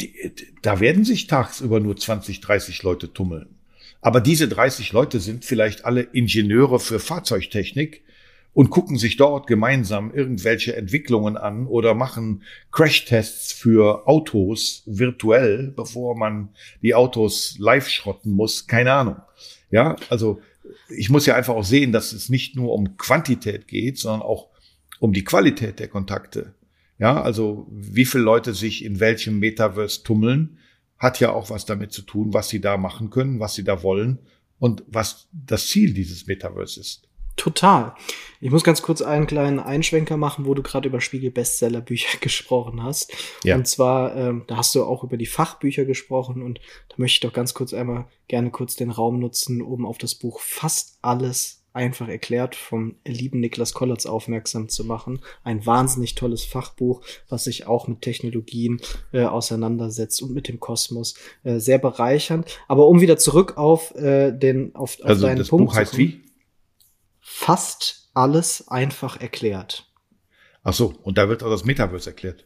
Die, 0.00 0.32
da 0.62 0.80
werden 0.80 1.04
sich 1.04 1.26
tagsüber 1.26 1.80
nur 1.80 1.96
20, 1.96 2.40
30 2.40 2.82
Leute 2.82 3.12
tummeln. 3.12 3.59
Aber 4.00 4.20
diese 4.20 4.48
30 4.48 4.92
Leute 4.92 5.20
sind 5.20 5.44
vielleicht 5.44 5.84
alle 5.84 6.02
Ingenieure 6.02 6.80
für 6.80 6.98
Fahrzeugtechnik 6.98 8.02
und 8.52 8.70
gucken 8.70 8.96
sich 8.96 9.16
dort 9.16 9.46
gemeinsam 9.46 10.12
irgendwelche 10.12 10.74
Entwicklungen 10.74 11.36
an 11.36 11.66
oder 11.66 11.94
machen 11.94 12.42
Crashtests 12.72 13.52
für 13.52 14.08
Autos 14.08 14.82
virtuell, 14.86 15.72
bevor 15.76 16.16
man 16.16 16.48
die 16.82 16.94
Autos 16.94 17.56
live 17.58 17.88
schrotten 17.88 18.32
muss. 18.32 18.66
Keine 18.66 18.92
Ahnung. 18.92 19.16
Ja, 19.70 19.96
also 20.08 20.40
ich 20.88 21.10
muss 21.10 21.26
ja 21.26 21.36
einfach 21.36 21.54
auch 21.54 21.64
sehen, 21.64 21.92
dass 21.92 22.12
es 22.12 22.28
nicht 22.28 22.56
nur 22.56 22.72
um 22.72 22.96
Quantität 22.96 23.68
geht, 23.68 23.98
sondern 23.98 24.22
auch 24.22 24.48
um 24.98 25.12
die 25.12 25.24
Qualität 25.24 25.78
der 25.78 25.88
Kontakte. 25.88 26.54
Ja, 26.98 27.22
also 27.22 27.66
wie 27.70 28.04
viele 28.04 28.24
Leute 28.24 28.52
sich 28.52 28.84
in 28.84 29.00
welchem 29.00 29.38
Metaverse 29.38 30.02
tummeln, 30.02 30.58
hat 31.00 31.18
ja 31.18 31.32
auch 31.32 31.50
was 31.50 31.64
damit 31.64 31.92
zu 31.92 32.02
tun, 32.02 32.32
was 32.32 32.50
sie 32.50 32.60
da 32.60 32.76
machen 32.76 33.10
können, 33.10 33.40
was 33.40 33.54
sie 33.54 33.64
da 33.64 33.82
wollen 33.82 34.20
und 34.58 34.84
was 34.86 35.28
das 35.32 35.66
Ziel 35.68 35.94
dieses 35.94 36.26
Metaverse 36.26 36.78
ist. 36.78 37.08
Total. 37.36 37.94
Ich 38.42 38.50
muss 38.50 38.64
ganz 38.64 38.82
kurz 38.82 39.00
einen 39.00 39.26
kleinen 39.26 39.60
Einschwenker 39.60 40.18
machen, 40.18 40.44
wo 40.44 40.52
du 40.52 40.62
gerade 40.62 40.88
über 40.88 41.00
Spiegel-Bestseller-Bücher 41.00 42.18
gesprochen 42.20 42.82
hast. 42.82 43.14
Ja. 43.44 43.56
Und 43.56 43.66
zwar, 43.66 44.14
ähm, 44.14 44.44
da 44.46 44.58
hast 44.58 44.74
du 44.74 44.84
auch 44.84 45.02
über 45.04 45.16
die 45.16 45.26
Fachbücher 45.26 45.86
gesprochen 45.86 46.42
und 46.42 46.60
da 46.90 46.96
möchte 46.98 47.14
ich 47.14 47.20
doch 47.20 47.32
ganz 47.32 47.54
kurz 47.54 47.72
einmal 47.72 48.06
gerne 48.28 48.50
kurz 48.50 48.76
den 48.76 48.90
Raum 48.90 49.20
nutzen, 49.20 49.62
um 49.62 49.86
auf 49.86 49.96
das 49.96 50.14
Buch 50.14 50.40
fast 50.40 50.98
alles 51.00 51.59
einfach 51.72 52.08
erklärt 52.08 52.54
vom 52.54 52.96
lieben 53.04 53.40
Niklas 53.40 53.74
Kollatz 53.74 54.06
aufmerksam 54.06 54.68
zu 54.68 54.84
machen. 54.84 55.20
Ein 55.44 55.64
wahnsinnig 55.66 56.14
tolles 56.14 56.44
Fachbuch, 56.44 57.02
was 57.28 57.44
sich 57.44 57.66
auch 57.66 57.88
mit 57.88 58.02
Technologien 58.02 58.80
äh, 59.12 59.24
auseinandersetzt 59.24 60.22
und 60.22 60.32
mit 60.32 60.48
dem 60.48 60.60
Kosmos. 60.60 61.14
Äh, 61.44 61.58
sehr 61.58 61.78
bereichernd. 61.78 62.46
Aber 62.68 62.88
um 62.88 63.00
wieder 63.00 63.16
zurück 63.16 63.56
auf 63.56 63.94
äh, 63.94 64.32
den 64.32 64.74
auf, 64.74 64.98
auf 65.00 65.06
also 65.06 65.26
deinen 65.26 65.38
das 65.38 65.48
Punkt 65.48 65.70
Buch 65.70 65.76
heißt 65.76 65.96
wie? 65.96 66.20
Fast 67.20 68.10
alles 68.14 68.68
einfach 68.68 69.20
erklärt. 69.20 69.86
Ach 70.62 70.74
so, 70.74 70.94
und 71.02 71.16
da 71.16 71.28
wird 71.28 71.42
auch 71.42 71.50
das 71.50 71.64
Metaverse 71.64 72.10
erklärt. 72.10 72.44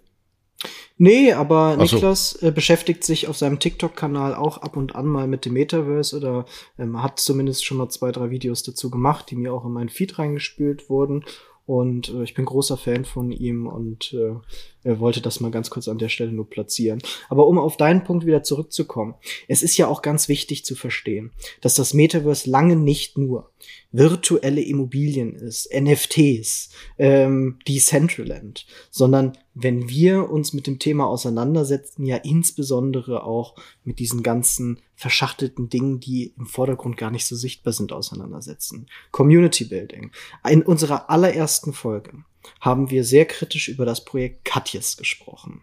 Nee, 0.96 1.32
aber 1.32 1.74
so. 1.86 1.96
Niklas 1.96 2.36
äh, 2.42 2.52
beschäftigt 2.52 3.04
sich 3.04 3.28
auf 3.28 3.36
seinem 3.36 3.58
TikTok-Kanal 3.58 4.34
auch 4.34 4.58
ab 4.58 4.76
und 4.76 4.94
an 4.94 5.06
mal 5.06 5.26
mit 5.26 5.44
dem 5.44 5.54
Metaverse 5.54 6.16
oder 6.16 6.46
ähm, 6.78 7.02
hat 7.02 7.18
zumindest 7.18 7.64
schon 7.64 7.78
mal 7.78 7.88
zwei, 7.88 8.12
drei 8.12 8.30
Videos 8.30 8.62
dazu 8.62 8.90
gemacht, 8.90 9.30
die 9.30 9.36
mir 9.36 9.52
auch 9.52 9.64
in 9.64 9.72
meinen 9.72 9.88
Feed 9.88 10.18
reingespült 10.18 10.88
wurden. 10.88 11.24
Und 11.66 12.10
äh, 12.10 12.22
ich 12.22 12.34
bin 12.34 12.44
großer 12.44 12.76
Fan 12.76 13.04
von 13.04 13.32
ihm 13.32 13.66
und 13.66 14.12
äh, 14.12 14.34
er 14.82 15.00
wollte 15.00 15.22
das 15.22 15.40
mal 15.40 15.50
ganz 15.50 15.70
kurz 15.70 15.88
an 15.88 15.96
der 15.96 16.10
Stelle 16.10 16.32
nur 16.32 16.48
platzieren. 16.48 17.00
Aber 17.30 17.46
um 17.46 17.58
auf 17.58 17.78
deinen 17.78 18.04
Punkt 18.04 18.26
wieder 18.26 18.42
zurückzukommen, 18.42 19.14
es 19.48 19.62
ist 19.62 19.78
ja 19.78 19.88
auch 19.88 20.02
ganz 20.02 20.28
wichtig 20.28 20.64
zu 20.66 20.74
verstehen, 20.74 21.32
dass 21.62 21.74
das 21.74 21.94
Metaverse 21.94 22.50
lange 22.50 22.76
nicht 22.76 23.16
nur 23.16 23.50
virtuelle 23.92 24.60
Immobilien 24.60 25.34
ist, 25.34 25.70
NFTs, 25.72 26.68
ähm, 26.98 27.58
Decentraland, 27.66 28.66
sondern 28.90 29.38
wenn 29.54 29.88
wir 29.88 30.28
uns 30.28 30.52
mit 30.52 30.66
dem 30.66 30.78
Thema 30.78 31.06
auseinandersetzen, 31.06 32.04
ja 32.04 32.16
insbesondere 32.16 33.24
auch 33.24 33.54
mit 33.84 34.00
diesen 34.00 34.22
ganzen 34.22 34.80
verschachtelten 35.04 35.68
Dingen, 35.68 36.00
die 36.00 36.32
im 36.38 36.46
Vordergrund 36.46 36.96
gar 36.96 37.10
nicht 37.10 37.26
so 37.26 37.36
sichtbar 37.36 37.74
sind, 37.74 37.92
auseinandersetzen. 37.92 38.86
Community 39.10 39.64
Building. 39.64 40.12
In 40.48 40.62
unserer 40.62 41.10
allerersten 41.10 41.74
Folge 41.74 42.24
haben 42.58 42.88
wir 42.88 43.04
sehr 43.04 43.26
kritisch 43.26 43.68
über 43.68 43.84
das 43.84 44.06
Projekt 44.06 44.46
Katjes 44.46 44.96
gesprochen. 44.96 45.60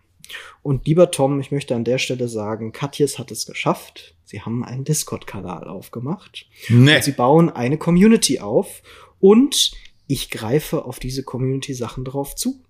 Und 0.62 0.86
lieber 0.86 1.10
Tom, 1.10 1.40
ich 1.40 1.50
möchte 1.50 1.74
an 1.74 1.84
der 1.84 1.98
Stelle 1.98 2.28
sagen, 2.28 2.72
Katjes 2.72 3.18
hat 3.18 3.32
es 3.32 3.48
geschafft. 3.48 4.14
Sie 4.26 4.42
haben 4.42 4.64
einen 4.64 4.84
Discord-Kanal 4.84 5.68
aufgemacht. 5.68 6.46
Nee. 6.70 7.02
Sie 7.02 7.14
bauen 7.14 7.50
eine 7.50 7.80
Community 7.80 8.42
auf. 8.42 8.84
Und 9.20 9.72
ich 10.06 10.30
greife 10.30 10.86
auf 10.86 11.00
diese 11.00 11.24
Community-Sachen 11.24 12.06
drauf 12.06 12.36
zu. 12.36 12.62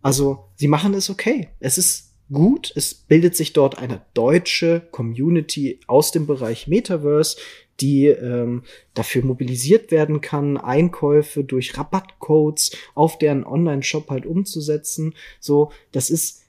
Also, 0.00 0.44
sie 0.54 0.68
machen 0.68 0.94
es 0.94 1.10
okay. 1.10 1.48
Es 1.58 1.76
ist 1.76 2.09
gut. 2.32 2.72
Es 2.74 2.94
bildet 2.94 3.36
sich 3.36 3.52
dort 3.52 3.78
eine 3.78 4.02
deutsche 4.14 4.80
Community 4.90 5.80
aus 5.86 6.12
dem 6.12 6.26
Bereich 6.26 6.66
Metaverse, 6.66 7.36
die 7.80 8.06
ähm, 8.06 8.62
dafür 8.94 9.24
mobilisiert 9.24 9.90
werden 9.90 10.20
kann, 10.20 10.56
Einkäufe 10.56 11.44
durch 11.44 11.78
Rabattcodes 11.78 12.72
auf 12.94 13.18
deren 13.18 13.44
Online-Shop 13.44 14.10
halt 14.10 14.26
umzusetzen. 14.26 15.14
So, 15.40 15.72
das 15.92 16.10
ist 16.10 16.39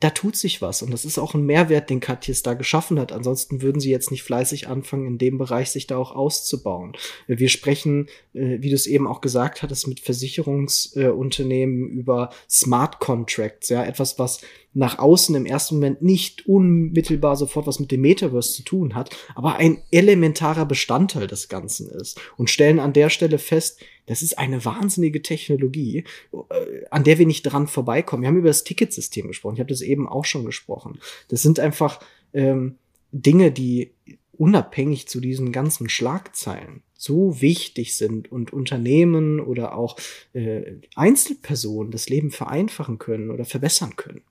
da 0.00 0.10
tut 0.10 0.36
sich 0.36 0.60
was 0.60 0.82
und 0.82 0.90
das 0.90 1.06
ist 1.06 1.18
auch 1.18 1.34
ein 1.34 1.46
Mehrwert, 1.46 1.88
den 1.88 2.00
Katjes 2.00 2.42
da 2.42 2.52
geschaffen 2.54 3.00
hat. 3.00 3.12
Ansonsten 3.12 3.62
würden 3.62 3.80
sie 3.80 3.90
jetzt 3.90 4.10
nicht 4.10 4.22
fleißig 4.22 4.68
anfangen, 4.68 5.06
in 5.06 5.18
dem 5.18 5.38
Bereich 5.38 5.70
sich 5.70 5.86
da 5.86 5.96
auch 5.96 6.14
auszubauen. 6.14 6.92
Wir 7.26 7.48
sprechen, 7.48 8.08
äh, 8.34 8.58
wie 8.60 8.68
du 8.68 8.74
es 8.74 8.86
eben 8.86 9.06
auch 9.06 9.22
gesagt 9.22 9.62
hattest, 9.62 9.88
mit 9.88 10.00
Versicherungsunternehmen 10.00 11.88
über 11.88 12.30
Smart 12.48 13.00
Contracts, 13.00 13.70
ja, 13.70 13.84
etwas, 13.84 14.18
was 14.18 14.40
nach 14.74 14.98
außen 14.98 15.34
im 15.34 15.46
ersten 15.46 15.76
Moment 15.76 16.02
nicht 16.02 16.46
unmittelbar 16.46 17.36
sofort 17.36 17.66
was 17.66 17.80
mit 17.80 17.90
dem 17.90 18.02
Metaverse 18.02 18.52
zu 18.52 18.62
tun 18.62 18.94
hat, 18.94 19.16
aber 19.34 19.56
ein 19.56 19.78
elementarer 19.90 20.66
Bestandteil 20.66 21.26
des 21.26 21.48
Ganzen 21.48 21.88
ist 21.88 22.20
und 22.36 22.50
stellen 22.50 22.78
an 22.78 22.92
der 22.92 23.08
Stelle 23.08 23.38
fest, 23.38 23.80
das 24.06 24.22
ist 24.22 24.38
eine 24.38 24.64
wahnsinnige 24.64 25.22
Technologie, 25.22 26.04
äh, 26.32 26.84
an 26.90 27.04
der 27.04 27.18
wir 27.18 27.26
nicht 27.26 27.42
dran 27.42 27.66
vorbeikommen. 27.66 28.22
Wir 28.22 28.28
haben 28.28 28.38
über 28.38 28.48
das 28.48 28.64
Ticketsystem 28.64 29.28
gesprochen. 29.28 29.54
Ich 29.54 29.60
habe 29.60 29.70
das 29.70 29.82
eben 29.82 30.08
auch 30.08 30.24
schon 30.24 30.44
gesprochen. 30.44 30.98
Das 31.28 31.42
sind 31.42 31.60
einfach 31.60 32.00
ähm, 32.32 32.76
Dinge, 33.12 33.52
die 33.52 33.92
unabhängig 34.32 35.08
zu 35.08 35.20
diesen 35.20 35.52
ganzen 35.52 35.88
Schlagzeilen 35.88 36.82
so 36.94 37.40
wichtig 37.40 37.96
sind 37.96 38.30
und 38.32 38.52
Unternehmen 38.52 39.40
oder 39.40 39.76
auch 39.76 39.96
äh, 40.32 40.76
Einzelpersonen 40.94 41.90
das 41.90 42.08
Leben 42.08 42.30
vereinfachen 42.30 42.98
können 42.98 43.30
oder 43.30 43.44
verbessern 43.44 43.96
können. 43.96 44.22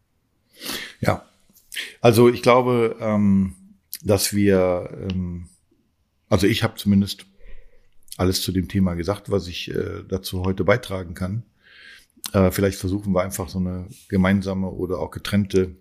Ja, 1.00 1.26
also 2.02 2.30
ich 2.30 2.42
glaube, 2.42 2.96
ähm, 3.00 3.56
dass 4.04 4.34
wir, 4.34 5.08
ähm, 5.12 5.48
also 6.30 6.48
ich 6.48 6.64
habe 6.64 6.76
zumindest 6.76 7.26
alles 8.18 8.42
zu 8.42 8.52
dem 8.52 8.68
Thema 8.68 8.96
gesagt, 8.96 9.30
was 9.30 9.48
ich 9.48 9.72
äh, 9.72 10.04
dazu 10.08 10.44
heute 10.44 10.64
beitragen 10.64 11.14
kann. 11.14 11.44
Äh, 12.34 12.52
vielleicht 12.52 12.80
versuchen 12.80 13.14
wir 13.14 13.22
einfach 13.22 13.50
so 13.50 13.60
eine 13.60 13.88
gemeinsame 14.08 14.70
oder 14.70 15.00
auch 15.00 15.12
getrennte 15.12 15.76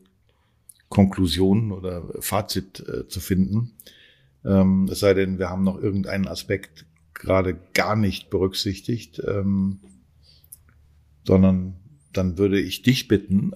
Konklusion 0.88 1.72
oder 1.72 2.04
Fazit 2.20 2.80
äh, 2.80 3.08
zu 3.08 3.20
finden. 3.20 3.72
Ähm, 4.44 4.88
es 4.90 5.00
sei 5.00 5.14
denn, 5.14 5.38
wir 5.38 5.48
haben 5.48 5.64
noch 5.64 5.80
irgendeinen 5.80 6.28
Aspekt 6.28 6.86
gerade 7.14 7.58
gar 7.72 7.96
nicht 7.96 8.30
berücksichtigt, 8.30 9.22
ähm, 9.26 9.80
sondern 11.26 11.76
dann 12.12 12.38
würde 12.38 12.60
ich 12.60 12.82
dich 12.82 13.08
bitten, 13.08 13.52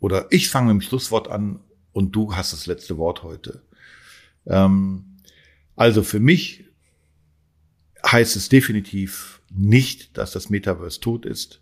oder 0.00 0.26
ich 0.30 0.48
fange 0.48 0.72
mit 0.72 0.82
dem 0.82 0.86
Schlusswort 0.86 1.28
an 1.28 1.60
und 1.92 2.12
du 2.12 2.34
hast 2.34 2.52
das 2.52 2.66
letzte 2.66 2.96
Wort 2.98 3.22
heute. 3.22 3.62
Ähm, 4.46 5.04
also 5.76 6.02
für 6.02 6.20
mich 6.20 6.64
heißt 8.04 8.36
es 8.36 8.48
definitiv 8.48 9.40
nicht, 9.50 10.16
dass 10.16 10.32
das 10.32 10.50
Metaverse 10.50 11.00
tot 11.00 11.26
ist. 11.26 11.60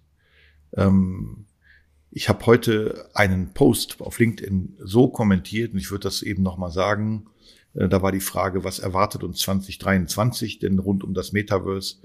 Ähm, 0.75 1.47
ich 2.11 2.29
habe 2.29 2.47
heute 2.47 3.11
einen 3.15 3.53
Post 3.53 4.01
auf 4.01 4.19
LinkedIn 4.19 4.77
so 4.81 5.09
kommentiert 5.09 5.73
und 5.73 5.79
ich 5.79 5.91
würde 5.91 6.05
das 6.05 6.23
eben 6.23 6.43
nochmal 6.43 6.71
sagen. 6.71 7.27
Äh, 7.75 7.89
da 7.89 8.03
war 8.03 8.13
die 8.13 8.21
Frage, 8.21 8.65
was 8.65 8.79
erwartet 8.79 9.23
uns 9.23 9.39
2023 9.41 10.59
denn 10.59 10.79
rund 10.79 11.05
um 11.05 11.15
das 11.15 11.33
Metaverse? 11.33 11.97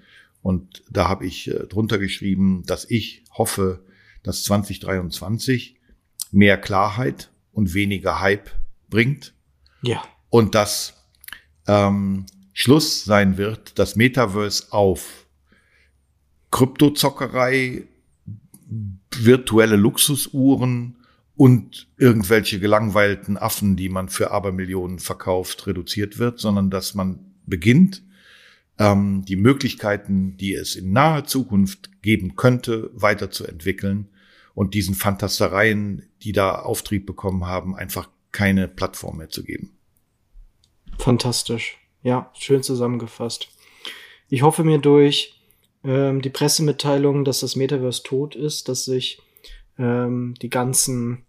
Und 0.42 0.84
da 0.90 1.08
habe 1.08 1.26
ich 1.26 1.50
äh, 1.50 1.68
drunter 1.68 1.98
geschrieben, 1.98 2.64
dass 2.66 2.90
ich 2.90 3.24
hoffe, 3.32 3.84
dass 4.24 4.44
2023 4.44 5.78
mehr 6.32 6.58
Klarheit 6.58 7.32
und 7.54 7.74
weniger 7.74 8.20
Hype 8.20 8.50
bringt. 8.90 9.34
Ja. 9.82 10.04
Und 10.30 10.56
dass 10.56 11.06
ähm, 11.68 12.26
Schluss 12.54 13.06
sein 13.06 13.38
wird, 13.38 13.80
das 13.80 13.96
Metaverse 13.96 14.72
auf 14.72 15.26
Kryptozockerei, 16.52 17.88
virtuelle 19.16 19.78
Luxusuhren 19.78 20.98
und 21.36 21.88
irgendwelche 21.98 22.60
gelangweilten 22.60 23.38
Affen, 23.38 23.76
die 23.76 23.90
man 23.90 24.10
für 24.10 24.32
Abermillionen 24.32 25.00
verkauft, 25.00 25.66
reduziert 25.66 26.20
wird, 26.20 26.40
sondern 26.40 26.70
dass 26.70 26.94
man 26.94 27.20
beginnt, 27.46 28.04
ähm, 28.78 29.24
die 29.26 29.36
Möglichkeiten, 29.36 30.38
die 30.38 30.54
es 30.54 30.76
in 30.76 30.92
naher 30.92 31.26
Zukunft 31.26 32.02
geben 32.02 32.36
könnte, 32.36 32.92
weiterzuentwickeln 32.94 34.10
und 34.54 34.74
diesen 34.74 34.96
Fantastereien, 34.96 36.10
die 36.22 36.32
da 36.32 36.56
Auftrieb 36.56 37.06
bekommen 37.06 37.46
haben, 37.46 37.76
einfach 37.76 38.10
keine 38.32 38.68
Plattform 38.68 39.18
mehr 39.18 39.30
zu 39.30 39.44
geben. 39.44 39.72
Fantastisch. 40.98 41.81
Ja, 42.04 42.32
schön 42.34 42.64
zusammengefasst. 42.64 43.50
Ich 44.30 44.42
hoffe 44.42 44.64
mir 44.64 44.80
durch 44.80 45.40
ähm, 45.84 46.22
die 46.22 46.30
Pressemitteilung, 46.30 47.26
dass 47.26 47.42
das 47.42 47.56
Metaverse 47.56 48.04
tot 48.04 48.36
ist, 48.36 48.70
dass 48.70 48.86
sich 48.86 49.22
ähm, 49.78 50.34
die 50.42 50.50
ganzen, 50.50 51.26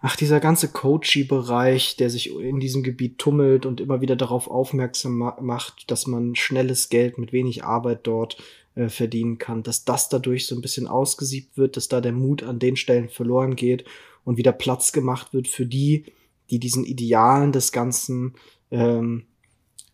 ach, 0.00 0.16
dieser 0.16 0.40
ganze 0.40 0.68
Coachy-Bereich, 0.68 1.96
der 1.96 2.10
sich 2.10 2.34
in 2.34 2.60
diesem 2.60 2.82
Gebiet 2.82 3.18
tummelt 3.18 3.64
und 3.64 3.80
immer 3.80 4.00
wieder 4.02 4.16
darauf 4.16 4.48
aufmerksam 4.48 5.16
ma 5.16 5.38
macht, 5.40 5.90
dass 5.90 6.06
man 6.06 6.34
schnelles 6.34 6.90
Geld 6.90 7.16
mit 7.16 7.32
wenig 7.32 7.64
Arbeit 7.64 8.00
dort 8.02 8.36
äh, 8.74 8.90
verdienen 8.90 9.38
kann, 9.38 9.62
dass 9.62 9.86
das 9.86 10.10
dadurch 10.10 10.46
so 10.46 10.54
ein 10.54 10.62
bisschen 10.62 10.86
ausgesiebt 10.86 11.56
wird, 11.56 11.76
dass 11.78 11.88
da 11.88 12.02
der 12.02 12.12
Mut 12.12 12.42
an 12.42 12.58
den 12.58 12.76
Stellen 12.76 13.08
verloren 13.08 13.56
geht 13.56 13.84
und 14.24 14.36
wieder 14.36 14.52
Platz 14.52 14.92
gemacht 14.92 15.32
wird 15.32 15.48
für 15.48 15.64
die, 15.64 16.04
die 16.50 16.58
diesen 16.58 16.84
Idealen 16.84 17.52
des 17.52 17.72
Ganzen 17.72 18.34
ähm, 18.70 19.22
äh, 19.22 19.27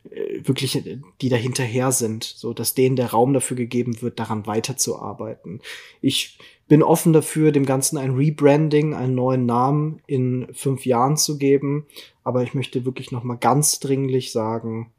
wirklich, 0.04 0.82
die 1.20 1.28
dahinterher 1.28 1.92
sind, 1.92 2.24
so 2.24 2.52
dass 2.52 2.74
denen 2.74 2.96
der 2.96 3.10
Raum 3.10 3.32
dafür 3.32 3.56
gegeben 3.56 4.02
wird, 4.02 4.18
daran 4.18 4.46
weiterzuarbeiten. 4.46 5.60
Ich 6.00 6.38
bin 6.68 6.82
offen 6.82 7.12
dafür, 7.12 7.52
dem 7.52 7.66
Ganzen 7.66 7.98
ein 7.98 8.14
Rebranding, 8.14 8.94
einen 8.94 9.14
neuen 9.14 9.46
Namen 9.46 10.00
in 10.06 10.46
fünf 10.52 10.86
Jahren 10.86 11.16
zu 11.16 11.38
geben, 11.38 11.86
aber 12.22 12.42
ich 12.42 12.54
möchte 12.54 12.84
wirklich 12.84 13.12
noch 13.12 13.24
mal 13.24 13.36
ganz 13.36 13.80
dringlich 13.80 14.32
sagen, 14.32 14.90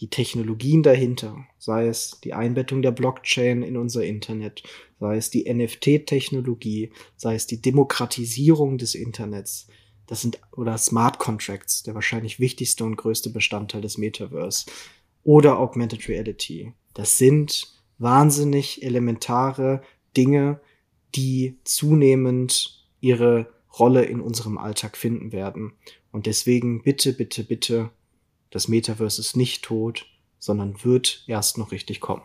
die 0.00 0.08
Technologien 0.08 0.82
dahinter, 0.82 1.44
sei 1.58 1.86
es 1.86 2.20
die 2.24 2.32
Einbettung 2.32 2.80
der 2.80 2.90
Blockchain 2.90 3.62
in 3.62 3.76
unser 3.76 4.04
Internet, 4.04 4.62
sei 4.98 5.16
es 5.16 5.28
die 5.28 5.52
NFT-Technologie, 5.52 6.90
sei 7.16 7.34
es 7.34 7.46
die 7.46 7.60
Demokratisierung 7.60 8.78
des 8.78 8.94
Internets, 8.94 9.68
das 10.10 10.22
sind, 10.22 10.40
oder 10.50 10.76
Smart 10.76 11.20
Contracts, 11.20 11.84
der 11.84 11.94
wahrscheinlich 11.94 12.40
wichtigste 12.40 12.84
und 12.84 12.96
größte 12.96 13.30
Bestandteil 13.30 13.80
des 13.80 13.96
Metaverse, 13.96 14.66
oder 15.22 15.60
Augmented 15.60 16.08
Reality. 16.08 16.74
Das 16.94 17.16
sind 17.16 17.72
wahnsinnig 17.98 18.82
elementare 18.82 19.82
Dinge, 20.16 20.60
die 21.14 21.60
zunehmend 21.62 22.84
ihre 22.98 23.52
Rolle 23.78 24.02
in 24.04 24.20
unserem 24.20 24.58
Alltag 24.58 24.96
finden 24.96 25.30
werden. 25.30 25.74
Und 26.10 26.26
deswegen 26.26 26.82
bitte, 26.82 27.12
bitte, 27.12 27.44
bitte 27.44 27.90
das 28.50 28.66
Metaverse 28.66 29.20
ist 29.20 29.36
nicht 29.36 29.62
tot, 29.62 30.06
sondern 30.40 30.82
wird 30.82 31.22
erst 31.28 31.56
noch 31.56 31.70
richtig 31.70 32.00
kommen. 32.00 32.24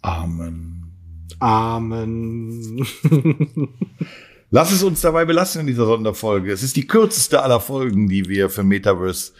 Amen. 0.00 0.90
Amen. 1.38 2.86
Lass 4.50 4.72
es 4.72 4.82
uns 4.82 5.00
dabei 5.00 5.24
belassen 5.24 5.62
in 5.62 5.66
dieser 5.66 5.86
Sonderfolge. 5.86 6.52
Es 6.52 6.62
ist 6.62 6.76
die 6.76 6.86
kürzeste 6.86 7.42
aller 7.42 7.60
Folgen, 7.60 8.08
die 8.08 8.28
wir 8.28 8.50
für 8.50 8.62
Metaverse 8.62 9.32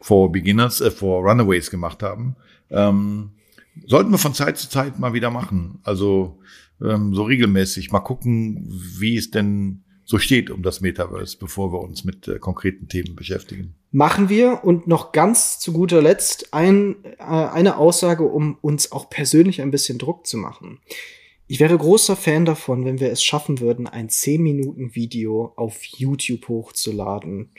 for 0.00 0.30
Beginners, 0.30 0.80
äh, 0.80 0.90
for 0.90 1.28
Runaways 1.28 1.70
gemacht 1.70 2.02
haben. 2.02 2.36
Ähm, 2.70 3.30
sollten 3.86 4.10
wir 4.10 4.18
von 4.18 4.34
Zeit 4.34 4.58
zu 4.58 4.68
Zeit 4.68 4.98
mal 4.98 5.14
wieder 5.14 5.30
machen. 5.30 5.80
Also 5.82 6.38
ähm, 6.80 7.14
so 7.14 7.22
regelmäßig 7.24 7.90
mal 7.92 8.00
gucken, 8.00 8.64
wie 8.68 9.16
es 9.16 9.30
denn 9.30 9.82
so 10.04 10.18
steht 10.18 10.50
um 10.50 10.62
das 10.62 10.80
Metaverse, 10.80 11.38
bevor 11.38 11.72
wir 11.72 11.80
uns 11.80 12.04
mit 12.04 12.28
äh, 12.28 12.38
konkreten 12.38 12.88
Themen 12.88 13.14
beschäftigen. 13.14 13.74
Machen 13.92 14.28
wir 14.28 14.64
und 14.64 14.86
noch 14.86 15.12
ganz 15.12 15.58
zu 15.58 15.72
guter 15.72 16.02
Letzt 16.02 16.52
ein, 16.52 16.96
äh, 17.18 17.22
eine 17.22 17.76
Aussage, 17.76 18.24
um 18.24 18.58
uns 18.60 18.92
auch 18.92 19.08
persönlich 19.08 19.62
ein 19.62 19.70
bisschen 19.70 19.98
Druck 19.98 20.26
zu 20.26 20.36
machen. 20.36 20.80
Ich 21.52 21.60
wäre 21.60 21.76
großer 21.76 22.16
Fan 22.16 22.46
davon, 22.46 22.86
wenn 22.86 22.98
wir 22.98 23.12
es 23.12 23.22
schaffen 23.22 23.60
würden, 23.60 23.86
ein 23.86 24.08
10 24.08 24.42
Minuten 24.42 24.94
Video 24.94 25.52
auf 25.56 25.84
YouTube 25.84 26.48
hochzuladen, 26.48 27.50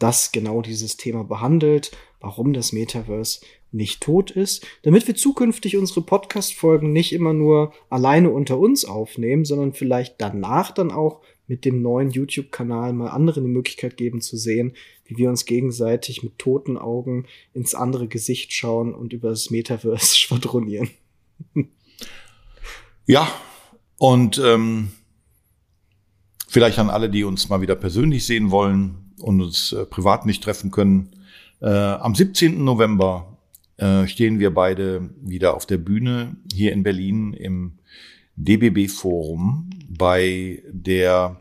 das 0.00 0.32
genau 0.32 0.60
dieses 0.60 0.96
Thema 0.96 1.22
behandelt, 1.22 1.92
warum 2.18 2.52
das 2.52 2.72
Metaverse 2.72 3.42
nicht 3.70 4.02
tot 4.02 4.32
ist, 4.32 4.66
damit 4.82 5.06
wir 5.06 5.14
zukünftig 5.14 5.76
unsere 5.76 6.02
Podcast-Folgen 6.02 6.92
nicht 6.92 7.12
immer 7.12 7.32
nur 7.32 7.72
alleine 7.90 8.30
unter 8.30 8.58
uns 8.58 8.84
aufnehmen, 8.84 9.44
sondern 9.44 9.72
vielleicht 9.72 10.16
danach 10.20 10.72
dann 10.72 10.90
auch 10.90 11.20
mit 11.46 11.64
dem 11.64 11.82
neuen 11.82 12.10
YouTube-Kanal 12.10 12.92
mal 12.92 13.10
anderen 13.10 13.44
die 13.44 13.50
Möglichkeit 13.50 13.96
geben 13.96 14.20
zu 14.20 14.36
sehen, 14.36 14.74
wie 15.04 15.16
wir 15.16 15.28
uns 15.28 15.44
gegenseitig 15.44 16.24
mit 16.24 16.40
toten 16.40 16.76
Augen 16.76 17.26
ins 17.54 17.76
andere 17.76 18.08
Gesicht 18.08 18.52
schauen 18.52 18.92
und 18.92 19.12
über 19.12 19.28
das 19.28 19.50
Metaverse 19.50 20.16
schwadronieren. 20.18 20.90
Ja, 23.06 23.28
und 23.98 24.38
ähm, 24.38 24.90
vielleicht 26.48 26.78
an 26.78 26.90
alle, 26.90 27.10
die 27.10 27.24
uns 27.24 27.48
mal 27.48 27.60
wieder 27.60 27.76
persönlich 27.76 28.26
sehen 28.26 28.50
wollen 28.50 29.12
und 29.20 29.40
uns 29.40 29.72
äh, 29.72 29.86
privat 29.86 30.26
nicht 30.26 30.42
treffen 30.42 30.70
können. 30.70 31.10
Äh, 31.60 31.68
am 31.68 32.14
17. 32.14 32.62
November 32.62 33.38
äh, 33.78 34.06
stehen 34.06 34.38
wir 34.38 34.52
beide 34.52 35.10
wieder 35.20 35.54
auf 35.54 35.66
der 35.66 35.78
Bühne 35.78 36.36
hier 36.52 36.72
in 36.72 36.82
Berlin 36.82 37.32
im 37.32 37.78
DBB 38.36 38.90
Forum 38.90 39.70
bei 39.88 40.62
der 40.70 41.40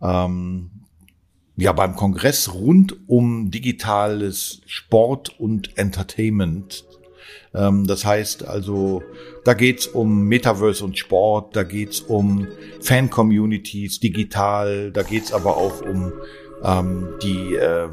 ähm, 0.00 0.70
ja 1.56 1.72
beim 1.72 1.96
Kongress 1.96 2.52
rund 2.54 3.08
um 3.08 3.50
digitales 3.50 4.62
Sport 4.66 5.38
und 5.40 5.76
Entertainment. 5.76 6.84
Ähm, 7.54 7.86
das 7.86 8.04
heißt 8.04 8.46
also, 8.46 9.02
da 9.44 9.54
geht's 9.54 9.86
um 9.86 10.24
Metaverse 10.24 10.84
und 10.84 10.98
Sport, 10.98 11.56
da 11.56 11.62
geht's 11.62 12.00
um 12.00 12.48
Fan-Communities 12.80 14.00
digital, 14.00 14.90
da 14.92 15.02
geht's 15.02 15.32
aber 15.32 15.56
auch 15.56 15.82
um 15.82 16.12
ähm, 16.64 17.08
die, 17.22 17.54
äh, 17.54 17.88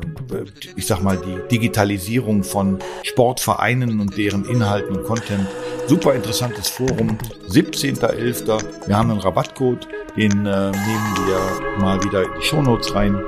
ich 0.76 0.86
sag 0.86 1.04
mal, 1.04 1.18
die 1.18 1.48
Digitalisierung 1.50 2.44
von 2.44 2.80
Sportvereinen 3.04 4.00
und 4.00 4.18
deren 4.18 4.46
Inhalten 4.46 4.96
und 4.96 5.04
Content. 5.04 5.48
Super 5.88 6.14
interessantes 6.14 6.70
Forum. 6.70 7.18
17.11. 7.50 8.88
Wir 8.88 8.98
haben 8.98 9.12
einen 9.12 9.20
Rabattcode, 9.20 9.88
den 10.16 10.32
äh, 10.46 10.72
nehmen 10.72 11.16
wir 11.26 11.80
mal 11.80 12.02
wieder 12.04 12.24
in 12.24 12.30
die 12.40 12.46
Shownotes 12.46 12.96
rein 12.96 13.22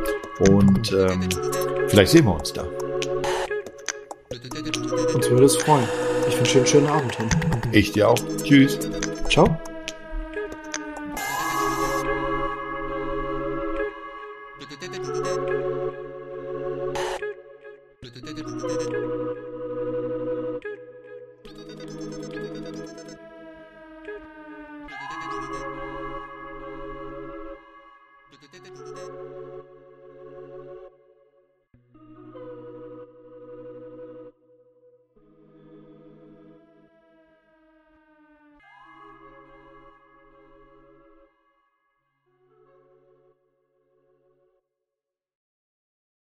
und 0.49 0.91
ähm, 0.93 1.30
vielleicht 1.88 2.12
sehen 2.12 2.26
wir 2.26 2.36
uns 2.36 2.54
da. 2.54 2.66
Uns 5.14 5.30
würde 5.30 5.46
es 5.46 5.56
freuen. 5.58 5.88
Ich 6.28 6.38
wünsche 6.38 6.54
dir 6.54 6.60
einen 6.60 6.68
schönen 6.68 6.88
Abend, 6.88 7.14
Tom. 7.14 7.30
Ich 7.72 7.91
dir 7.91 8.10
auch. 8.10 8.20
Tschüss. 8.44 8.80
Ciao. 9.30 9.58